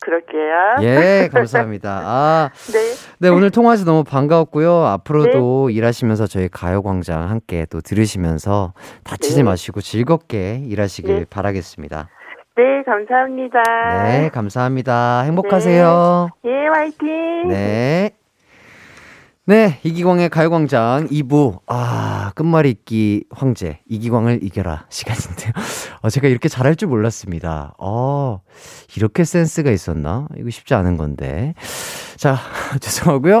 그럴게요. 0.00 0.76
예, 0.82 1.28
감사합니다. 1.32 2.02
아, 2.04 2.50
네. 2.72 2.78
네, 3.18 3.28
오늘 3.28 3.50
통화해서 3.50 3.84
너무 3.84 4.04
반가웠고요. 4.04 4.84
앞으로도 4.86 5.70
일하시면서 5.70 6.26
저희 6.26 6.48
가요광장 6.48 7.28
함께 7.28 7.66
또 7.68 7.80
들으시면서 7.80 8.74
다치지 9.04 9.38
네. 9.38 9.42
마시고 9.42 9.80
즐겁게 9.80 10.62
일하시길 10.66 11.14
네. 11.14 11.24
바라겠습니다. 11.28 12.08
네, 12.56 12.82
감사합니다. 12.84 13.62
네, 14.04 14.28
감사합니다. 14.30 15.22
행복하세요. 15.22 16.28
예, 16.44 16.66
화이팅. 16.66 17.48
네. 17.48 18.10
네, 19.48 19.80
이기광의 19.82 20.28
가요광장 20.28 21.08
2부. 21.08 21.60
아, 21.68 22.32
끝말잇 22.34 22.84
기 22.84 23.24
황제, 23.30 23.78
이기광을 23.88 24.40
이겨라 24.42 24.84
시간인데요. 24.90 25.52
어, 26.02 26.10
제가 26.10 26.28
이렇게 26.28 26.50
잘할 26.50 26.76
줄 26.76 26.88
몰랐습니다. 26.88 27.72
어, 27.78 28.42
이렇게 28.94 29.24
센스가 29.24 29.70
있었나? 29.70 30.28
이거 30.36 30.50
쉽지 30.50 30.74
않은 30.74 30.98
건데. 30.98 31.54
자, 32.18 32.36
죄송하고요. 32.78 33.40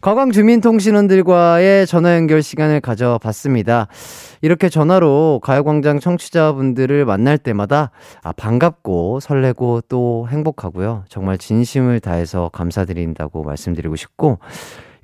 과광 0.00 0.32
주민통신원들과의 0.32 1.86
전화 1.86 2.16
연결 2.16 2.42
시간을 2.42 2.80
가져봤습니다. 2.80 3.86
이렇게 4.42 4.68
전화로 4.68 5.38
가요광장 5.44 6.00
청취자분들을 6.00 7.04
만날 7.04 7.38
때마다 7.38 7.92
아, 8.24 8.32
반갑고 8.32 9.20
설레고 9.20 9.82
또 9.88 10.26
행복하고요. 10.28 11.04
정말 11.08 11.38
진심을 11.38 12.00
다해서 12.00 12.50
감사드린다고 12.52 13.44
말씀드리고 13.44 13.94
싶고, 13.94 14.40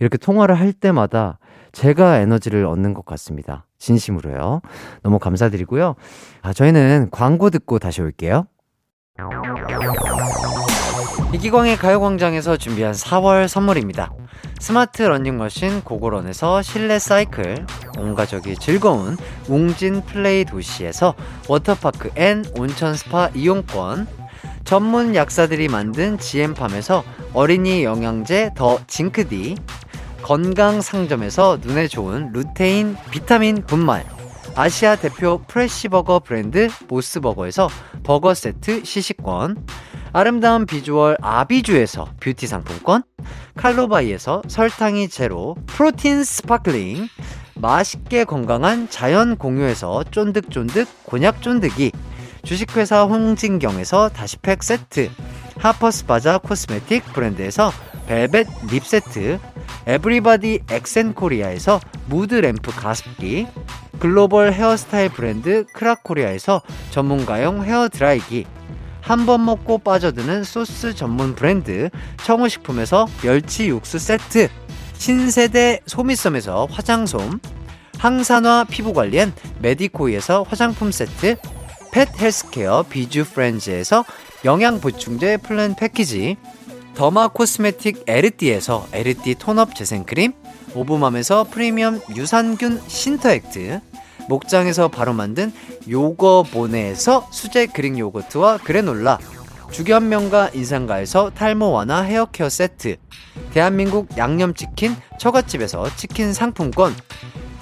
이렇게 0.03 0.19
통화를 0.19 0.59
할 0.59 0.73
때마다 0.73 1.38
제가 1.71 2.19
에너지를 2.19 2.67
얻는 2.67 2.93
것 2.93 3.05
같습니다. 3.05 3.67
진심으로요. 3.79 4.61
너무 5.05 5.21
감사드리고요. 5.21 5.95
아, 6.43 6.53
저희는 6.53 7.09
광고 7.12 7.51
듣고 7.51 7.79
다시 7.79 8.03
올게요. 8.03 8.47
이기광의 11.33 11.77
가요광장에서 11.77 12.57
준비한 12.57 12.93
4월 12.93 13.47
선물입니다. 13.47 14.12
스마트 14.59 15.03
러닝머신 15.03 15.83
고고런에서 15.83 16.62
실내 16.62 16.99
사이클, 16.99 17.67
온 17.99 18.15
가족이 18.17 18.57
즐거운 18.57 19.17
웅진 19.49 20.03
플레이 20.03 20.45
도시에서 20.45 21.15
워터파크 21.49 22.11
and 22.16 22.45
온천 22.59 22.95
스파 22.95 23.29
이용권, 23.35 24.09
전문 24.65 25.15
약사들이 25.15 25.69
만든 25.69 26.19
GM팜에서 26.19 27.05
어린이 27.35 27.85
영양제 27.85 28.51
더 28.57 28.79
징크디, 28.87 29.57
건강 30.23 30.81
상점에서 30.81 31.59
눈에 31.61 31.89
좋은 31.89 32.31
루테인 32.33 32.97
비타민 33.11 33.63
분말, 33.67 34.07
아시아 34.55 34.97
대표 34.97 35.43
fresh버거 35.49 36.21
브랜드 36.21 36.69
모스버거에서 36.89 37.69
버거 38.05 38.35
세트 38.35 38.85
시식권, 38.85 39.67
아름다운 40.13 40.67
비주얼 40.67 41.17
아비주에서 41.21 42.07
뷰티 42.21 42.47
상품권, 42.47 43.03
칼로바이에서 43.57 44.43
설탕이 44.47 45.09
제로 45.09 45.57
프로틴 45.67 46.23
sparkling, 46.23 47.09
맛있게 47.57 48.25
건강한 48.25 48.89
자연 48.89 49.37
공유에서 49.37 50.05
쫀득쫀득 50.11 51.05
곤약 51.05 51.43
쫀득이, 51.43 51.93
주식회사 52.45 53.05
홍진경에서 53.05 54.11
다시팩 54.11 54.63
세트, 54.63 55.11
하퍼스 55.59 56.07
바자 56.07 56.39
코스메틱 56.39 57.13
브랜드에서 57.13 57.73
벨벳 58.07 58.47
lip 58.71 58.85
세트, 58.85 59.39
에브리바디 59.87 60.61
엑센코리아에서 60.71 61.81
무드 62.07 62.35
램프 62.35 62.71
가습기, 62.71 63.47
글로벌 63.99 64.53
헤어스타일 64.53 65.11
브랜드 65.11 65.65
크라코리아에서 65.73 66.63
전문가용 66.91 67.65
헤어 67.65 67.89
드라이기, 67.89 68.47
한 69.01 69.27
번 69.27 69.45
먹고 69.45 69.79
빠져드는 69.79 70.45
소스 70.45 70.95
전문 70.95 71.35
브랜드 71.35 71.91
청우식품에서 72.25 73.09
멸치 73.23 73.69
육수 73.69 73.99
세트, 73.99 74.49
신세대 74.95 75.81
소미섬에서 75.87 76.69
화장솜, 76.71 77.41
항산화 77.99 78.67
피부관리엔 78.71 79.33
메디코이에서 79.61 80.45
화장품 80.49 80.93
세트, 80.93 81.37
펫 81.93 82.09
헬스케어 82.21 82.85
비주 82.85 83.25
프렌즈에서 83.25 84.05
영양 84.45 84.81
보충제 84.81 85.37
플랜 85.39 85.75
패키지, 85.77 86.37
더마 86.94 87.28
코스메틱 87.28 88.05
에르띠에서 88.07 88.87
에르띠 88.92 89.37
tone-up 89.37 89.75
재생크림, 89.74 90.35
오브맘에서 90.74 91.44
프리미엄 91.44 92.00
유산균 92.14 92.83
신터액트, 92.87 93.81
목장에서 94.28 94.88
바로 94.88 95.12
만든 95.12 95.52
요거보네에서 95.88 97.28
수제 97.33 97.66
그릭 97.66 97.98
요거트와 97.98 98.59
그래놀라, 98.59 99.18
주견명가 99.70 100.50
인상가에서 100.52 101.31
탈모 101.31 101.70
완화 101.70 102.02
헤어케어 102.02 102.50
세트, 102.50 102.96
대한민국 103.52 104.09
양념치킨 104.18 104.94
처갓집에서 105.18 105.96
치킨 105.96 106.35
상품권, 106.35 106.94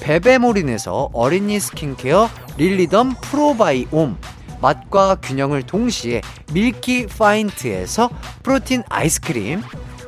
베베모린에서 0.00 1.10
어린이 1.12 1.60
스킨케어 1.60 2.28
릴리덤 2.56 3.14
프로바이옴, 3.22 4.16
맛과 4.60 5.16
균형을 5.16 5.62
동시에 5.62 6.20
밀키 6.52 7.06
파인트에서 7.06 8.10
프로틴 8.42 8.82
아이스크림, 8.88 9.62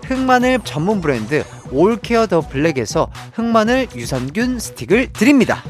흑마늘 0.04 0.60
전문 0.64 1.00
브랜드 1.00 1.44
올케어 1.70 2.26
더 2.26 2.40
블랙에서 2.40 3.08
흑마늘 3.34 3.88
유산균 3.94 4.58
스틱을 4.58 5.12
드립니다. 5.12 5.62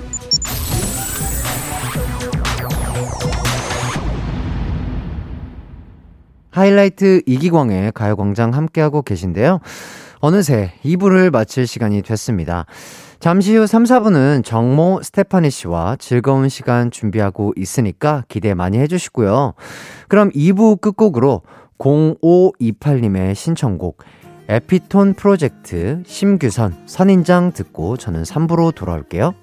하이라이트 6.50 7.22
이기광의 7.26 7.92
가요광장 7.92 8.52
함께하고 8.52 9.02
계신데요. 9.02 9.60
어느새 10.20 10.72
2부를 10.84 11.30
마칠 11.30 11.66
시간이 11.66 12.02
됐습니다. 12.02 12.66
잠시 13.22 13.54
후 13.54 13.68
3, 13.68 13.84
4부는 13.84 14.44
정모 14.44 14.98
스테파니 15.04 15.48
씨와 15.48 15.94
즐거운 16.00 16.48
시간 16.48 16.90
준비하고 16.90 17.52
있으니까 17.56 18.24
기대 18.26 18.52
많이 18.52 18.78
해주시고요. 18.78 19.54
그럼 20.08 20.30
2부 20.32 20.80
끝곡으로 20.80 21.42
0528님의 21.78 23.36
신청곡 23.36 24.02
에피톤 24.48 25.14
프로젝트 25.14 26.02
심규선 26.04 26.82
선인장 26.86 27.52
듣고 27.52 27.96
저는 27.96 28.24
3부로 28.24 28.74
돌아올게요. 28.74 29.34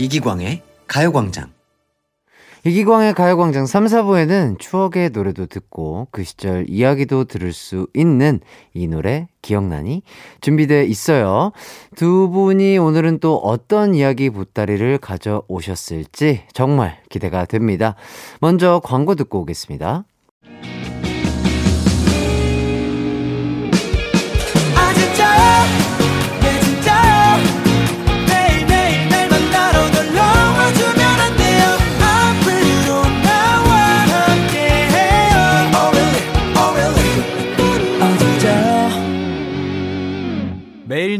이기광의 0.00 0.62
가요광장. 0.86 1.52
이기광의 2.64 3.12
가요광장 3.12 3.66
3, 3.66 3.84
4부에는 3.84 4.58
추억의 4.58 5.10
노래도 5.10 5.44
듣고 5.44 6.08
그 6.10 6.24
시절 6.24 6.64
이야기도 6.70 7.24
들을 7.24 7.52
수 7.52 7.86
있는 7.92 8.40
이 8.72 8.88
노래 8.88 9.28
기억나니? 9.42 10.02
준비되어 10.40 10.84
있어요. 10.84 11.52
두 11.96 12.30
분이 12.30 12.78
오늘은 12.78 13.18
또 13.18 13.36
어떤 13.36 13.94
이야기 13.94 14.30
보따리를 14.30 14.96
가져오셨을지 14.96 16.44
정말 16.54 17.02
기대가 17.10 17.44
됩니다. 17.44 17.94
먼저 18.40 18.80
광고 18.82 19.14
듣고 19.14 19.40
오겠습니다. 19.40 20.04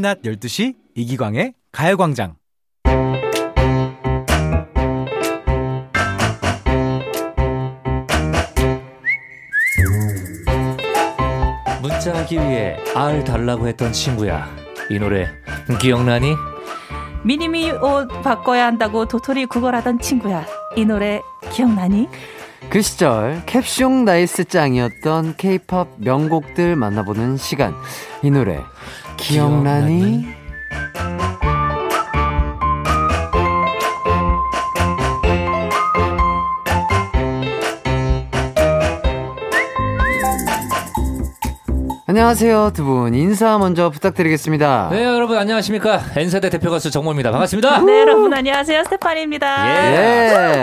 매일 0.01 0.03
낮 0.03 0.23
12시 0.23 0.75
이기광의 0.95 1.53
가요광장 1.73 2.37
문자하기 11.83 12.35
위해 12.37 12.77
알 12.95 13.25
달라고 13.25 13.69
했던 13.69 13.93
친구야. 13.93 14.49
이 14.91 14.99
노래 14.99 15.29
기억나니? 15.81 16.35
미니미 17.25 17.71
옷 17.73 18.09
바꿔야 18.23 18.67
한다고 18.67 19.07
도토리 19.07 19.47
구걸하던 19.47 20.01
친구야. 20.01 20.47
이 20.77 20.85
노래 20.85 21.21
기억나니? 21.53 22.09
그 22.71 22.83
시절 22.83 23.43
캡숑 23.47 24.05
nice 24.05 24.45
짱이었던 24.45 25.37
케이팝 25.37 25.89
명곡들 25.99 26.77
만나보는 26.77 27.37
시간. 27.37 27.75
이 28.23 28.31
노래 28.31 28.61
기억나니? 29.21 30.25
안녕하세요 42.07 42.73
두 42.75 42.85
분 42.85 43.15
인사 43.15 43.57
먼저 43.59 43.89
부탁드리겠습니다. 43.91 44.89
네 44.91 45.05
여러분 45.05 45.39
안녕하십니까 45.39 46.01
N세대 46.17 46.51
대표 46.51 46.71
가수 46.71 46.91
정모입니다 46.91 47.31
반갑습니다. 47.31 47.83
네 47.83 48.01
여러분 48.01 48.35
안녕하세요 48.35 48.83
스테파니입니다. 48.85 49.69
예. 49.69 49.95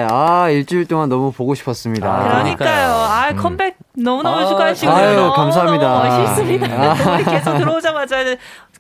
예. 0.02 0.08
아 0.10 0.50
일주일 0.50 0.86
동안 0.88 1.08
너무 1.08 1.32
보고 1.32 1.56
싶었습니다. 1.56 2.06
아, 2.14 2.24
그러니까요. 2.30 2.90
아 2.92 3.30
음. 3.32 3.38
컴백 3.38 3.78
너무너무 3.98 4.38
아, 4.38 4.46
축하하시고요. 4.46 4.96
아유, 4.96 5.32
감사합니다. 5.36 6.04
멋있습니다. 6.04 6.68
네, 6.68 7.14
우리 7.16 7.24
계속 7.32 7.58
들어오자마자 7.58 8.18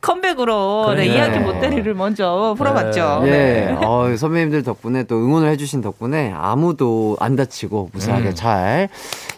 컴백으로 0.01 0.93
네. 0.95 1.05
이야기 1.07 1.39
못대리를 1.39 1.93
먼저 1.93 2.53
풀어봤죠. 2.57 3.21
예, 3.25 3.29
네. 3.29 3.77
어, 3.83 4.13
선배님들 4.17 4.63
덕분에 4.63 5.03
또 5.03 5.15
응원을 5.15 5.49
해주신 5.49 5.81
덕분에 5.81 6.33
아무도 6.35 7.17
안 7.19 7.35
다치고 7.35 7.89
무사하게 7.93 8.29
음. 8.29 8.35
잘 8.35 8.89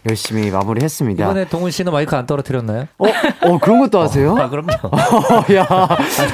열심히 0.07 0.49
마무리했습니다. 0.51 1.23
이번에 1.23 1.45
동훈 1.45 1.71
씨는 1.71 1.91
마이크 1.91 2.15
안 2.15 2.25
떨어뜨렸나요? 2.25 2.85
어, 2.97 3.05
어, 3.41 3.57
그런 3.59 3.79
것도 3.79 3.99
하세요? 3.99 4.35
아, 4.37 4.49
그럼요. 4.49 4.69
어, 4.83 5.53
야, 5.55 5.67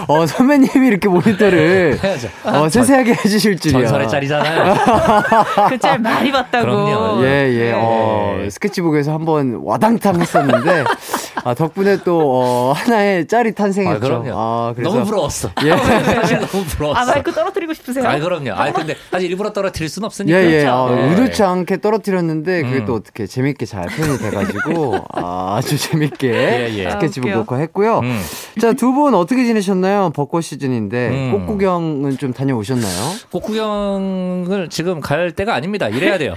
어, 0.07 0.25
선배님이 0.25 0.87
이렇게 0.87 1.07
모니터를 1.07 1.99
해야죠. 2.03 2.27
어, 2.43 2.69
세세하게 2.69 3.11
해주실 3.13 3.59
줄이야. 3.59 3.81
전설의 3.81 4.09
짤이잖아요. 4.09 4.73
그 5.69 5.77
짤 5.79 5.99
많이 5.99 6.31
봤다고. 6.31 6.65
그럼요. 6.65 7.23
예, 7.25 7.49
예, 7.53 7.71
어, 7.75 8.37
네. 8.39 8.49
스케치북에서 8.49 9.13
한번 9.13 9.59
와당탕 9.63 10.19
했었는데, 10.21 10.83
아, 11.43 11.53
덕분에 11.53 11.97
또, 12.03 12.21
어, 12.41 12.71
하나의 12.73 13.27
짤이 13.27 13.53
탄생했죠. 13.53 13.97
아, 13.97 13.99
그럼요. 13.99 14.31
아, 14.33 14.73
그래서. 14.75 14.91
너무 14.93 15.05
부러웠어. 15.05 15.49
예. 15.63 15.69
사실 15.75 16.39
너무 16.39 16.63
부러웠어. 16.65 16.99
아, 16.99 17.05
마이크 17.05 17.31
떨어뜨리고 17.31 17.73
싶으세요? 17.73 18.07
아, 18.07 18.17
그럼요. 18.19 18.51
아, 18.53 18.71
근데 18.71 18.95
사실 19.11 19.29
일부러 19.29 19.51
떨어뜨릴 19.53 19.89
수는 19.89 20.05
없으니까. 20.05 20.37
예, 20.37 20.45
예. 20.45 20.49
그렇죠. 20.61 20.71
어, 20.73 20.89
네. 20.95 21.09
의도치 21.09 21.43
않게 21.43 21.81
떨어뜨렸는데, 21.81 22.63
그게 22.63 22.77
음. 22.77 22.85
또 22.85 22.95
어떻게 22.95 23.27
재밌게 23.27 23.65
잘 23.65 23.85
표현이 23.87 24.17
돼가지고, 24.17 25.05
아, 25.13 25.55
아주 25.59 25.77
재밌게 25.77 26.27
예, 26.33 26.73
예. 26.77 26.89
스케치북 26.91 27.29
아. 27.31 27.35
녹화했고요. 27.35 27.99
음. 27.99 28.21
자, 28.59 28.73
두 28.73 28.95
분 28.95 29.13
어떻게 29.13 29.43
지내셨나요? 29.45 30.11
벚꽃 30.15 30.43
시즌인데, 30.43 31.09
음. 31.09 31.31
꽃 31.33 31.45
구경은 31.47 32.17
좀 32.17 32.31
다녀오셨나요? 32.33 33.11
꽃구경을 33.31 34.69
지금 34.69 35.01
갈 35.01 35.31
때가 35.31 35.53
아닙니다. 35.53 35.87
일해야 35.89 36.17
돼요. 36.17 36.33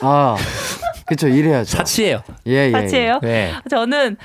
아, 0.00 0.36
그쵸, 1.06 1.28
일해야죠. 1.28 1.76
사치예요. 1.78 2.22
예, 2.46 2.66
예. 2.66 2.70
같이예요? 2.70 3.20
네. 3.22 3.52
저는 3.70 4.16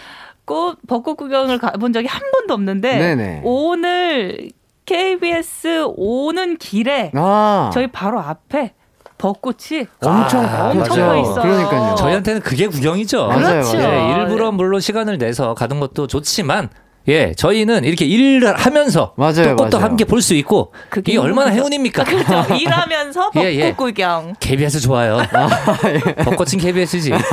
꽃 0.48 0.78
벚꽃 0.88 1.18
구경을 1.18 1.60
가본 1.60 1.91
적이 1.93 2.08
한 2.08 2.22
번도 2.32 2.54
없는데 2.54 2.98
네네. 2.98 3.41
오늘 3.43 4.50
KBS 4.86 5.84
오는 5.95 6.58
길에 6.58 7.12
아, 7.14 7.70
저희 7.74 7.88
바로 7.88 8.20
앞에 8.22 8.74
벚꽃이 9.18 9.86
엄청, 10.02 10.45
아, 10.45 10.70
엄청 10.70 10.98
맞아요. 10.98 11.12
펴 11.12 11.22
있어요. 11.22 11.41
그러니까요. 11.41 11.95
저희한테는 11.95 12.41
그게 12.41 12.68
구경이죠. 12.68 13.28
맞아요, 13.28 13.62
그렇죠. 13.64 13.78
예, 13.80 14.16
일부러 14.20 14.52
물론 14.52 14.80
시간을 14.80 15.18
내서 15.18 15.54
가는 15.54 15.80
것도 15.82 16.08
좋지만 16.08 16.70
예, 17.10 17.34
저희는 17.34 17.86
이렇게 17.86 18.03
일을 18.05 18.53
하면서 18.58 19.14
맞아요, 19.16 19.55
또 19.55 19.55
꽃도 19.64 19.78
맞아요. 19.78 19.89
함께 19.91 20.03
볼 20.03 20.22
수 20.22 20.34
있고 20.36 20.74
그게 20.89 21.14
이게 21.14 21.20
얼마나. 21.22 21.51
행운입니까? 21.51 22.03
그렇죠. 22.03 22.53
일하면서 22.60 23.30
벚꽃 23.32 23.43
예, 23.45 23.55
예. 23.55 23.72
구경. 23.72 24.34
KBS 24.39 24.82
좋아요. 24.82 25.20
벚꽃은 26.26 26.58
KBS지. 26.60 27.12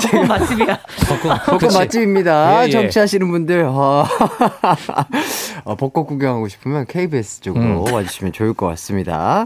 벚꽃 0.00 0.26
맛집이야. 0.26 0.78
벚꽃, 1.08 1.44
벚꽃? 1.44 1.74
맛집입니다. 1.74 2.62
예, 2.62 2.66
예. 2.68 2.70
정치하시는 2.70 3.28
분들, 3.30 3.64
어, 3.64 4.06
어, 5.64 5.74
벚꽃 5.76 6.06
구경하고 6.06 6.48
싶으면 6.48 6.86
KBS 6.86 7.40
쪽으로 7.40 7.84
음. 7.84 7.92
와주시면 7.92 8.32
좋을 8.32 8.54
것 8.54 8.66
같습니다. 8.68 9.44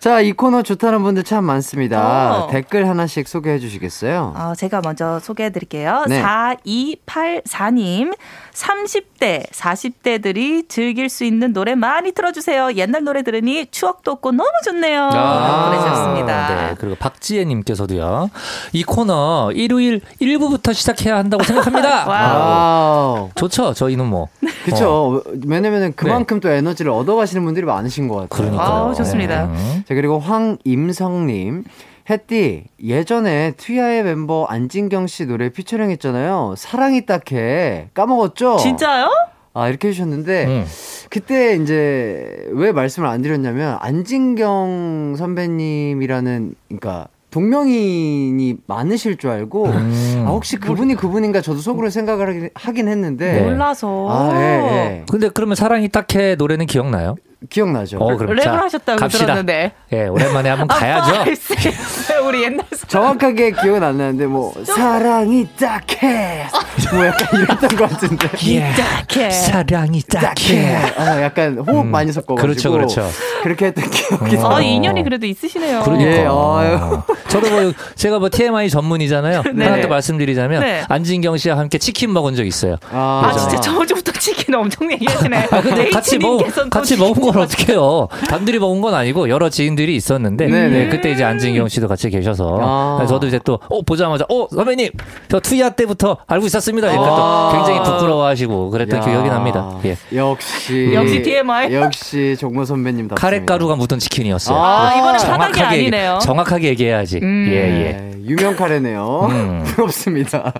자, 0.00 0.20
이 0.20 0.32
코너 0.32 0.62
좋다는 0.62 1.02
분들 1.02 1.22
참 1.22 1.44
많습니다. 1.44 2.44
어. 2.44 2.48
댓글 2.50 2.88
하나씩 2.88 3.28
소개해 3.28 3.60
주시겠어요? 3.60 4.34
어, 4.36 4.52
제가 4.56 4.80
먼저 4.82 5.20
소개해 5.20 5.50
드릴게요. 5.50 6.04
네. 6.08 6.20
4284님, 6.20 8.12
30대, 8.52 9.48
40대들이 9.50 10.68
즐길 10.68 11.08
수 11.08 11.24
있는 11.24 11.52
노래 11.52 11.74
많이 11.74 12.12
틀어주세요. 12.12 12.74
옛날 12.74 13.02
노래 13.04 13.22
들으니 13.22 13.66
추억도 13.70 14.10
없고 14.12 14.32
너무 14.32 14.50
좋네요. 14.64 15.08
아, 15.12 15.66
보내주셨습니다. 15.70 16.48
네, 16.68 16.74
그리고 16.78 16.96
박지혜님께서도요. 16.96 18.30
이 18.72 18.84
코너 18.84 19.50
일요일 19.54 20.00
1부부터 20.20 20.74
시작해야 20.74 21.16
한다고 21.16 21.42
생각합니다. 21.44 22.04
Wow. 22.08 23.30
좋죠. 23.34 23.72
저희는 23.74 24.04
뭐. 24.06 24.28
그쵸. 24.64 25.22
왜냐면은 25.46 25.92
그만큼 25.96 26.38
또 26.40 26.50
에너지를 26.50 26.90
얻어가시는 26.92 27.44
분들이 27.44 27.64
많으신 27.64 28.06
것 28.08 28.14
같아요. 28.16 28.28
그러니까요. 28.28 28.68
아우, 28.68 28.94
좋습니다. 28.94 29.44
음. 29.46 29.84
자, 29.88 29.94
그리고 29.94 30.18
황임성님. 30.18 31.64
햇띠, 32.10 32.64
예전에 32.82 33.52
트위아의 33.56 34.02
멤버 34.02 34.44
안진경 34.44 35.06
씨 35.06 35.26
노래 35.26 35.48
피처링 35.50 35.90
했잖아요. 35.90 36.54
사랑이 36.56 37.06
딱해. 37.06 37.88
까먹었죠? 37.94 38.56
진짜요? 38.56 39.08
아, 39.54 39.68
이렇게 39.68 39.88
해주셨는데, 39.88 40.46
음. 40.46 40.64
그때 41.10 41.56
이제 41.56 42.46
왜 42.52 42.72
말씀을 42.72 43.06
안 43.08 43.20
드렸냐면, 43.22 43.76
안진경 43.80 45.14
선배님이라는, 45.16 46.54
그러니까, 46.68 47.08
동명인이 47.30 48.56
많으실 48.66 49.16
줄 49.18 49.30
알고, 49.30 49.66
음. 49.66 50.24
아, 50.26 50.30
혹시 50.30 50.56
그분이 50.56 50.94
그분인가 50.96 51.40
저도 51.42 51.60
속으로 51.60 51.90
생각을 51.90 52.50
하긴, 52.54 52.88
했는데, 52.88 53.32
네. 53.32 53.42
몰라서. 53.42 54.06
아, 54.10 54.30
예, 54.34 54.40
예. 54.40 55.04
근데 55.10 55.28
그러면 55.28 55.54
사랑이 55.54 55.88
딱해 55.88 56.34
노래는 56.36 56.66
기억나요? 56.66 57.16
기억나죠? 57.50 57.98
어, 57.98 58.16
그럼 58.16 58.36
랩을 58.36 58.42
자, 58.44 58.52
하셨다고 58.56 58.98
갑시다. 59.00 59.24
들었는데. 59.26 59.72
예, 59.92 60.06
오랜만에 60.06 60.50
한번 60.50 60.68
가야죠. 60.68 61.12
아, 61.20 62.20
우리 62.26 62.42
옛날 62.44 62.64
사- 62.72 62.86
정확하게 62.86 63.52
기억은 63.52 63.82
안 63.82 63.98
나는데, 63.98 64.26
뭐, 64.26 64.52
사랑이 64.64 65.46
딱해. 65.58 66.46
뭐 66.92 67.06
약간 67.06 67.40
이랬던 67.40 67.68
것 67.76 67.90
같은데. 67.90 68.28
딱해. 69.08 69.30
사랑이 69.30 70.02
딱해. 70.02 70.76
아, 70.96 71.22
약간 71.22 71.58
호흡 71.58 71.84
음, 71.84 71.90
많이 71.90 72.12
섞어 72.12 72.34
가지고. 72.34 72.42
그렇죠, 72.42 72.72
그렇죠. 72.72 73.08
그렇게 73.42 73.66
했던 73.66 73.90
기억이 73.90 74.36
어. 74.36 74.50
아, 74.56 74.60
인연이 74.60 75.02
그래도 75.02 75.26
있으시네요. 75.26 75.82
그러니까. 75.82 76.10
예, 76.10 76.20
아유. 76.26 77.02
저도 77.28 77.50
뭐 77.50 77.72
제가 77.96 78.18
뭐 78.18 78.28
TMI 78.30 78.70
전문이잖아요. 78.70 79.42
네. 79.54 79.64
하나 79.66 79.80
더 79.80 79.88
말씀드리자면 79.88 80.60
네. 80.60 80.84
안진경 80.88 81.36
씨와 81.38 81.58
함께 81.58 81.78
치킨 81.78 82.12
먹은 82.12 82.34
적 82.36 82.46
있어요. 82.46 82.76
아, 82.92 83.22
아, 83.32 83.36
진짜 83.38 83.60
저번주부터 83.60 84.12
치킨 84.12 84.54
엄청 84.54 84.90
얘기하시네. 84.92 85.48
아, 85.50 85.60
근데 85.60 85.90
같이 85.90 86.18
먹또 86.18 86.68
같이 86.70 86.96
먹은 86.96 87.20
건 87.20 87.31
좋아하시고. 87.32 87.62
어떡해요? 87.62 88.08
단둘이 88.28 88.58
먹은 88.58 88.80
건 88.80 88.94
아니고 88.94 89.28
여러 89.28 89.48
지인들이 89.48 89.94
있었는데 89.96 90.46
네네. 90.46 90.68
네, 90.68 90.88
그때 90.88 91.10
이제 91.10 91.24
안진경 91.24 91.68
씨도 91.68 91.88
같이 91.88 92.08
계셔서 92.10 92.58
아. 92.60 93.06
저도 93.06 93.26
이제 93.26 93.38
또 93.44 93.58
어, 93.68 93.82
보자마자 93.82 94.24
어 94.28 94.46
선배님 94.50 94.90
저 95.28 95.40
투야 95.40 95.70
때부터 95.70 96.18
알고 96.26 96.46
있었습니다. 96.46 96.90
이렇게 96.90 97.06
아. 97.08 97.50
또 97.52 97.56
굉장히 97.56 97.78
부끄러워하시고 97.90 98.70
그랬던 98.70 99.00
야. 99.00 99.04
기억이 99.04 99.28
납니다. 99.28 99.78
예. 99.84 99.96
역시. 100.14 100.92
역시 100.94 101.22
TMI. 101.22 101.74
역시 101.74 102.36
정모 102.38 102.64
선배님 102.64 103.08
답 103.08 103.14
카레 103.16 103.44
가루가 103.44 103.76
묻은 103.76 103.98
치킨이었어요. 103.98 104.56
아, 104.58 104.94
이번엔 104.96 105.18
정확하게 105.18 105.52
바닥이 105.60 105.80
아니네요. 105.80 106.18
정확하게 106.22 106.68
얘기해야지. 106.68 107.18
음. 107.22 107.46
예, 107.48 107.54
예. 107.54 107.92
네, 107.92 108.12
유명 108.26 108.56
카레네요. 108.56 109.28
음. 109.30 109.62
부럽습니다. 109.74 110.52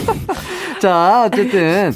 자, 0.80 1.24
어쨌든 1.26 1.92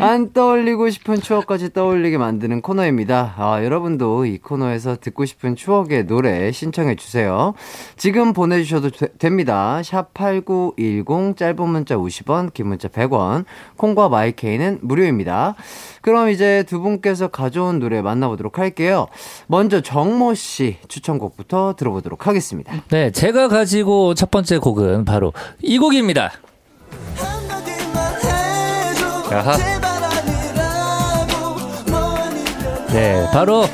안 0.00 0.32
떠올리고 0.32 0.90
싶은 0.90 1.20
추억까지 1.20 1.72
떠올리게 1.72 2.18
만드는 2.18 2.62
코너입니다. 2.62 3.34
아, 3.48 3.64
여러분도 3.64 4.26
이 4.26 4.36
코너에서 4.38 4.96
듣고 5.00 5.24
싶은 5.24 5.56
추억의 5.56 6.06
노래 6.06 6.52
신청해 6.52 6.96
주세요. 6.96 7.54
지금 7.96 8.34
보내주셔도 8.34 8.90
되- 8.90 9.08
됩니다. 9.16 9.80
샵 9.82 10.12
#8910 10.12 11.36
짧은 11.36 11.68
문자 11.68 11.96
50원, 11.96 12.52
긴 12.52 12.66
문자 12.68 12.88
100원, 12.88 13.44
콩과 13.78 14.10
마이케이는 14.10 14.80
무료입니다. 14.82 15.54
그럼 16.02 16.28
이제 16.28 16.62
두 16.68 16.80
분께서 16.80 17.28
가져온 17.28 17.78
노래 17.78 18.02
만나보도록 18.02 18.58
할게요. 18.58 19.06
먼저 19.46 19.80
정모 19.80 20.34
씨 20.34 20.76
추천곡부터 20.88 21.74
들어보도록 21.78 22.26
하겠습니다. 22.26 22.72
네, 22.90 23.10
제가 23.10 23.48
가지고 23.48 24.08
온첫 24.08 24.30
번째 24.30 24.58
곡은 24.58 25.04
바로 25.06 25.32
이 25.62 25.78
곡입니다. 25.78 26.32
한마디만 27.16 28.14
해줘 28.16 29.34
야하. 29.36 29.87
네, 32.92 33.26
바로 33.32 33.64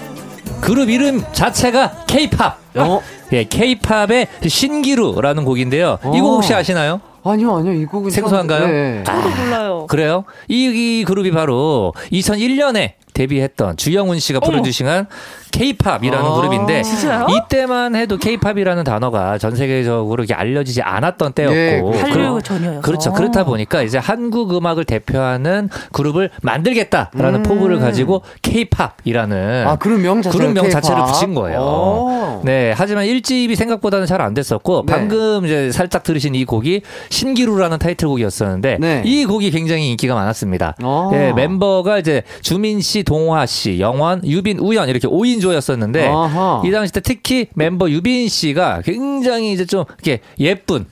그룹 0.60 0.90
이름 0.90 1.22
자체가 1.32 2.04
K-팝. 2.06 2.58
어? 2.76 3.00
예, 3.32 3.44
K-팝의 3.44 4.28
신기루라는 4.46 5.44
곡인데요. 5.44 5.98
이곡 6.02 6.16
어. 6.24 6.34
혹시 6.34 6.54
아시나요? 6.54 7.00
아니요, 7.22 7.56
아니요. 7.56 7.72
이 7.72 7.84
곡은 7.86 8.10
생소한가요? 8.10 8.60
처음- 8.60 8.70
네. 8.72 9.02
저도 9.04 9.28
몰라요. 9.30 9.86
그래요? 9.88 10.24
이, 10.48 11.00
이 11.00 11.04
그룹이 11.04 11.30
바로 11.30 11.94
2001년에 12.12 12.92
데뷔했던 13.14 13.76
주영훈 13.76 14.18
씨가 14.18 14.40
어머. 14.42 14.50
프로듀싱한 14.50 15.06
K-팝이라는 15.54 16.18
아. 16.26 16.34
그룹인데 16.34 16.82
진짜요? 16.82 17.28
이때만 17.30 17.94
해도 17.94 18.16
K-팝이라는 18.16 18.82
단어가 18.82 19.38
전 19.38 19.54
세계적으로 19.54 20.24
이렇게 20.24 20.34
알려지지 20.34 20.82
않았던 20.82 21.32
때였고 21.32 21.54
네, 21.54 21.80
그렇죠. 21.80 22.00
한류 22.06 22.42
전이어서. 22.42 22.80
그렇죠. 22.80 23.12
그렇다 23.12 23.44
보니까 23.44 23.82
이제 23.82 23.96
한국 23.98 24.52
음악을 24.56 24.84
대표하는 24.84 25.68
그룹을 25.92 26.30
만들겠다라는 26.42 27.40
음. 27.40 27.42
포부를 27.44 27.78
가지고 27.78 28.22
K-팝이라는 28.42 29.64
아, 29.68 29.76
그룹 29.76 30.00
명 30.00 30.22
자체를 30.22 30.46
그룹 30.46 30.54
명 30.54 30.64
K-pop. 30.64 30.82
자체를 30.82 31.04
붙인 31.04 31.34
거예요. 31.34 31.58
오. 31.60 32.40
네, 32.44 32.74
하지만 32.76 33.06
1집이 33.06 33.54
생각보다는 33.54 34.06
잘 34.06 34.24
안 34.24 34.32
됐었고 34.32 34.84
네. 34.86 34.92
방금 34.92 35.44
이제 35.44 35.70
살짝 35.70 36.02
들으신 36.02 36.34
이 36.34 36.44
곡이 36.46 36.80
신기루라는 37.10 37.78
타이틀곡이었었는데 37.78 38.78
네. 38.80 39.02
이 39.04 39.26
곡이 39.26 39.50
굉장히 39.50 39.90
인기가 39.90 40.14
많았습니다. 40.14 40.76
어. 40.82 41.10
네, 41.12 41.32
멤버가 41.34 41.98
이제 41.98 42.22
주민 42.40 42.80
씨, 42.80 43.02
동화 43.02 43.44
씨, 43.44 43.80
영원, 43.80 44.22
유빈, 44.24 44.60
우연 44.60 44.88
이렇게 44.88 45.06
5인 45.06 45.42
조였었는데 45.44 46.08
아하. 46.08 46.62
이 46.64 46.70
당시 46.70 46.92
때 46.92 47.00
특히 47.00 47.46
멤버 47.54 47.88
유빈 47.90 48.28
씨가 48.28 48.82
굉장히 48.84 49.52
이제 49.52 49.64
좀 49.66 49.84
이렇게 50.02 50.20
예쁜 50.38 50.86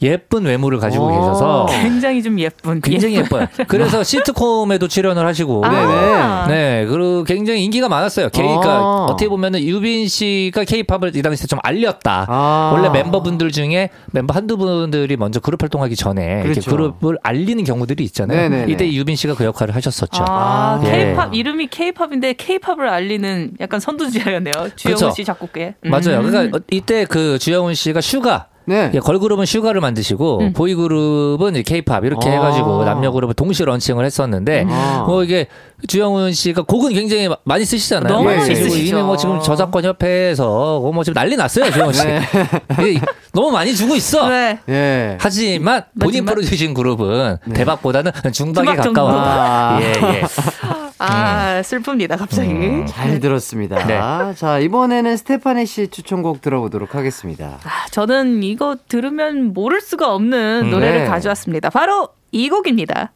예쁜 0.00 0.44
외모를 0.44 0.78
가지고 0.78 1.06
어. 1.06 1.10
계셔서 1.10 1.66
굉장히 1.82 2.22
좀 2.22 2.38
예쁜. 2.38 2.80
굉장히 2.80 3.16
예뻐요. 3.16 3.48
그래서 3.66 4.04
시트콤에도 4.04 4.86
출연을 4.86 5.26
하시고 5.26 5.64
아. 5.64 6.46
네, 6.48 6.86
그리고 6.86 7.24
굉장히 7.24 7.64
인기가 7.64 7.88
많았어요. 7.88 8.28
K가 8.30 8.62
아. 8.64 9.06
어떻게 9.08 9.28
보면은 9.28 9.60
유빈 9.60 10.06
씨가 10.08 10.64
K-팝을 10.64 11.16
이 11.16 11.22
당시에 11.22 11.46
좀 11.46 11.58
알렸다. 11.62 12.26
아. 12.28 12.70
원래 12.74 12.88
멤버분들 12.90 13.50
중에 13.50 13.90
멤버 14.12 14.34
한두 14.34 14.56
분들이 14.56 15.16
먼저 15.16 15.40
그룹 15.40 15.62
활동하기 15.62 15.96
전에 15.96 16.42
이렇게 16.44 16.60
그렇죠. 16.60 16.70
그룹을 16.70 17.18
알리는 17.22 17.64
경우들이 17.64 18.04
있잖아요. 18.04 18.48
네네네. 18.48 18.72
이때 18.72 18.92
유빈 18.92 19.16
씨가 19.16 19.34
그 19.34 19.44
역할을 19.44 19.74
하셨었죠. 19.74 20.24
아, 20.28 20.80
예. 20.84 20.90
K-팝 20.90 21.34
이름이 21.34 21.66
K-팝인데 21.68 22.34
K-팝을 22.34 22.88
알리는 22.88 23.52
약간 23.60 23.80
선두주자였네요. 23.80 24.52
주영훈 24.76 24.98
그렇죠. 24.98 25.10
씨 25.10 25.24
작곡계. 25.24 25.74
맞아요. 25.82 26.20
음. 26.20 26.30
그러니까 26.30 26.56
어, 26.56 26.60
이때 26.70 27.04
그 27.04 27.38
주영훈 27.38 27.74
씨가 27.74 28.00
슈가 28.00 28.46
네. 28.68 28.90
예, 28.92 28.98
걸그룹은 29.00 29.46
슈가를 29.46 29.80
만드시고 29.80 30.38
음. 30.40 30.52
보이그룹은 30.52 31.62
K-팝 31.62 32.04
이렇게 32.04 32.28
아. 32.28 32.32
해가지고 32.32 32.84
남녀 32.84 33.10
그룹을 33.10 33.34
동시에 33.34 33.64
런칭을 33.64 34.04
했었는데 34.04 34.66
아. 34.68 35.04
뭐 35.06 35.24
이게 35.24 35.46
주영훈 35.86 36.32
씨가 36.32 36.62
곡은 36.62 36.92
굉장히 36.92 37.28
마- 37.28 37.36
많이 37.44 37.64
쓰시잖아요. 37.64 38.12
너무 38.12 38.24
많이 38.24 38.42
그리고 38.42 38.68
쓰시죠. 38.68 38.96
이미 38.98 39.02
뭐 39.02 39.16
지금 39.16 39.40
저작권 39.40 39.84
협회에서 39.84 40.80
뭐 40.92 41.02
지금 41.02 41.14
난리 41.14 41.34
났어요 41.36 41.70
주영훈 41.70 41.94
씨. 41.94 42.04
네. 42.06 42.20
이게 42.90 43.00
너무 43.32 43.50
많이 43.50 43.74
주고 43.74 43.94
있어. 43.96 44.28
네. 44.28 44.58
예. 44.68 45.16
하지만 45.20 45.84
본인 45.98 46.24
프로듀싱 46.24 46.74
그룹은 46.74 47.38
네. 47.46 47.54
대박보다는 47.54 48.12
중박에. 48.32 48.76
가까운. 48.76 49.12
아. 49.14 49.78
예, 49.80 49.86
예. 49.86 50.22
아, 50.98 51.60
슬픕니다, 51.62 52.18
갑자기. 52.18 52.50
음. 52.50 52.86
잘 52.86 53.20
들었습니다. 53.20 53.86
네. 53.86 54.34
자, 54.34 54.58
이번에는 54.58 55.16
스테파니 55.16 55.66
씨 55.66 55.88
추천곡 55.88 56.40
들어보도록 56.40 56.94
하겠습니다. 56.94 57.58
아, 57.62 57.86
저는 57.90 58.42
이거 58.42 58.76
들으면 58.88 59.52
모를 59.54 59.80
수가 59.80 60.14
없는 60.14 60.66
음, 60.66 60.70
노래를 60.70 61.00
네. 61.00 61.06
가져왔습니다. 61.06 61.70
바로 61.70 62.08
이 62.32 62.48
곡입니다. 62.48 63.12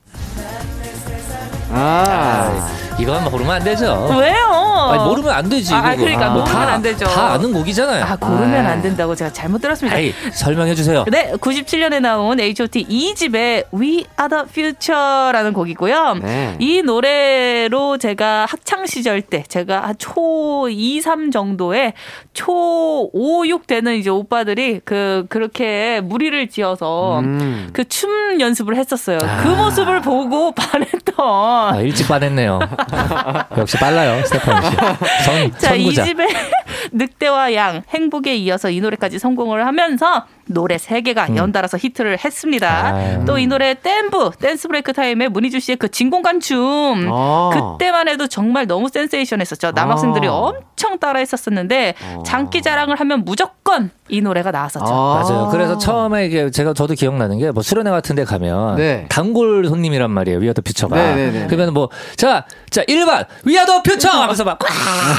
아. 1.72 2.68
이건 2.98 3.24
모르면 3.30 3.56
안 3.56 3.64
되죠. 3.64 4.08
왜요? 4.18 4.62
아니, 4.92 5.04
모르면 5.04 5.32
안 5.32 5.48
되지. 5.48 5.74
아, 5.74 5.78
아, 5.78 5.90
그거. 5.90 6.02
그러니까 6.04 6.30
모르면 6.30 6.52
다, 6.52 6.72
안 6.72 6.82
되죠. 6.82 7.04
다 7.06 7.32
아는 7.32 7.52
곡이잖아요. 7.52 8.04
아, 8.04 8.16
고르면 8.16 8.66
아. 8.66 8.70
안 8.70 8.82
된다고 8.82 9.14
제가 9.14 9.32
잘못 9.32 9.60
들었습니다. 9.60 9.96
아이, 9.96 10.12
설명해 10.32 10.74
주세요. 10.74 11.04
네, 11.10 11.32
97년에 11.32 12.00
나온 12.00 12.38
H.O.T 12.38 12.86
2집의 12.86 13.64
We 13.74 14.04
Are 14.20 14.28
the 14.28 14.44
Future라는 14.48 15.52
곡이고요. 15.52 16.14
네. 16.22 16.56
이 16.58 16.82
노래로 16.82 17.98
제가 17.98 18.46
학창 18.48 18.86
시절 18.86 19.22
때 19.22 19.42
제가 19.48 19.82
한초 19.88 20.68
2, 20.70 21.00
3 21.00 21.30
정도에 21.30 21.94
초 22.34 22.52
5, 23.12 23.46
6 23.46 23.66
되는 23.66 23.96
이제 23.96 24.10
오빠들이 24.10 24.80
그 24.84 25.26
그렇게 25.28 26.00
무리를 26.02 26.48
지어서 26.48 27.20
음. 27.20 27.70
그춤 27.72 28.40
연습을 28.40 28.76
했었어요. 28.76 29.18
아. 29.22 29.42
그 29.42 29.48
모습을 29.48 30.02
보고 30.02 30.52
반했던 30.52 31.61
아, 31.70 31.80
일찍 31.80 32.08
반했네요. 32.08 32.58
역시 33.58 33.76
빨라요, 33.78 34.24
스테파니 34.24 34.66
씨. 34.70 34.76
선, 35.24 35.58
자, 35.58 35.74
이 35.74 35.84
선구자. 35.84 36.04
집의 36.04 36.28
늑대와 36.92 37.54
양, 37.54 37.82
행복에 37.88 38.34
이어서 38.36 38.70
이 38.70 38.80
노래까지 38.80 39.18
성공을 39.18 39.66
하면서 39.66 40.26
노래 40.46 40.76
세개가 40.76 41.36
연달아서 41.36 41.78
히트를 41.78 42.18
했습니다. 42.24 42.90
음. 42.90 42.94
아유. 42.96 43.24
또이 43.26 43.46
노래 43.46 43.74
댄브, 43.74 44.30
댄스 44.40 44.68
브레이크 44.68 44.92
타임에 44.92 45.28
문희준 45.28 45.60
씨의 45.60 45.76
그 45.76 45.88
진공관 45.90 46.40
춤. 46.40 47.08
아. 47.12 47.50
그때만 47.78 48.08
해도 48.08 48.26
정말 48.26 48.66
너무 48.66 48.88
센세이션했었죠. 48.88 49.70
남학생들이 49.72 50.26
아. 50.26 50.32
엄청 50.32 50.98
따라 50.98 51.20
했었었는데 51.20 51.94
어. 52.16 52.22
장기 52.26 52.60
자랑을 52.60 52.96
하면 53.00 53.24
무조건 53.24 53.90
이 54.08 54.20
노래가 54.20 54.50
나왔었죠. 54.50 54.84
아. 54.92 55.22
맞아요. 55.22 55.48
그래서 55.50 55.78
처음에 55.78 56.26
이게 56.26 56.50
제가 56.50 56.74
저도 56.74 56.94
기억나는 56.94 57.38
게 57.38 57.52
뭐 57.52 57.62
수련회 57.62 57.90
같은 57.90 58.16
데 58.16 58.24
가면 58.24 58.76
네. 58.76 59.06
단골 59.10 59.66
손님이란 59.68 60.10
말이에요. 60.10 60.38
위아더 60.38 60.62
퓨처가. 60.62 60.96
네, 60.96 61.14
네, 61.14 61.30
네. 61.30 61.46
그러면 61.48 61.74
뭐 61.74 61.90
자, 62.16 62.44
자 62.70 62.82
1번 62.84 63.26
위아더 63.44 63.82
퓨처 63.82 64.08
하면서 64.08 64.42
막 64.42 64.58
꽉! 64.58 64.68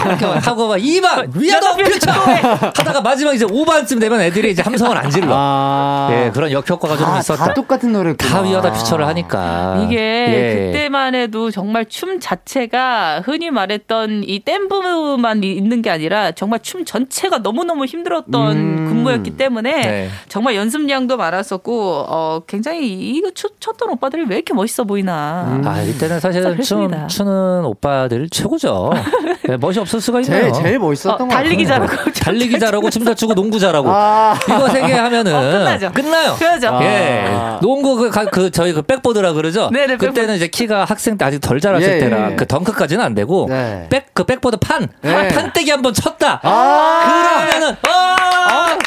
이렇게 0.08 0.26
막 0.26 0.48
하고 0.48 0.68
막 0.68 0.78
2번 0.78 1.30
위아더 1.36 1.76
퓨처 1.76 2.12
하다가 2.12 3.02
마지막 3.02 3.34
이제 3.34 3.46
5번쯤 3.46 4.00
되면 4.00 4.20
애들이 4.22 4.52
이제 4.52 4.62
함성을 4.64 4.98
안 4.98 5.12
질러. 5.14 5.34
아. 5.36 6.10
예, 6.12 6.32
그런 6.34 6.52
역효과가 6.52 6.98
좀 6.98 7.06
다, 7.08 7.20
있었다. 7.20 7.46
다 7.48 7.54
똑같은 7.54 7.92
노래구나. 7.94 8.30
다 8.30 8.42
위아더 8.42 8.72
퓨처를 8.72 9.08
하니까. 9.08 9.82
이게 9.86 9.98
예. 9.98 10.66
그때만 10.72 11.16
해도 11.16 11.52
정말 11.52 11.86
춤 11.86 12.20
자체가 12.20 13.22
흔히 13.24 13.52
말했던 13.52 14.24
이 14.26 14.40
댄브만 14.40 15.44
있는 15.44 15.82
게 15.82 15.90
아니라 15.90 16.32
정말 16.32 16.60
춤 16.62 16.84
전체가 16.86 17.38
너무너무 17.40 17.86
힘들었던 17.86 18.52
음. 18.58 18.86
근무였기 18.90 19.32
때문에 19.38 19.72
네. 19.82 20.10
정말 20.28 20.56
연습량도 20.56 21.18
많았었고 21.18 22.06
어 22.08 22.42
굉장히 22.48 22.88
이거 22.90 23.30
추, 23.32 23.50
췄던 23.60 23.90
오빠들이 23.92 24.26
왜 24.28 24.36
이렇게 24.36 24.54
멋있어 24.54 24.84
보이나. 24.84 25.46
음. 25.50 25.68
아, 25.68 25.82
이때는 25.82 26.20
사실은 26.20 26.60
춤. 26.62 26.92
추는 27.08 27.66
오빠들 27.66 28.30
최고죠. 28.30 28.92
네, 29.48 29.58
멋이 29.62 29.78
없을 29.80 30.02
수가 30.02 30.22
있나요? 30.22 30.52
제일, 30.52 30.64
제일 30.64 30.80
멋있었던 30.80 31.22
어, 31.22 31.28
것 31.28 31.34
달리기 31.34 31.66
같아요. 31.66 31.88
잘하고 31.88 32.12
달리기 32.12 32.60
잘하고 32.60 32.90
춤 32.90 33.04
잘 33.04 33.16
추고 33.16 33.36
농구 33.36 33.60
잘하고 33.60 33.90
아. 33.92 34.34
이거 34.48 34.70
세개 34.70 34.94
하면은 35.06 35.34
어, 35.36 35.40
끝나죠. 35.42 35.92
끝나요. 35.94 36.36
그러죠. 36.38 36.70
아. 36.70 36.84
예, 36.84 37.26
농구 37.62 37.96
그, 37.96 38.10
가- 38.10 38.26
그 38.26 38.52
저희 38.52 38.74
그 38.74 38.82
백보드라 38.82 39.34
그러죠. 39.34 39.70
네네, 39.72 39.98
그때는 39.98 40.14
백보드. 40.14 40.32
이제 40.36 40.48
키가 40.48 40.86
학생 40.86 41.18
때 41.18 41.26
아직 41.26 41.40
덜 41.40 41.60
자랐을 41.60 41.88
예, 41.96 42.00
때라 42.00 42.32
예. 42.32 42.36
그 42.36 42.48
덩크까지는 42.48 43.04
안 43.04 43.14
되고 43.16 43.48
네. 43.50 43.88
백그 43.90 44.24
백보드 44.26 44.58
판 44.58 44.88
네. 45.02 45.28
판때기 45.30 45.70
한번 45.72 45.94
쳤다. 45.94 46.40
아. 46.44 47.48
그러면은 47.50 47.76
아! 47.88 48.78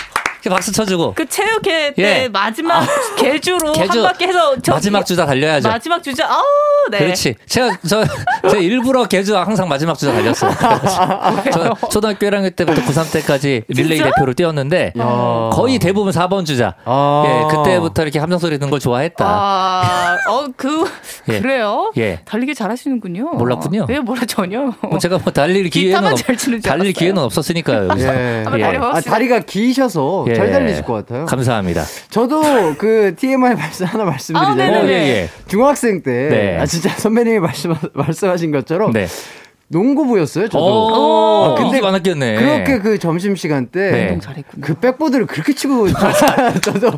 이렇게 0.47 0.51
박수 0.51 0.72
쳐주고 0.72 1.14
그 1.14 1.26
체육회 1.28 1.94
때 1.94 2.22
예. 2.24 2.28
마지막 2.28 2.86
계주로 3.16 3.72
계주. 3.74 3.99
한 4.05 4.12
바퀴 4.12 4.24
해서 4.26 4.55
저기 4.62 4.70
마지막 4.70 5.05
주자 5.05 5.26
달려야죠. 5.26 5.68
마지막 5.68 6.03
주자 6.03 6.26
아우 6.28 6.42
네. 6.90 6.99
그렇지. 6.99 7.34
제가 7.47 7.76
저, 7.88 8.05
제 8.49 8.59
일부러 8.61 9.05
계주 9.07 9.37
항상 9.36 9.68
마지막 9.68 9.99
주자 9.99 10.12
달렸어요. 10.12 10.53
저 11.53 11.88
초등학교 11.88 12.26
1학년 12.26 12.55
때부터 12.55 12.80
고3 12.82 13.12
때까지 13.12 13.64
릴레이 13.68 13.99
진짜? 13.99 14.11
대표를 14.14 14.34
뛰었는데 14.34 14.92
야. 14.97 15.51
거의 15.53 15.78
대부분 15.80 16.12
4번 16.12 16.47
주자. 16.47 16.74
아. 16.84 17.24
예, 17.26 17.57
그때부터 17.57 18.03
이렇게 18.03 18.18
함성 18.20 18.38
소리 18.38 18.59
듣는 18.59 18.70
걸 18.70 18.78
좋아했다. 18.78 19.24
아, 19.26 20.16
어, 20.28 20.47
그, 20.57 20.84
예. 21.28 21.40
그래요? 21.40 21.90
예. 21.97 22.20
달리기 22.24 22.55
잘하시는군요. 22.55 23.30
몰랐군요. 23.34 23.86
네, 23.88 23.99
몰라, 23.99 24.20
전혀. 24.26 24.72
뭐 24.82 24.99
제가 24.99 25.18
뭐 25.18 25.32
달릴 25.32 25.68
기회는 25.70 26.12
없, 26.12 26.16
잘 26.16 26.36
치는 26.36 26.61
줄 26.61 26.68
달릴 26.68 26.82
알았어요. 26.82 26.92
기회는 26.92 27.22
없었으니까요. 27.22 27.88
여기서. 27.88 28.14
예. 28.14 28.44
예. 28.59 28.76
아, 28.76 29.01
다리가 29.01 29.40
기셔서 29.40 30.26
예. 30.28 30.34
잘 30.37 30.53
달리실 30.53 30.84
것 30.84 30.93
같아요. 30.95 31.26
감사합니다. 31.26 31.84
저도 32.11 32.74
그 32.78 33.14
TMI 33.16 33.55
말씀 33.55 33.87
하나 33.87 34.05
아, 34.05 34.07
말씀드리자면 34.07 34.57
네네네. 34.57 34.80
어, 34.80 34.89
예, 34.89 34.93
예. 34.93 35.28
중학생 35.49 36.03
때 36.03 36.28
네. 36.28 36.59
아, 36.59 36.66
진짜 36.66 36.91
선배님이 36.91 37.39
말씀 37.41 37.74
말씀하신 37.95 38.51
것처럼 38.53 38.93
네. 38.93 39.07
농구부였어요. 39.69 40.49
저도. 40.49 40.64
오, 40.64 41.45
아, 41.45 41.55
근데 41.55 41.71
근데 41.71 41.81
많았겠네. 41.81 42.35
그렇게 42.37 42.79
그 42.79 42.99
점심 42.99 43.35
시간 43.35 43.67
때 43.67 43.91
네. 43.91 44.19
그 44.61 44.75
백보드를 44.75 45.27
그렇게 45.27 45.55
치고 45.55 45.89
저도 46.62 46.91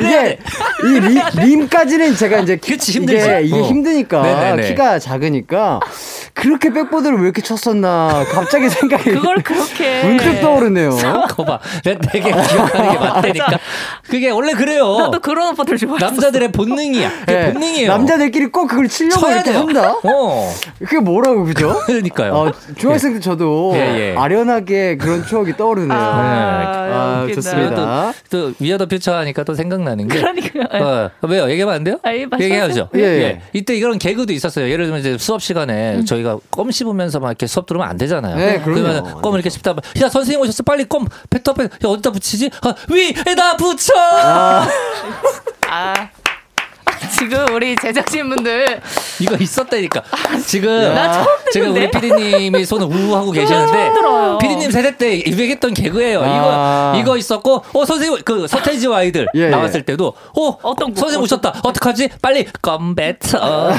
이게 0.00 0.38
이 0.84 1.00
리, 1.00 1.20
림까지는 1.56 2.16
제가 2.16 2.38
이제 2.40 2.56
그치, 2.56 2.92
힘들지. 2.92 3.24
이게, 3.26 3.40
이게 3.42 3.58
어. 3.58 3.62
힘드니까 3.62 4.22
네네네. 4.22 4.68
키가 4.68 4.98
작으니까 4.98 5.80
그렇게 6.32 6.70
백보드를 6.72 7.18
왜 7.18 7.24
이렇게 7.24 7.42
쳤었나 7.42 8.24
갑자기 8.30 8.68
생각이 8.70 9.10
그걸 9.10 9.42
그렇게. 9.42 10.02
문득 10.04 10.40
떠오르네요. 10.40 10.90
거봐. 11.30 11.58
내가 11.84 11.98
되게 12.10 12.30
기억하는 12.30 12.92
게 12.92 12.98
맞다니까. 12.98 13.58
그게 14.08 14.30
원래 14.30 14.52
그래요. 14.52 14.96
나도 14.98 15.20
그런 15.20 15.52
오빠들 15.52 15.76
좋아했어. 15.76 16.06
남자들의 16.06 16.52
본능이야. 16.52 17.10
그게 17.20 17.32
예, 17.32 17.52
본능이에요. 17.52 17.88
남자들끼리 17.88 18.46
꼭 18.46 18.68
그걸 18.68 18.88
치려고 18.88 19.20
쳐야 19.20 19.34
이렇게 19.36 19.50
돼요. 19.52 19.60
한다. 19.60 19.94
어. 20.02 20.52
그게 20.80 20.98
뭐라고 20.98 21.44
그죠? 21.44 21.76
그러니까요. 22.10 22.34
어, 22.34 22.52
중학생 22.76 23.14
때 23.14 23.20
저도 23.20 23.72
예, 23.76 23.78
예. 23.80 24.14
아련하게 24.16 24.96
그런 24.96 25.24
추억이 25.24 25.56
떠오르네요. 25.56 25.98
아, 25.98 26.02
아, 26.02 27.22
웃긴다. 27.22 27.40
좋습니다. 27.40 28.12
또 28.30 28.52
We 28.58 28.65
Are 28.65 28.76
The 28.76 28.86
Future 28.86 29.14
하니까 29.14 29.44
또 29.44 29.54
생각나는 29.54 30.08
게 30.08 30.18
그러니까요. 30.18 30.82
어, 31.22 31.26
왜요? 31.28 31.48
얘기하면 31.50 31.74
안 31.74 31.84
돼요? 31.84 31.98
아니, 32.02 32.26
말씀하세요. 32.26 32.44
얘기해야죠. 32.44 32.88
예, 32.96 33.00
예. 33.00 33.40
이때 33.52 33.74
이런 33.74 33.98
개그도 33.98 34.32
있었어요. 34.32 34.68
예를 34.68 34.86
들면 34.86 35.00
이제 35.00 35.16
수업 35.18 35.40
시간에 35.42 36.04
저희가 36.04 36.26
저희가 36.26 36.38
껌 36.50 36.70
씹으면서 36.70 37.20
막 37.20 37.28
이렇게 37.28 37.46
수업 37.46 37.66
들으면 37.66 37.88
안 37.88 37.96
되잖아요. 37.96 38.36
네. 38.36 38.60
그러면 38.64 39.20
껌을 39.22 39.38
이렇게 39.38 39.50
씹다 39.50 39.74
보면 39.74 39.82
야 40.02 40.08
선생님 40.08 40.40
오셨어 40.40 40.62
빨리 40.64 40.84
껌 40.88 41.06
뱉어 41.30 41.54
뱉어 41.54 41.66
야 41.66 41.88
어디다 41.88 42.10
붙이지? 42.10 42.50
아, 42.62 42.74
위에다 42.90 43.56
붙여. 43.56 43.92
아. 45.68 46.08
지금 47.18 47.46
우리 47.54 47.76
제작진분들 47.76 48.80
이거 49.20 49.36
있었다니까. 49.36 50.02
지금 50.44 50.94
나 50.94 51.12
처음 51.12 51.26
지금 51.52 51.72
우리? 51.74 51.90
피디님이 51.90 52.64
손을 52.64 52.86
우우 52.86 53.14
하고 53.16 53.30
계시는데 53.30 53.72
처음 53.72 53.94
들어요. 53.94 54.38
피디님 54.38 54.70
세대 54.70 54.96
때 54.96 55.22
유행했던 55.26 55.74
개그예요. 55.74 56.22
아. 56.24 56.92
이거 56.96 57.00
이거 57.00 57.16
있었고 57.16 57.64
어 57.72 57.84
선생님 57.84 58.22
그 58.24 58.46
서태지와 58.46 58.98
아이들 58.98 59.26
예, 59.34 59.42
예. 59.44 59.48
나왔을 59.48 59.82
때도 59.82 60.14
어 60.36 60.58
어떤 60.62 60.92
거, 60.94 61.00
선생님 61.00 61.22
오셨다 61.24 61.60
어떡하지 61.62 62.08
빨리 62.20 62.46
껌뱉어 62.62 63.72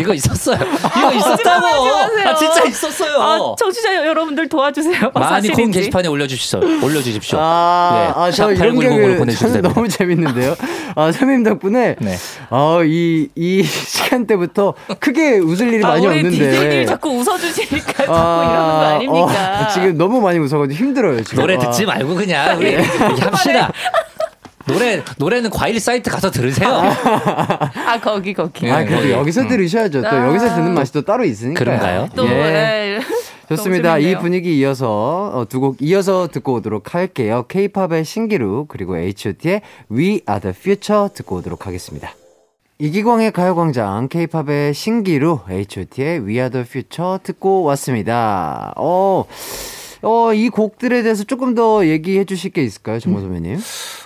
이거 0.00 0.14
있었어요. 0.14 0.56
이거 0.98 1.12
있었다고. 1.12 1.66
거짓말하지 1.66 2.14
마세요. 2.14 2.28
아 2.28 2.34
진짜 2.34 2.64
있었어요. 2.64 3.20
아, 3.22 3.54
청취자 3.58 4.06
여러분들 4.06 4.48
도와주세요. 4.48 5.10
많이 5.14 5.48
공 5.48 5.56
사실인지. 5.56 5.78
게시판에 5.78 6.08
올려주십시오. 6.08 6.60
올려주십시오. 6.82 7.38
아, 7.40 8.14
예, 8.16 8.20
아, 8.20 8.30
저샵 8.30 8.52
이런 8.52 8.78
게 8.78 8.86
8910으로 8.88 9.18
보내주셔도 9.18 9.52
저는 9.52 9.52
됩니다. 9.62 9.74
너무 9.74 9.88
재밌는데요. 9.88 10.56
아, 10.94 11.12
선배님 11.12 11.44
덕분에 11.44 11.96
네. 12.00 12.16
아, 12.50 12.80
이, 12.84 13.28
이 13.34 13.62
시간대부터 13.64 14.74
크게 15.00 15.38
웃을 15.38 15.72
일이 15.72 15.84
아, 15.84 15.88
많이 15.88 16.06
우리 16.06 16.16
없는데. 16.18 16.50
디제이님 16.50 16.86
자꾸 16.86 17.10
웃어주시니까 17.10 17.92
자꾸 17.92 18.12
이러는 18.12 18.56
거 18.56 18.84
아닙니까? 18.86 19.60
어, 19.62 19.68
지금 19.72 19.96
너무 19.96 20.20
많이 20.20 20.38
웃어가지고 20.38 20.72
힘들어요, 20.78 21.22
지금. 21.24 21.40
노래 21.40 21.56
아. 21.56 21.58
듣지 21.58 21.86
말고 21.86 22.14
그냥 22.14 22.58
우리 22.58 22.70
이렇게 22.72 23.22
합시다. 23.22 23.72
노래 24.64 25.02
노래는 25.16 25.50
과일 25.50 25.80
사이트 25.80 26.08
가서 26.08 26.30
들으세요. 26.30 26.68
아 26.68 27.98
거기 28.00 28.32
거기. 28.32 28.70
아, 28.70 28.84
그래도 28.84 29.08
예. 29.08 29.12
여기서 29.12 29.48
들으셔야죠. 29.48 30.02
또 30.02 30.08
아. 30.08 30.28
여기서 30.28 30.54
듣는 30.54 30.72
맛이 30.74 30.92
또 30.92 31.02
따로 31.02 31.24
있으니까. 31.24 31.58
그런가요? 31.58 32.08
또 32.14 32.28
예. 32.28 33.00
예. 33.50 33.56
좋습니다. 33.56 33.98
이. 33.98 34.18
분위기 34.18 34.58
이어서 34.58 35.30
어, 35.34 35.44
두곡 35.48 35.76
이어서 35.80 36.28
듣고 36.28 36.54
오도록 36.54 36.94
할게요. 36.94 37.44
K-팝의 37.48 38.04
신기루 38.04 38.66
그리고 38.68 38.96
H.O.T의 38.96 39.62
We 39.90 40.20
Are 40.28 40.40
the 40.40 40.54
Future 40.56 41.08
듣고 41.12 41.36
오도록 41.36 41.66
하겠습니다. 41.66 42.14
이기광의 42.78 43.32
가요광장 43.32 44.08
K-팝의 44.08 44.74
신기루 44.74 45.40
H.O.T의 45.48 46.20
We 46.20 46.34
Are 46.34 46.50
the 46.50 46.64
Future 46.66 47.18
듣고 47.22 47.62
왔습니다. 47.64 48.72
어, 48.76 49.24
어, 50.02 50.32
이 50.34 50.48
곡들에 50.48 51.02
대해서 51.02 51.22
조금 51.24 51.54
더 51.54 51.86
얘기해 51.86 52.24
주실 52.24 52.50
게 52.50 52.62
있을까요, 52.64 52.98
정모 52.98 53.20
선배님? 53.20 53.58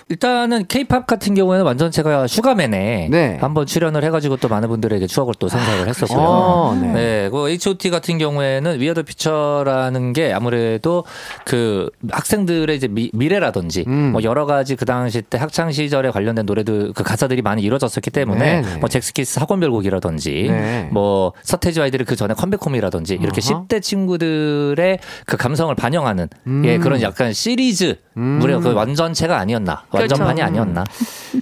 일단은 0.09 0.67
케이팝 0.67 1.05
같은 1.05 1.35
경우에는 1.35 1.65
완전 1.65 1.91
제가 1.91 2.27
슈가맨에 2.27 3.09
네. 3.11 3.37
한번 3.41 3.65
출연을 3.65 4.05
해가지고 4.05 4.37
또 4.37 4.47
많은 4.47 4.69
분들에게 4.69 5.05
추억을 5.05 5.33
또 5.37 5.49
생각을 5.49 5.87
했었고요. 5.89 6.19
아, 6.19 6.79
네. 6.81 6.93
네. 6.93 7.29
그 7.29 7.49
H.O.T 7.49 7.89
같은 7.89 8.17
경우에는 8.17 8.79
We 8.79 8.84
Are 8.84 8.93
The 8.93 9.01
Future라는 9.03 10.13
게 10.13 10.31
아무래도 10.31 11.03
그 11.45 11.89
학생들의 12.09 12.73
이제 12.73 12.87
미, 12.87 13.11
미래라든지 13.13 13.83
음. 13.87 14.13
뭐 14.13 14.23
여러 14.23 14.45
가지 14.45 14.77
그 14.77 14.85
당시 14.85 15.21
때 15.21 15.37
학창 15.37 15.73
시절에 15.73 16.11
관련된 16.11 16.45
노래들 16.45 16.93
그 16.93 17.03
가사들이 17.03 17.41
많이 17.41 17.61
이루어졌었기 17.63 18.09
때문에 18.09 18.61
네, 18.61 18.61
네. 18.61 18.77
뭐 18.77 18.87
젝스키스 18.87 19.39
학원별곡이라든지 19.39 20.47
네. 20.49 20.89
뭐 20.91 21.33
서태지 21.43 21.81
아이들이 21.81 22.05
그 22.05 22.15
전에 22.15 22.33
Come 22.33 22.49
Back 22.49 22.64
Home이라든지 22.64 23.15
이렇게 23.15 23.41
아하. 23.51 23.65
10대 23.65 23.81
친구들의 23.81 24.99
그 25.25 25.35
감성을 25.35 25.73
반영하는 25.75 26.29
음. 26.47 26.63
예 26.65 26.77
그런 26.77 27.01
약간 27.01 27.33
시리즈 27.33 27.97
음. 28.15 28.39
무려 28.39 28.61
그 28.61 28.73
완전체가 28.73 29.37
아니었나 29.37 29.83
완전판이 29.99 30.41
그렇죠. 30.41 30.43
아니었나 30.43 30.83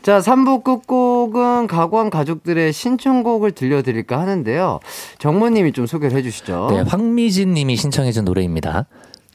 자, 0.04 0.20
3부 0.20 0.64
끝곡은 0.64 1.68
가광 1.68 2.10
가족들의 2.10 2.74
신청곡을 2.74 3.52
들려드릴까 3.52 4.20
하는데요. 4.20 4.80
정모님이 5.20 5.72
좀 5.72 5.86
소개를 5.86 6.18
해주시죠. 6.18 6.68
네, 6.72 6.82
황미진 6.82 7.54
님이 7.54 7.76
신청해준 7.76 8.26
노래입니다. 8.26 8.86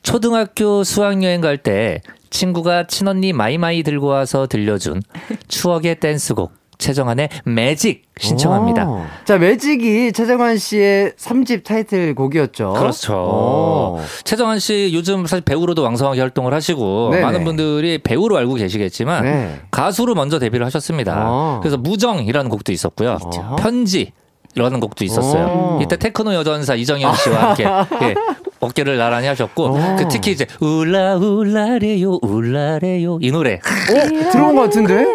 초등학교 0.02 0.82
수학여행 0.84 1.40
갈 1.40 1.58
때 1.58 2.00
친구가 2.30 2.86
친언니 2.86 3.32
마이마이 3.32 3.82
들고 3.82 4.06
와서 4.06 4.46
들려준 4.46 5.02
추억의 5.48 6.00
댄스곡 6.00 6.52
최정한의 6.80 7.28
매직 7.44 8.02
신청합니다. 8.18 8.88
오. 8.88 9.02
자, 9.24 9.38
매직이 9.38 10.12
최정환 10.12 10.58
씨의 10.58 11.12
3집 11.12 11.64
타이틀 11.64 12.14
곡이었죠. 12.14 12.72
그렇죠. 12.72 13.14
오. 13.14 14.00
최정한 14.24 14.58
씨 14.58 14.90
요즘 14.92 15.26
사실 15.26 15.44
배우로도 15.44 15.82
왕성하게 15.82 16.20
활동을 16.20 16.52
하시고 16.52 17.10
네네. 17.12 17.22
많은 17.22 17.44
분들이 17.44 17.98
배우로 17.98 18.36
알고 18.36 18.54
계시겠지만 18.54 19.24
네. 19.24 19.60
가수로 19.70 20.14
먼저 20.14 20.38
데뷔를 20.38 20.66
하셨습니다. 20.66 21.24
어. 21.28 21.60
그래서 21.62 21.76
무정이라는 21.76 22.50
곡도 22.50 22.72
있었고요. 22.72 23.18
있죠. 23.24 23.56
편지 23.58 24.12
이라는 24.56 24.80
곡도 24.80 25.04
있었어요. 25.04 25.76
오. 25.78 25.82
이때 25.82 25.96
테크노 25.96 26.34
여전사 26.34 26.74
이정현 26.74 27.14
씨와 27.14 27.50
함께 27.50 27.64
예, 28.02 28.14
어깨를 28.58 28.96
나란히 28.96 29.28
하셨고 29.28 29.64
오. 29.64 29.96
그 29.96 30.08
특히 30.10 30.32
이제 30.32 30.44
울라 30.60 31.16
울라래요 31.16 32.18
울라래요 32.20 33.18
이 33.22 33.30
노래 33.30 33.54
어? 33.54 34.30
들어온 34.32 34.56
것 34.56 34.62
같은데? 34.62 34.94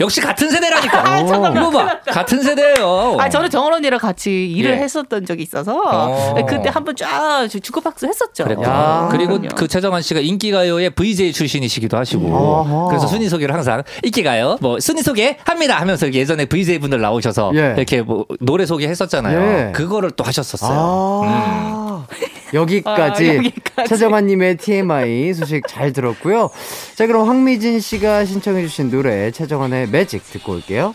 역시 0.00 0.20
같은 0.20 0.50
세대라니까. 0.50 1.26
잠깐만. 1.26 1.56
이거 1.56 1.70
봐 1.70 2.00
같은 2.00 2.42
세대예요. 2.42 3.16
아 3.18 3.28
저는 3.28 3.50
정원 3.50 3.74
언니랑 3.74 3.98
같이 3.98 4.46
일을 4.50 4.72
예. 4.72 4.76
했었던 4.76 5.24
적이 5.26 5.42
있어서 5.42 5.80
어. 5.84 6.34
그때 6.46 6.68
한번 6.68 6.94
쫙 6.96 7.46
주고박수 7.48 8.06
했었죠. 8.06 8.44
야. 8.62 9.08
그리고 9.10 9.38
그럼요. 9.38 9.48
그 9.56 9.66
최정환 9.68 10.02
씨가 10.02 10.20
인기가요의 10.20 10.90
VJ 10.90 11.32
출신이시기도 11.32 11.96
하시고 11.96 12.26
어허. 12.34 12.88
그래서 12.88 13.06
순위 13.06 13.28
소개를 13.28 13.54
항상 13.54 13.82
인기가요 14.02 14.58
뭐 14.60 14.78
순위 14.80 15.02
소개 15.02 15.36
합니다 15.44 15.76
하면서 15.80 16.12
예전에 16.12 16.44
VJ 16.46 16.78
분들 16.78 17.00
나오셔서 17.00 17.52
예. 17.54 17.74
이렇게 17.76 18.02
뭐 18.02 18.26
노래 18.40 18.66
소개했었잖아요. 18.66 19.68
예. 19.68 19.72
그거를 19.72 20.10
또 20.12 20.24
하셨었어요. 20.24 21.22
아, 21.24 22.06
여기까지, 22.54 23.30
아, 23.30 23.34
여기까지. 23.36 23.88
최정환님의 23.88 24.56
TMI 24.56 25.34
소식 25.34 25.66
잘 25.68 25.92
들었고요. 25.92 26.50
자, 26.94 27.06
그럼 27.06 27.28
황미진 27.28 27.80
씨가 27.80 28.24
신청해주신 28.24 28.90
노래 28.90 29.30
최정환의 29.30 29.88
매직 29.88 30.22
듣고 30.24 30.52
올게요. 30.54 30.94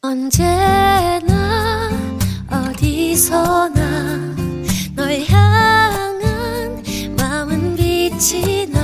언제나 0.00 1.90
어디서나 2.50 4.36
널 4.94 5.20
향한 5.28 6.82
마음은 7.18 7.76
빛이 7.76 8.66
나 8.72 8.78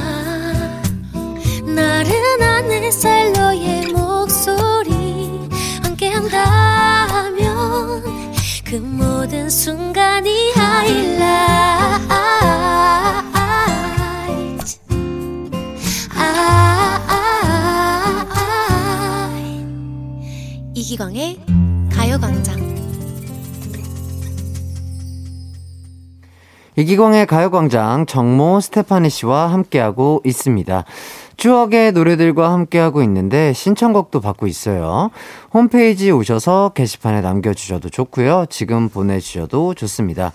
나른한 1.65 2.71
햇살 2.73 3.33
너의 3.33 3.87
목소리 3.93 4.93
함께한다면 5.83 7.33
그 8.65 8.75
모든 8.77 9.49
순간이 9.49 10.34
이기광의 20.95 21.41
가요광장 21.91 22.55
이기광의 26.77 27.27
가요광장 27.27 28.07
정모 28.07 28.61
스테파니 28.61 29.11
씨와 29.11 29.53
함께하고 29.53 30.23
있습니다. 30.25 30.85
추억의 31.37 31.93
노래들과 31.93 32.53
함께하고 32.53 33.03
있는데 33.03 33.53
신청곡도 33.53 34.21
받고 34.21 34.47
있어요. 34.47 35.11
홈페이지 35.55 36.11
오셔서 36.11 36.73
게시판에 36.75 37.21
남겨주셔도 37.23 37.89
좋고요. 37.89 38.47
지금 38.51 38.89
보내주셔도 38.89 39.75
좋습니다. 39.75 40.33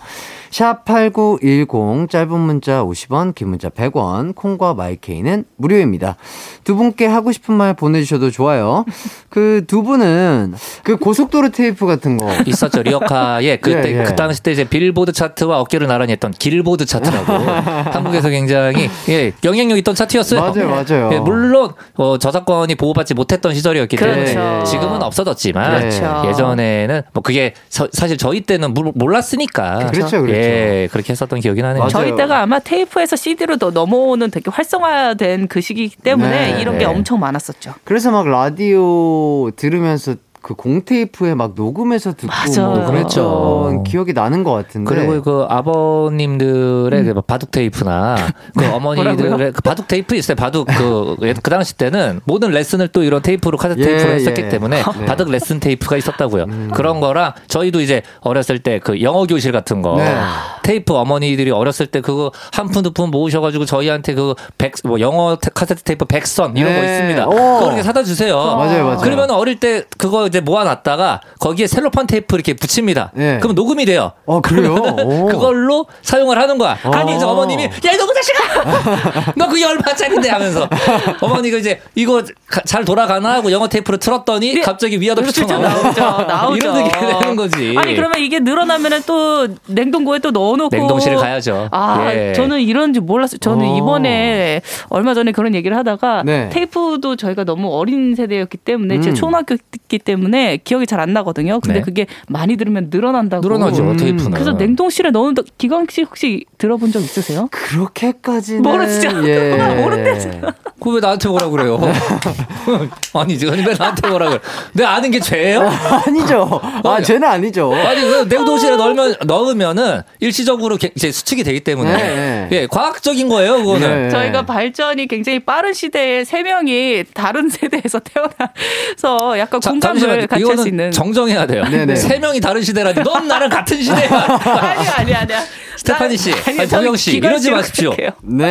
샵 0.50 0.84
8910 0.84 2.10
짧은 2.10 2.40
문자 2.40 2.82
50원 2.82 3.34
긴 3.34 3.50
문자 3.50 3.68
100원 3.68 4.34
콩과 4.34 4.74
마이케이는 4.74 5.44
무료입니다. 5.56 6.16
두 6.64 6.74
분께 6.74 7.06
하고 7.06 7.30
싶은 7.30 7.54
말 7.54 7.74
보내주셔도 7.74 8.30
좋아요. 8.30 8.84
그 9.28 9.60
두 9.66 9.82
분은 9.82 10.54
그 10.82 10.96
고속도로 10.96 11.50
테이프 11.50 11.86
같은 11.86 12.16
거 12.16 12.28
있었죠 12.46 12.82
리어카에 12.82 13.58
그때 13.62 13.94
예, 13.94 14.00
예. 14.00 14.04
그 14.04 14.16
당시 14.16 14.42
때 14.42 14.52
이제 14.52 14.64
빌보드 14.64 15.12
차트와 15.12 15.60
어깨를 15.60 15.86
나란히 15.86 16.12
했던 16.12 16.32
길보드 16.32 16.86
차트라고 16.86 17.32
한국에서 17.92 18.30
굉장히 18.30 18.88
예 19.08 19.32
영향력 19.44 19.78
있던 19.78 19.94
차트였어요. 19.94 20.40
맞아요, 20.40 20.68
맞아요. 20.68 21.10
예, 21.12 21.18
물론 21.18 21.72
어, 21.96 22.18
저작권이 22.18 22.74
보호받지 22.74 23.14
못했던 23.14 23.54
시절이었기 23.54 23.96
때문에 23.96 24.34
그렇죠. 24.34 24.64
지금은 24.64 25.02
없어졌지만 25.10 25.80
그렇죠. 25.80 26.22
예전에는 26.28 27.02
뭐 27.12 27.22
그게 27.22 27.54
서- 27.68 27.88
사실 27.92 28.16
저희 28.16 28.40
때는 28.40 28.72
몰- 28.74 28.92
몰랐으니까 28.94 29.90
그렇죠, 29.90 30.22
그렇죠. 30.22 30.30
예 30.30 30.88
그렇게 30.90 31.12
했었던 31.12 31.40
기억이 31.40 31.60
나네요. 31.62 31.80
맞아요. 31.80 31.88
저희 31.90 32.16
때가 32.16 32.40
아마 32.40 32.58
테이프에서 32.58 33.16
CD로 33.16 33.56
넘어오는 33.56 34.30
되게 34.30 34.50
활성화된 34.50 35.48
그 35.48 35.60
시기이기 35.60 35.96
때문에 35.96 36.52
네, 36.54 36.60
이런 36.60 36.74
네. 36.74 36.80
게 36.80 36.84
엄청 36.86 37.20
많았었죠. 37.20 37.74
그래서 37.84 38.10
막 38.10 38.26
라디오 38.28 39.50
들으면서 39.56 40.14
그 40.42 40.54
공테이프에 40.54 41.34
막 41.34 41.52
녹음해서 41.54 42.12
듣고 42.14 42.28
맞아요. 42.28 42.66
뭐 42.68 42.74
그랬던 42.74 42.92
그랬죠. 42.94 43.82
기억이 43.86 44.12
나는 44.12 44.42
것 44.44 44.52
같은데. 44.52 44.88
그리고 44.94 45.22
그 45.22 45.46
아버님들의 45.48 47.04
그 47.04 47.20
바둑 47.22 47.50
테이프나 47.50 48.16
그 48.56 48.64
어머니들의 48.66 49.12
음. 49.14 49.18
뭐라고요? 49.20 49.52
그 49.52 49.62
바둑 49.62 49.88
테이프 49.88 50.14
있어요. 50.14 50.34
바둑 50.36 50.66
그, 50.66 51.16
그 51.42 51.50
당시 51.50 51.76
때는 51.76 52.20
모든 52.24 52.50
레슨을 52.50 52.88
또 52.88 53.02
이런 53.02 53.22
테이프로 53.22 53.58
카세트 53.58 53.80
예, 53.80 53.84
테이프로 53.84 54.12
했었기 54.12 54.40
예. 54.42 54.48
때문에 54.48 54.82
네. 54.82 55.00
음. 55.00 55.06
바둑 55.06 55.30
레슨 55.30 55.60
테이프가 55.60 55.96
있었다고요. 55.96 56.46
그런 56.72 57.00
거랑 57.00 57.32
저희도 57.48 57.80
이제 57.80 58.02
어렸을 58.20 58.58
때 58.58 58.80
그 58.80 59.02
영어 59.02 59.26
교실 59.26 59.52
같은 59.52 59.82
거 59.82 59.96
네. 59.96 60.14
테이프 60.62 60.94
어머니들이 60.94 61.50
어렸을 61.50 61.86
때 61.86 62.00
그거 62.00 62.32
한 62.52 62.68
푼 62.70 62.82
두 62.82 62.92
푼 62.92 63.10
모으셔가지고 63.10 63.64
저희한테 63.66 64.14
그 64.14 64.34
백 64.58 64.72
뭐 64.84 65.00
영어 65.00 65.36
테- 65.36 65.50
카세트 65.52 65.82
테이프 65.82 66.04
백선 66.06 66.56
이런 66.56 66.74
거 66.74 66.80
네. 66.80 66.86
있습니다. 66.92 67.26
오. 67.26 67.30
그거 67.30 67.66
이렇게 67.66 67.82
사다 67.82 68.02
주세요. 68.04 68.36
맞아요, 68.36 68.84
맞아요. 68.84 68.98
그러면 69.02 69.30
어릴 69.30 69.58
때 69.60 69.84
그거 69.98 70.24
이제 70.30 70.40
모아놨다가 70.40 71.20
거기에 71.40 71.66
셀로판 71.66 72.06
테이프 72.06 72.34
이렇게 72.36 72.54
붙입니다. 72.54 73.10
네. 73.14 73.38
그럼 73.40 73.54
녹음이 73.54 73.84
돼요. 73.84 74.12
어, 74.26 74.40
그래요? 74.40 74.74
오. 75.04 75.26
그걸로 75.26 75.86
사용을 76.02 76.38
하는 76.38 76.56
거야. 76.56 76.78
아니 76.84 77.14
이제 77.16 77.24
어. 77.24 77.28
어머님이 77.30 77.64
야 77.64 77.68
이놈의 77.92 78.14
자식아, 78.14 79.32
너 79.36 79.48
그게 79.48 79.64
얼마짜린데 79.64 80.28
하면서 80.30 80.68
어머니가 81.20 81.58
이제 81.58 81.80
이거 81.94 82.22
가- 82.46 82.62
잘 82.64 82.84
돌아가나 82.84 83.34
하고 83.34 83.50
영어 83.52 83.68
테이프로 83.68 83.98
틀었더니 83.98 84.60
갑자기 84.60 85.00
We 85.00 85.05
Are 85.05 85.14
The 85.14 85.22
Future 85.22 85.44
나오죠, 85.46 86.00
나오죠. 86.00 86.24
나오죠. 86.26 86.56
이런 86.56 86.84
게 86.84 87.18
되는 87.18 87.36
거지. 87.36 87.74
아니 87.76 87.94
그러면 87.96 88.20
이게 88.20 88.38
늘어나면은 88.38 89.02
또 89.06 89.48
냉동고에 89.66 90.20
또 90.20 90.30
넣어놓고 90.30 90.74
냉동실에 90.76 91.16
가야죠. 91.16 91.68
아 91.72 92.08
예. 92.12 92.32
저는 92.34 92.60
이런지 92.60 93.00
몰랐어요. 93.00 93.38
저는 93.38 93.66
어. 93.66 93.76
이번에 93.78 94.62
얼마 94.88 95.14
전에 95.14 95.32
그런 95.32 95.54
얘기를 95.54 95.76
하다가 95.76 96.22
네. 96.24 96.48
테이프도 96.50 97.16
저희가 97.16 97.44
너무 97.44 97.74
어린 97.74 98.14
세대였기 98.14 98.58
때문에 98.58 98.96
음. 98.96 99.02
제 99.02 99.12
초등학교였기 99.14 99.98
때문에 99.98 100.19
기억이 100.64 100.86
잘 100.86 101.00
안 101.00 101.14
나거든요. 101.14 101.60
근데 101.60 101.78
네. 101.78 101.84
그게 101.84 102.06
많이 102.28 102.56
들으면 102.58 102.88
늘어난다고. 102.92 103.40
늘어나죠 103.42 103.82
음. 103.82 103.96
테이프는. 103.96 104.32
그래서 104.32 104.52
냉동실에 104.52 105.10
넣는 105.12 105.34
기광 105.56 105.86
씨 105.90 106.02
혹시 106.02 106.44
들어본 106.58 106.92
적 106.92 107.00
있으세요? 107.00 107.48
그렇게까지는 107.50 108.60
모르시죠? 108.62 109.26
예. 109.26 109.80
모르겠어요. 109.80 110.42
그거 110.78 110.90
왜 110.92 111.00
나한테 111.00 111.28
뭐라 111.28 111.48
그래요? 111.48 111.78
아니 113.14 113.38
지금 113.38 113.54
왜 113.66 113.74
나한테 113.78 114.08
뭐라 114.08 114.28
그래? 114.30 114.40
내가 114.72 114.94
아는 114.94 115.10
게 115.10 115.20
죄예요? 115.20 115.68
아니죠. 116.06 116.60
아, 116.84 117.00
쟤는 117.02 117.28
아니죠. 117.28 117.72
아니 117.74 118.00
그 118.00 118.26
냉동실에 118.28 118.76
넣으면 118.76 119.16
넣으면은 119.26 120.02
일시적으로 120.20 120.76
게- 120.76 120.90
이제 120.94 121.10
수축이 121.12 121.44
되기 121.44 121.60
때문에 121.60 121.92
네, 121.96 122.08
네. 122.14 122.48
예 122.52 122.66
과학적인 122.66 123.28
거예요 123.28 123.58
그거는. 123.58 124.02
네. 124.04 124.10
저희가 124.10 124.42
발전이 124.46 125.06
굉장히 125.06 125.38
빠른 125.40 125.72
시대에 125.72 126.24
세 126.24 126.42
명이 126.42 127.04
다른 127.14 127.48
세대에서 127.50 128.00
태어나서 128.00 129.38
약간 129.38 129.60
자, 129.60 129.70
공감을 129.70 130.00
잠 130.00 130.09
시만요. 130.12 130.26
같이 130.26 130.44
할 130.44 130.58
수 130.58 130.68
있는. 130.68 130.90
정정해야 130.90 131.46
돼요. 131.46 131.64
네네. 131.64 131.96
세 131.96 132.18
명이 132.18 132.40
다른 132.40 132.62
시대라니. 132.62 133.02
넌 133.02 133.26
나랑 133.28 133.48
같은 133.48 133.80
시대야. 133.82 134.08
아니 134.44 134.88
아니 134.88 135.14
아니야. 135.14 135.40
스테파니 135.76 136.18
씨, 136.18 136.30
아니, 136.46 136.68
동영 136.68 136.94
씨, 136.96 137.16
이러지 137.16 137.50
마십시오. 137.50 137.92
생각해요. 137.92 138.10
네. 138.22 138.46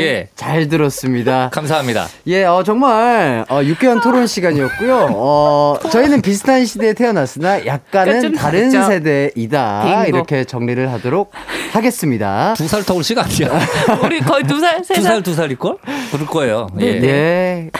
예. 0.00 0.28
잘 0.34 0.66
들었습니다. 0.68 1.50
감사합니다. 1.52 2.06
예, 2.28 2.44
어, 2.44 2.62
정말, 2.64 3.44
어, 3.50 3.60
유쾌한 3.62 4.00
토론 4.00 4.26
시간이었고요. 4.26 5.08
어, 5.12 5.76
저희는 5.92 6.22
비슷한 6.22 6.64
시대에 6.64 6.94
태어났으나 6.94 7.66
약간은 7.66 8.22
좀 8.22 8.34
다른 8.34 8.70
다르죠. 8.70 8.88
세대이다. 8.88 9.82
빙고. 10.04 10.16
이렇게 10.16 10.44
정리를 10.44 10.90
하도록 10.90 11.30
하겠습니다. 11.72 12.54
두 12.56 12.66
살 12.66 12.82
터울 12.84 13.04
시간 13.04 13.26
아니야. 13.26 13.60
우리 14.02 14.20
거의 14.20 14.44
두 14.44 14.58
살, 14.60 14.82
세두 14.82 15.02
살. 15.02 15.12
살, 15.12 15.22
두 15.22 15.34
살일 15.34 15.56
걸? 15.58 15.76
그럴 16.12 16.26
거예요. 16.26 16.68
예. 16.80 16.86
예. 17.02 17.70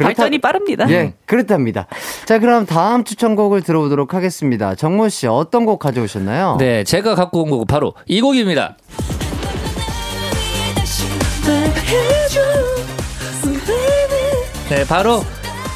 그렇다- 0.00 0.16
발전이 0.16 0.38
빠릅니다. 0.40 0.90
예, 0.90 1.14
그렇답니다. 1.26 1.86
자, 2.24 2.38
그럼 2.38 2.66
다음 2.66 3.04
추천곡을 3.04 3.62
들어보도록 3.62 4.14
하겠습니다. 4.14 4.74
정모 4.74 5.08
씨, 5.08 5.26
어떤 5.26 5.66
곡 5.66 5.78
가져오셨나요? 5.78 6.56
네, 6.58 6.84
제가 6.84 7.14
갖고 7.14 7.42
온 7.42 7.50
곡은 7.50 7.66
바로 7.66 7.94
이 8.06 8.20
곡입니다. 8.20 8.76
네, 14.68 14.84
바로 14.86 15.22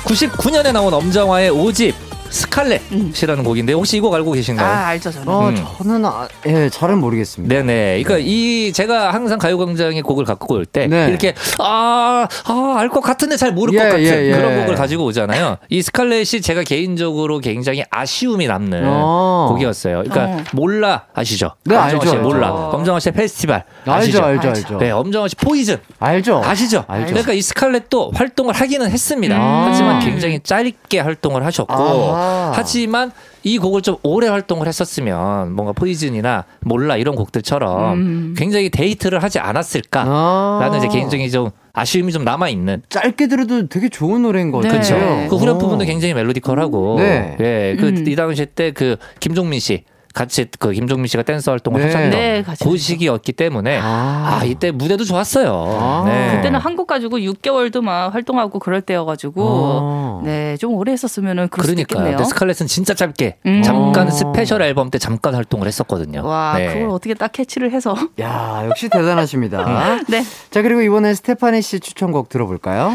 99년에 0.05 0.73
나온 0.73 0.93
엄정화의 0.95 1.51
5집 1.51 1.95
스칼렛이라는 2.35 3.45
곡인데 3.45 3.73
혹시 3.73 3.97
이 3.97 4.01
곡 4.01 4.13
알고 4.15 4.33
계신가요? 4.33 4.67
아, 4.69 4.87
알죠, 4.89 5.11
저는. 5.11 5.29
어, 5.29 5.49
음. 5.49 5.65
저는, 5.79 6.05
아, 6.05 6.29
예, 6.47 6.69
잘은 6.69 6.99
모르겠습니다. 6.99 7.55
네네. 7.55 8.03
그러니까 8.03 8.19
이 8.29 8.71
제가 8.75 9.13
항상 9.15 9.39
가요광장의 9.39 10.03
곡을 10.03 10.25
갖고 10.27 10.55
올때 10.55 10.87
네. 10.89 11.07
이렇게 11.09 11.33
아아알 11.59 12.89
것 12.91 13.01
같은데 13.01 13.37
잘 13.37 13.53
모를 13.53 13.73
예, 13.75 13.79
것 13.79 13.85
같은 13.85 14.03
예, 14.05 14.29
예. 14.31 14.37
그런 14.37 14.61
곡을 14.61 14.75
가지고 14.75 15.05
오잖아요. 15.05 15.57
이 15.71 15.81
스칼렛이 15.81 16.41
제가 16.43 16.63
개인적으로 16.65 17.39
굉장히 17.39 17.83
아쉬움이 17.91 18.47
남는 18.47 18.83
어. 18.85 19.47
곡이었어요. 19.51 20.03
그러니까 20.05 20.25
어. 20.25 20.45
몰라 20.53 21.05
아시죠? 21.15 21.53
네, 21.65 21.77
알죠, 21.77 21.99
알죠. 22.01 22.17
몰라. 22.21 22.51
엄정화 22.51 23.01
씨의 23.01 23.13
페스티벌 23.15 23.63
알죠, 23.87 23.93
아시죠? 23.93 24.23
알죠, 24.23 24.49
알죠. 24.49 24.61
알죠. 24.65 24.79
네, 24.79 24.91
엄정화 24.91 25.29
씨 25.29 25.37
포이즌 25.37 25.79
알죠? 26.01 26.43
아시죠? 26.45 26.85
알죠. 26.89 27.07
그러니까 27.09 27.33
이 27.33 27.41
스칼렛도 27.41 28.13
활동을 28.15 28.55
하기는 28.55 28.91
했습니다. 28.91 29.37
음. 29.37 29.65
하지만 29.69 30.01
굉장히 30.01 30.41
짧게 30.43 31.01
활동을 31.01 31.45
하셨고 31.47 31.73
아 31.75 32.24
하. 32.25 32.53
하지만 32.55 33.11
이 33.43 33.59
곡을 33.59 33.83
좀 33.83 33.97
오래 34.03 34.29
활동을 34.29 34.67
했었으면 34.67 35.53
뭔가 35.53 35.73
포이즌이나 35.73 36.45
몰라 36.61 36.97
이런 36.97 37.15
곡들처럼 37.15 37.93
음. 37.95 38.35
굉장히 38.37 38.71
데이트를 38.71 39.23
하지 39.23 39.39
않았을까라는 39.39 40.13
아. 40.13 40.77
이제 40.77 40.89
개인적인 40.89 41.31
좀 41.31 41.51
아쉬움이 41.73 42.13
좀 42.13 42.25
남아 42.25 42.49
있는. 42.51 42.83
짧게 42.89 43.27
들어도 43.27 43.69
되게 43.69 43.89
좋은 43.89 44.23
노래인 44.23 44.51
것 44.53 44.61
네. 44.63 44.69
같아요. 44.69 45.23
그쵸. 45.23 45.29
그 45.31 45.37
후렴 45.37 45.57
오. 45.57 45.59
부분도 45.59 45.85
굉장히 45.85 46.15
멜로디컬하고, 46.15 46.97
네. 46.99 47.37
예, 47.41 47.77
그 47.79 47.89
음. 47.89 48.05
이 48.07 48.15
당시 48.15 48.47
때 48.47 48.71
그 48.75 48.97
김종민 49.21 49.61
씨 49.61 49.85
같이 50.15 50.47
그 50.61 50.71
김종민 50.71 51.09
씨가 51.09 51.25
댄서 51.25 51.51
활동을 51.51 51.81
네. 51.81 51.87
하셨던 51.87 52.11
네, 52.11 52.43
같이 52.45 52.65
그 52.65 52.71
했죠. 52.71 52.83
시기였기 52.83 53.33
때문에 53.33 53.81
아. 53.83 54.39
아, 54.41 54.45
이때 54.45 54.71
무대도 54.71 55.05
좋았어요. 55.05 55.53
아. 55.53 56.05
네. 56.07 56.37
그때는 56.37 56.61
한국 56.61 56.87
가지고 56.87 57.19
6개월도 57.19 57.83
막 57.83 58.15
활동하고 58.15 58.61
그럴 58.61 58.81
때여가지고 58.81 59.43
어. 59.45 60.23
네좀 60.25 60.73
오래 60.75 60.93
했었으면은 60.93 61.49
그럴 61.49 61.65
수도 61.65 61.75
그러니까 61.75 61.95
있겠네요. 61.95 62.17
근데 62.17 62.29
스칼렛은 62.29 62.69
진짜 62.69 62.95
짧게 62.95 63.39
음. 63.45 63.63
잠깐 63.63 64.07
어. 64.07 64.11
스페셜 64.11 64.63
앨범 64.63 64.89
때 64.91 64.99
잠깐 64.99 65.35
활동을 65.35 65.67
했었거든요. 65.67 66.25
와 66.25 66.55
네. 66.57 66.69
그걸 66.73 66.91
어떻게 66.91 67.15
딱 67.15 67.33
캐치를 67.33 67.73
해서 67.73 67.97
야, 68.21 68.63
역시 68.67 68.89
대단하십니다. 68.89 69.99
네 70.09 70.23
자, 70.51 70.63
그리고 70.63 70.81
이번에 70.81 71.13
스테파니 71.15 71.61
씨 71.61 71.81
추천곡 71.81 72.29
들어볼까요? 72.29 72.93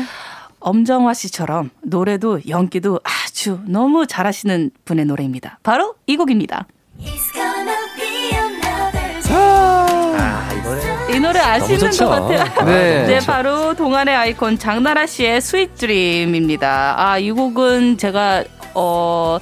엄정화 0.61 1.13
씨처럼 1.13 1.70
노래도 1.82 2.39
연기도 2.47 2.99
아주 3.03 3.59
너무 3.65 4.07
잘하시는 4.07 4.72
분의 4.86 5.05
노래입니다. 5.05 5.59
바로 5.63 5.95
이 6.05 6.15
곡입니다. 6.17 6.65
이 11.11 11.19
노래 11.19 11.39
아시는. 11.39 11.91
것 11.91 12.07
같아요. 12.07 12.65
네. 12.65 13.05
네, 13.07 13.19
바로 13.25 13.73
동안의 13.73 14.15
아이콘 14.15 14.57
장나라 14.57 15.05
씨의 15.05 15.41
Sweet 15.41 15.75
Dream입니다. 15.75 16.95
아, 16.97 17.17
이 17.17 17.31
곡은 17.31 17.97
제가 17.97 18.43
어 18.75 19.39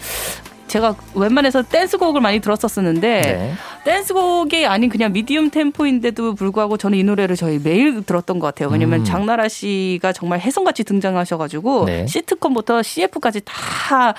제가 0.67 0.95
웬만해서 1.13 1.63
댄스곡을 1.63 2.21
많이 2.21 2.39
들었었었는데 2.39 3.21
네. 3.21 3.53
댄스곡이 3.85 4.65
아닌 4.65 4.89
그냥 4.89 5.13
미디움 5.13 5.49
템포인데도 5.49 6.35
불구하고 6.35 6.77
저는 6.77 6.97
이 6.97 7.03
노래를 7.03 7.35
저희 7.35 7.59
매일 7.59 8.03
들었던 8.03 8.39
것 8.39 8.47
같아요. 8.47 8.69
왜냐면 8.69 9.01
음. 9.01 9.05
장나라 9.05 9.47
씨가 9.47 10.13
정말 10.13 10.39
혜성같이 10.39 10.83
등장하셔가지고 10.83 11.85
네. 11.85 12.07
시트콤부터 12.07 12.83
CF까지 12.83 13.41
다 13.45 14.13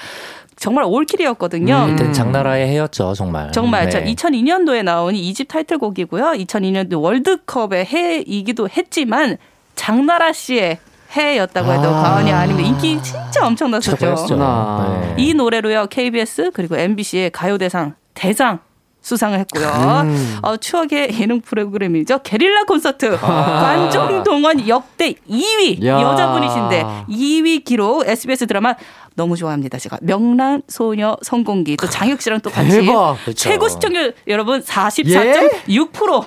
정말 0.59 0.85
올킬이었거든요. 0.85 1.85
음. 1.85 1.91
그때는 1.91 2.13
장나라의 2.13 2.67
해였죠, 2.69 3.15
정말. 3.15 3.53
정말 3.53 3.89
네. 3.89 4.05
2002년도에 4.15 4.83
나온 4.83 5.15
이집 5.15 5.49
타이틀곡이고요. 5.49 6.25
2002년도 6.33 7.01
월드컵의 7.01 7.87
해이기도 7.87 8.69
했지만 8.69 9.39
장나라 9.77 10.33
씨의 10.33 10.79
해였다고 11.17 11.73
해도 11.73 11.89
아. 11.89 12.03
과언이 12.03 12.33
아닙니다. 12.33 12.69
인기 12.69 13.03
진짜 13.03 13.47
엄청났었죠. 13.47 13.97
그렇구나. 13.97 15.15
네. 15.17 15.23
이 15.25 15.33
노래로요 15.33 15.87
KBS 15.87 16.51
그리고 16.53 16.77
MBC의 16.77 17.31
가요대상 17.31 17.95
대상 18.15 18.59
수상을 19.01 19.39
했고요. 19.39 19.69
음. 20.05 20.39
어, 20.43 20.57
추억의 20.57 21.19
예능 21.19 21.41
프로그램이죠. 21.41 22.19
게릴라 22.19 22.65
콘서트. 22.65 23.17
아. 23.23 23.61
관종 23.63 24.23
동원 24.23 24.69
역대 24.69 25.15
2위 25.31 25.85
야. 25.87 26.03
여자분이신데 26.03 26.85
2위 27.09 27.65
기록 27.65 28.07
SBS 28.07 28.47
드라마 28.47 28.75
너무 29.19 29.37
좋아합니다. 29.37 29.79
제가 29.79 29.99
명랑 30.01 30.63
소녀 30.69 31.17
성공기 31.23 31.77
또 31.77 31.91
장혁 31.91 32.23
씨랑 32.23 32.41
또 32.41 32.51
같이 32.51 32.71
대박. 32.71 33.17
그렇죠. 33.25 33.35
최고 33.35 33.69
시청률 33.69 34.15
여러분 34.29 34.63
44.6%. 34.63 36.27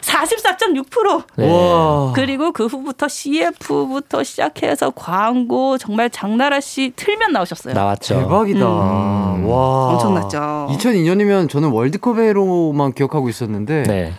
44.6%. 0.00 1.24
네. 1.36 1.50
와. 1.50 2.12
그리고 2.12 2.52
그 2.52 2.66
후부터 2.66 3.08
CF부터 3.08 4.22
시작해서 4.24 4.90
광고 4.90 5.78
정말 5.78 6.10
장나라 6.10 6.60
씨 6.60 6.92
틀면 6.94 7.32
나오셨어요. 7.32 7.72
나왔죠. 7.72 8.18
대박이다. 8.20 8.68
와. 8.68 9.94
엄청났죠. 9.94 10.68
2002년이면 10.72 11.48
저는 11.48 11.70
월드컵 11.70 12.18
해로만 12.18 12.92
기억하고 12.92 13.28
있었는데 13.28 13.84
네. 13.84 14.12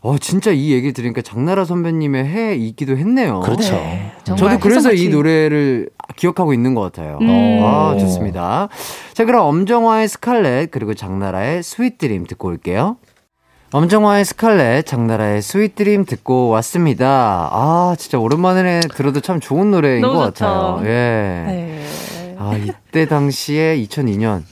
어, 0.00 0.16
진짜 0.18 0.50
이 0.52 0.70
얘기 0.72 0.92
들으니까 0.92 1.22
장나라 1.22 1.64
선배님의 1.64 2.24
해이기도 2.24 2.96
했네요. 2.96 3.40
그렇죠. 3.40 3.72
네, 3.74 4.12
정말 4.24 4.54
저도 4.54 4.58
그래서 4.60 4.92
이. 4.92 5.08
노래를 5.08 5.90
기억하고 6.16 6.52
있는 6.52 6.74
것 6.74 6.80
같아요. 6.82 7.18
음. 7.20 7.60
아, 7.62 7.96
좋습니다. 7.98 8.68
자, 9.12 9.24
그럼 9.24 9.46
엄정화의 9.46 10.08
Scarlet, 10.08 10.70
그리고 10.70 10.94
장나라의 10.94 11.62
Sweet 11.62 11.98
Dream 11.98 12.26
듣고 12.26 12.48
올게요. 12.48 12.96
엄정화의 13.72 14.24
Scarlet, 14.24 14.86
장나라의 14.86 15.42
Sweet 15.42 15.74
Dream 15.74 16.04
듣고 16.04 16.48
왔습니다. 16.48 17.48
아, 17.52 17.94
진짜 17.98 18.18
오랜만에 18.18 18.80
들어도 18.94 19.20
참 19.20 19.40
좋은 19.40 19.70
노래인 19.70 20.00
너무 20.00 20.18
것 20.18 20.34
좋죠. 20.34 20.44
같아요. 20.44 20.80
예. 20.84 20.88
네. 21.46 21.84
아, 22.38 22.52
이때 22.56 23.06
당시에 23.06 23.76
2002년 23.84 24.42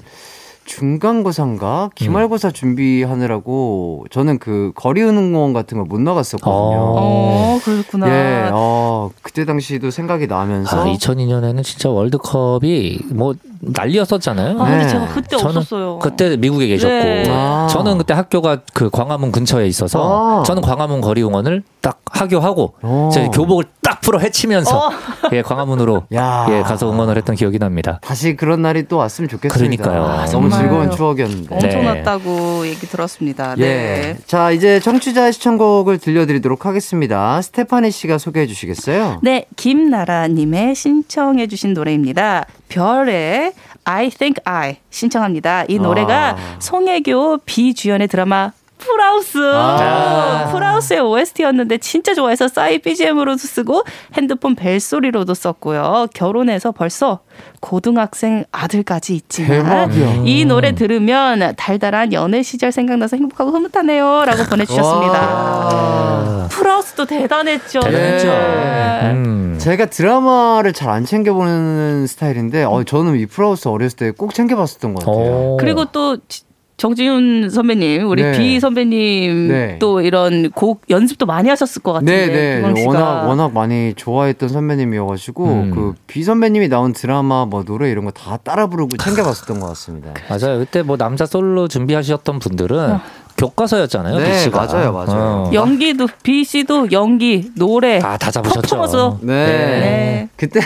중간고사인가 0.66 1.90
기말고사 1.94 2.50
준비하느라고 2.50 4.06
저는 4.10 4.38
그 4.38 4.72
거리 4.74 5.02
응원 5.02 5.52
같은 5.52 5.78
걸 5.78 5.86
못 5.86 6.00
나갔었거든요. 6.00 6.52
어, 6.52 7.60
그렇구나. 7.64 8.08
예, 8.08 8.50
어, 8.52 9.10
그때 9.22 9.44
당시도 9.44 9.90
생각이 9.92 10.26
나면서 10.26 10.82
아, 10.82 10.84
2002년에는 10.84 11.62
진짜 11.62 11.88
월드컵이 11.88 12.98
뭐 13.12 13.34
난리였었잖아요. 13.60 14.60
아, 14.60 14.64
근데 14.64 14.78
네. 14.84 14.88
제가 14.88 15.06
그때 15.08 15.36
없었어요. 15.36 15.98
그때 16.00 16.36
미국에 16.36 16.66
계셨고 16.66 16.92
네. 16.92 17.24
아. 17.30 17.68
저는 17.70 17.98
그때 17.98 18.14
학교가 18.14 18.62
그 18.74 18.90
광화문 18.90 19.30
근처에 19.30 19.66
있어서 19.68 20.40
아. 20.40 20.42
저는 20.42 20.60
광화문 20.62 21.00
거리 21.00 21.22
응원을 21.22 21.62
딱 21.80 22.00
하교하고 22.10 22.74
어. 22.82 23.10
제 23.12 23.28
교복을 23.28 23.64
딱 24.06 24.10
풀어 24.10 24.18
헤치면서 24.20 24.90
예 25.32 25.42
광화문으로 25.42 26.04
야. 26.14 26.46
예 26.50 26.62
가서 26.62 26.90
응원을 26.90 27.16
했던 27.16 27.34
기억이 27.34 27.58
납니다. 27.58 27.98
다시 28.02 28.36
그런 28.36 28.62
날이 28.62 28.86
또 28.86 28.96
왔으면 28.98 29.28
좋겠습니다. 29.28 29.82
그러니까요. 29.82 30.04
아, 30.04 30.22
아, 30.22 30.26
너무 30.26 30.48
정말. 30.48 30.60
즐거운 30.60 30.90
추억이었는데. 30.90 31.54
엄청났다고 31.54 32.66
얘기 32.66 32.86
들었습니다. 32.86 33.54
네. 33.56 33.64
예. 33.64 34.16
자, 34.26 34.50
이제 34.52 34.78
청취자 34.80 35.32
시청곡을 35.32 35.98
들려드리도록 35.98 36.66
하겠습니다. 36.66 37.42
스테파니 37.42 37.90
씨가 37.90 38.18
소개해 38.18 38.46
주시겠어요? 38.46 39.20
네, 39.22 39.46
김나라 39.56 40.28
님의 40.28 40.74
신청해 40.76 41.48
주신 41.48 41.74
노래입니다. 41.74 42.46
별의 42.68 43.52
I 43.84 44.10
Think 44.10 44.42
I 44.44 44.76
신청합니다. 44.90 45.64
이 45.68 45.78
노래가 45.78 46.30
아. 46.30 46.56
송혜교 46.58 47.38
비 47.44 47.57
주연의 47.57 48.08
드라마 48.08 48.52
풀하우스. 48.78 49.38
아. 49.42 50.48
풀하우스의 50.52 51.00
OST였는데 51.00 51.78
진짜 51.78 52.14
좋아해서 52.14 52.48
싸이 52.48 52.78
BGM으로도 52.78 53.38
쓰고 53.38 53.82
핸드폰 54.14 54.54
벨소리로도 54.54 55.34
썼고요. 55.34 56.08
결혼해서 56.14 56.72
벌써 56.72 57.20
고등학생 57.60 58.44
아들까지 58.52 59.14
있지만 59.14 59.50
대박이야. 59.90 60.22
이 60.24 60.44
노래 60.44 60.74
들으면 60.74 61.54
달달한 61.56 62.12
연애 62.12 62.42
시절 62.42 62.72
생각나서 62.72 63.16
행복하고 63.16 63.50
흐뭇하네요 63.50 64.24
라고 64.24 64.44
보내주셨습니다. 64.48 65.20
와. 65.20 66.48
풀하우스도 66.50 67.04
대단했죠. 67.06 67.80
대단했죠. 67.80 68.26
네. 68.28 69.10
음. 69.12 69.56
제가 69.58 69.86
드라마를 69.86 70.72
잘 70.72 70.86
안 70.96 71.04
챙겨보는 71.04 72.06
스타일인데, 72.06 72.62
어, 72.64 72.84
저는 72.84 73.18
이 73.18 73.26
풀하우스 73.26 73.66
어렸을 73.68 73.96
때 73.96 74.12
꼭 74.12 74.32
챙겨봤었던 74.32 74.94
것 74.94 75.00
같아요. 75.04 75.14
어. 75.16 75.56
그리고 75.58 75.84
또 75.86 76.16
지- 76.28 76.44
정지훈 76.76 77.48
선배님, 77.48 78.06
우리 78.08 78.22
네. 78.22 78.32
비 78.32 78.60
선배님 78.60 79.48
네. 79.48 79.76
또 79.78 80.02
이런 80.02 80.50
곡 80.50 80.82
연습도 80.90 81.24
많이 81.24 81.48
하셨을 81.48 81.80
것 81.82 81.94
같은데. 81.94 82.26
네네. 82.26 82.54
김광 82.56 82.76
씨가. 82.76 82.88
워낙, 82.90 83.26
워낙 83.28 83.52
많이 83.54 83.94
좋아했던 83.96 84.48
선배님이어가지고, 84.50 85.44
음. 85.46 85.70
그, 85.70 85.94
비 86.06 86.22
선배님이 86.22 86.68
나온 86.68 86.92
드라마, 86.92 87.46
뭐, 87.46 87.64
노래 87.64 87.90
이런 87.90 88.04
거 88.04 88.10
다 88.10 88.36
따라 88.38 88.66
부르고 88.66 88.96
챙겨봤었던 88.98 89.58
것 89.60 89.66
같습니다. 89.68 90.12
맞아요. 90.28 90.58
그때 90.58 90.82
뭐 90.82 90.96
남자 90.96 91.24
솔로 91.26 91.66
준비하셨던 91.68 92.38
분들은 92.38 92.98
교과서였잖아요. 93.36 94.18
네, 94.18 94.30
B 94.32 94.38
씨가. 94.38 94.66
맞아요, 94.66 94.92
맞아요. 94.92 95.50
연기도 95.52 96.08
비 96.22 96.44
씨도 96.44 96.90
연기, 96.92 97.50
노래, 97.54 98.00
아, 98.02 98.16
다 98.16 98.30
잡으셨죠. 98.30 98.62
퍼포먼스. 98.62 98.96
네. 99.24 99.34
네. 99.34 100.28
그때, 100.36 100.60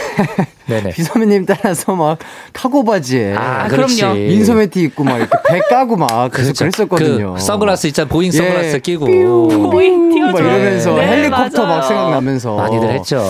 네네. 0.67 0.91
비 0.95 1.03
선배님 1.03 1.47
따라서 1.47 1.95
막, 1.95 2.19
카고 2.53 2.85
바지에, 2.85 3.35
아, 3.37 3.65
아, 3.65 3.69
그렇지. 3.69 4.01
그럼요. 4.01 4.15
민소매 4.15 4.67
티 4.67 4.83
입고 4.83 5.05
막 5.05 5.17
이렇게 5.19 5.37
배 5.49 5.61
까고 5.61 5.97
막 5.97 6.09
계속 6.33 6.55
그렇죠. 6.55 6.65
그랬었거든요. 6.65 7.35
그 7.35 7.41
선글라스 7.41 7.87
있잖아. 7.89 8.09
보잉 8.09 8.31
선글라스 8.31 8.75
예. 8.77 8.79
끼고. 8.79 9.71
보잉 9.71 10.11
튀어줘요. 10.15 10.33
막 10.33 10.39
이러면서 10.41 10.95
네, 10.95 11.07
헬리콥터 11.09 11.63
맞아요. 11.63 11.77
막 11.77 11.83
생각나면서 11.87 12.57
많이들 12.57 12.91
했죠. 12.91 13.25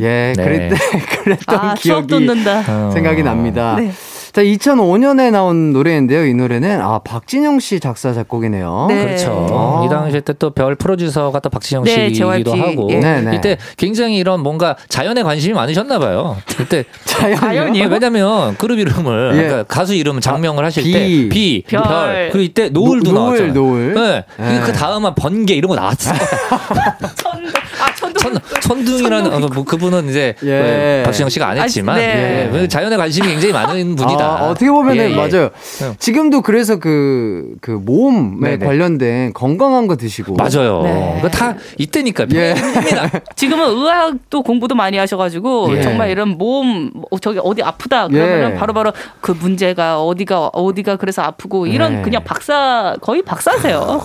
예, 0.00 0.32
네. 0.36 0.44
그랬대 0.44 0.76
그랬던 1.22 1.58
아, 1.58 1.74
기억이 1.74 2.06
돋는다. 2.06 2.64
어. 2.68 2.90
생각이 2.92 3.22
납니다. 3.22 3.76
네. 3.78 3.92
자, 4.32 4.42
2005년에 4.42 5.30
나온 5.30 5.74
노래인데요. 5.74 6.24
이 6.24 6.32
노래는 6.32 6.80
아 6.80 7.00
박진영 7.00 7.60
씨 7.60 7.80
작사 7.80 8.14
작곡이네요. 8.14 8.86
네. 8.88 9.04
그렇죠. 9.04 9.46
아. 9.52 9.84
이 9.84 9.90
당시에 9.90 10.20
때또 10.20 10.50
별 10.50 10.74
프로듀서가 10.74 11.38
또 11.40 11.50
박진영 11.50 11.84
네, 11.84 12.08
씨이기도. 12.14 12.54
하고 12.54 12.88
예. 12.92 12.96
네, 13.00 13.20
네. 13.20 13.36
이때 13.36 13.58
굉장히 13.76 14.16
이런 14.16 14.40
뭔가 14.40 14.74
자연에 14.88 15.22
관심이 15.22 15.52
많으셨나 15.52 15.98
봐요. 15.98 16.38
그때 16.56 16.84
자연이요? 17.04 17.72
예, 17.74 17.84
왜냐면 17.84 18.56
그룹 18.56 18.78
이름을 18.78 19.32
예. 19.34 19.36
그러니까 19.42 19.62
가수 19.64 19.94
이름 19.94 20.18
작명을 20.20 20.64
하실 20.64 20.82
비. 20.84 20.92
때 20.92 21.28
비, 21.28 21.64
별. 21.68 21.82
별. 21.82 22.30
그리고 22.32 22.42
이때 22.44 22.68
노을도 22.70 23.12
노- 23.12 23.18
나왔잖아요. 23.18 23.52
노을, 23.52 23.92
노을. 23.92 24.24
네. 24.38 24.54
예. 24.56 24.60
그 24.64 24.72
다음은 24.72 25.14
번개 25.14 25.52
이런 25.52 25.68
거 25.68 25.74
나왔어요. 25.76 26.16
천둥. 27.82 27.82
아, 27.82 27.94
천둥. 27.94 28.42
천, 28.42 28.60
천둥이라는 28.60 29.32
어, 29.32 29.38
뭐 29.48 29.64
그분은 29.64 30.08
이제 30.08 30.34
예. 30.42 31.02
그 31.02 31.02
박진영 31.06 31.28
씨가 31.28 31.48
안 31.48 31.58
했지만 31.58 31.96
아, 31.96 31.98
네. 31.98 32.50
예, 32.52 32.68
자연에 32.68 32.96
관심이 32.96 33.26
굉장히 33.26 33.52
많은 33.52 33.96
분이다. 33.96 34.24
아, 34.24 34.48
어떻게 34.50 34.70
보면은 34.70 35.04
예, 35.04 35.10
예. 35.10 35.16
맞아요. 35.16 35.50
네. 35.80 35.96
지금도 35.98 36.42
그래서 36.42 36.78
그, 36.78 37.54
그 37.60 37.70
몸에 37.70 38.50
네네. 38.50 38.66
관련된 38.66 39.32
건강한 39.32 39.86
거 39.86 39.96
드시고. 39.96 40.34
맞아요. 40.34 40.82
네. 40.82 41.14
그거 41.16 41.28
다 41.28 41.54
이때니까 41.78 42.26
예. 42.34 42.54
지금은 43.36 43.68
의학도 43.68 44.42
공부도 44.42 44.74
많이 44.74 44.98
하셔가지고 44.98 45.76
예. 45.76 45.82
정말 45.82 46.10
이런 46.10 46.30
몸 46.30 46.90
어, 47.10 47.18
저기 47.18 47.38
어디 47.42 47.62
아프다 47.62 48.08
그러면은 48.08 48.52
예. 48.52 48.54
바로 48.54 48.72
바로 48.72 48.92
그 49.20 49.32
문제가 49.32 50.02
어디가 50.02 50.48
어디가 50.48 50.96
그래서 50.96 51.22
아프고 51.22 51.66
이런 51.66 51.96
네. 51.96 52.02
그냥 52.02 52.24
박사 52.24 52.96
거의 53.00 53.22
박사세요. 53.22 54.00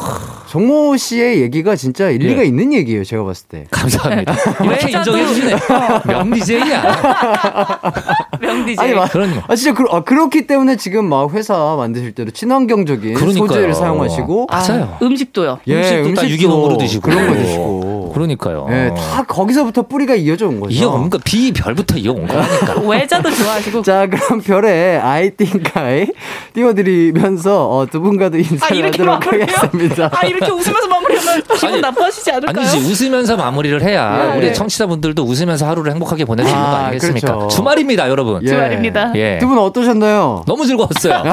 정모 0.49 0.95
씨의 0.97 1.41
얘기가 1.41 1.75
진짜 1.75 2.09
일리가 2.09 2.41
예. 2.41 2.45
있는 2.45 2.73
얘기예요. 2.73 3.03
제가 3.03 3.23
봤을 3.23 3.47
때. 3.47 3.65
감사합니다. 3.69 4.33
이렇게 4.63 4.87
외자도- 4.87 4.97
인정해 4.99 5.27
주시네. 5.27 5.55
명디제이야. 6.07 6.83
명디제. 8.39 8.81
아니, 8.81 8.93
마, 8.93 9.07
그런 9.07 9.41
아, 9.47 9.55
진짜 9.55 9.73
그, 9.73 9.83
아, 9.91 10.01
그렇기 10.03 10.47
때문에 10.47 10.75
지금 10.77 11.05
막 11.09 11.31
회사 11.33 11.75
만드실 11.77 12.13
때도 12.13 12.31
친환경적인 12.31 13.13
그러니까요. 13.15 13.47
소재를 13.47 13.73
사용하시고. 13.73 14.47
맞아요. 14.49 14.97
음식도요. 15.01 15.59
예, 15.67 15.73
음식도 15.75 16.03
다 16.03 16.07
음식도 16.21 16.29
유기농으로 16.29 16.77
드시고 16.77 17.01
그런 17.09 17.27
거 17.27 17.33
드시고. 17.35 17.96
그러니까요. 18.17 18.67
예, 18.71 18.91
다 18.95 19.23
거기서부터 19.23 19.83
뿌리가 19.83 20.15
이어져 20.15 20.47
온 20.47 20.59
거죠. 20.59 20.73
이어온 20.73 21.09
거 21.09 21.19
비별부터 21.23 21.97
이어 21.97 22.13
온 22.13 22.25
거니까. 22.27 22.79
외자도 22.87 23.29
좋아하시고 23.29 23.83
자, 23.83 24.07
그럼 24.07 24.41
별의 24.41 24.99
I 24.99 25.29
think 25.31 25.71
I 25.75 26.07
띄워드리면서 26.53 27.69
어, 27.69 27.85
두 27.85 28.01
분과도 28.01 28.37
아 28.37 28.39
인사를 28.39 28.75
이렇게 28.75 29.03
하도록 29.03 29.25
마무리하면 29.25 29.55
하겠습니다. 29.55 30.09
아 30.13 30.25
이렇게 30.25 30.51
웃으면서 30.51 30.87
마무리하면 30.87 31.43
기분 31.43 31.69
아니, 31.73 31.81
나빠하시지 31.81 32.31
않을까요? 32.31 32.67
아니지 32.67 32.77
웃으면서 32.77 33.37
마무리를 33.37 33.81
해야 33.83 34.33
예. 34.33 34.37
우리 34.37 34.53
청취자분들도 34.53 35.23
웃으면서 35.23 35.67
하루를 35.67 35.91
행복하게 35.91 36.25
수 36.45 36.51
있는 36.51 36.63
거 36.63 36.69
아, 36.69 36.79
아니겠습니까? 36.85 37.27
그렇죠. 37.35 37.47
주말입니다, 37.55 38.09
여러분. 38.09 38.41
예. 38.43 38.47
주말입니다. 38.47 39.11
예. 39.15 39.37
두분 39.39 39.57
어떠셨나요? 39.59 40.43
너무 40.47 40.65
즐거웠어요. 40.65 41.23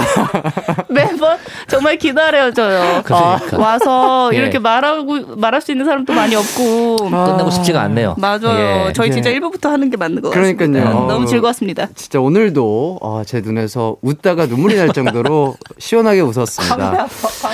매번 0.88 1.38
정말 1.68 1.96
기다려져요. 1.96 3.02
그러니까. 3.04 3.58
와서 3.58 4.30
예. 4.34 4.38
이렇게 4.38 4.58
말하고 4.58 5.36
말할 5.36 5.60
수 5.60 5.72
있는 5.72 5.86
사람도 5.86 6.12
많이 6.12 6.34
없고. 6.34 6.73
끝내고 6.98 7.50
싶지가 7.50 7.80
않네요. 7.82 8.14
맞아요. 8.18 8.88
예. 8.88 8.92
저희 8.92 9.10
진짜 9.10 9.30
예. 9.32 9.38
1부부터 9.38 9.68
하는 9.70 9.90
게 9.90 9.96
맞는 9.96 10.22
것 10.22 10.30
그러니까요. 10.30 10.70
같습니다. 10.72 10.96
어. 10.98 11.06
너무 11.06 11.26
즐거웠습니다. 11.26 11.88
진짜 11.94 12.20
오늘도 12.20 12.98
어, 13.02 13.22
제 13.24 13.40
눈에서 13.40 13.96
웃다가 14.02 14.46
눈물이 14.46 14.76
날 14.76 14.92
정도로 14.92 15.56
시원하게 15.78 16.20
웃었습니다. 16.20 17.06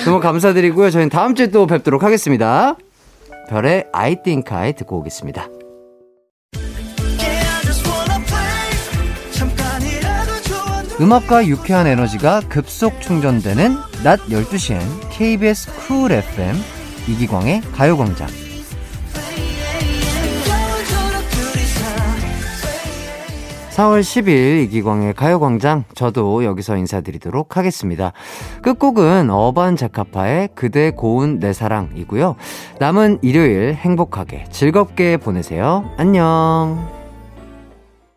너무 0.05 0.19
감사드리고요. 0.19 0.89
저희는 0.89 1.09
다음 1.09 1.35
주에 1.35 1.47
또 1.47 1.67
뵙도록 1.67 2.03
하겠습니다. 2.03 2.75
별의 3.49 3.85
I 3.91 4.21
think 4.23 4.55
I 4.55 4.73
듣고 4.73 4.97
오겠습니다. 4.99 5.47
음악과 10.99 11.47
유쾌한 11.47 11.87
에너지가 11.87 12.41
급속 12.47 13.01
충전되는 13.01 13.75
낮 14.03 14.19
12시엔 14.27 14.79
KBS 15.09 15.71
쿨 15.87 16.11
FM 16.11 16.55
이기광의 17.07 17.61
가요광장. 17.73 18.27
4월 23.71 24.01
10일 24.01 24.63
이기광의 24.65 25.13
가요광장 25.13 25.85
저도 25.95 26.43
여기서 26.43 26.75
인사드리도록 26.75 27.55
하겠습니다. 27.55 28.11
끝곡은 28.61 29.29
어반 29.29 29.75
자카파의 29.77 30.49
그대 30.55 30.91
고운 30.91 31.39
내 31.39 31.53
사랑이고요. 31.53 32.35
남은 32.79 33.19
일요일 33.21 33.73
행복하게 33.73 34.45
즐겁게 34.51 35.17
보내세요. 35.17 35.89
안녕. 35.97 37.00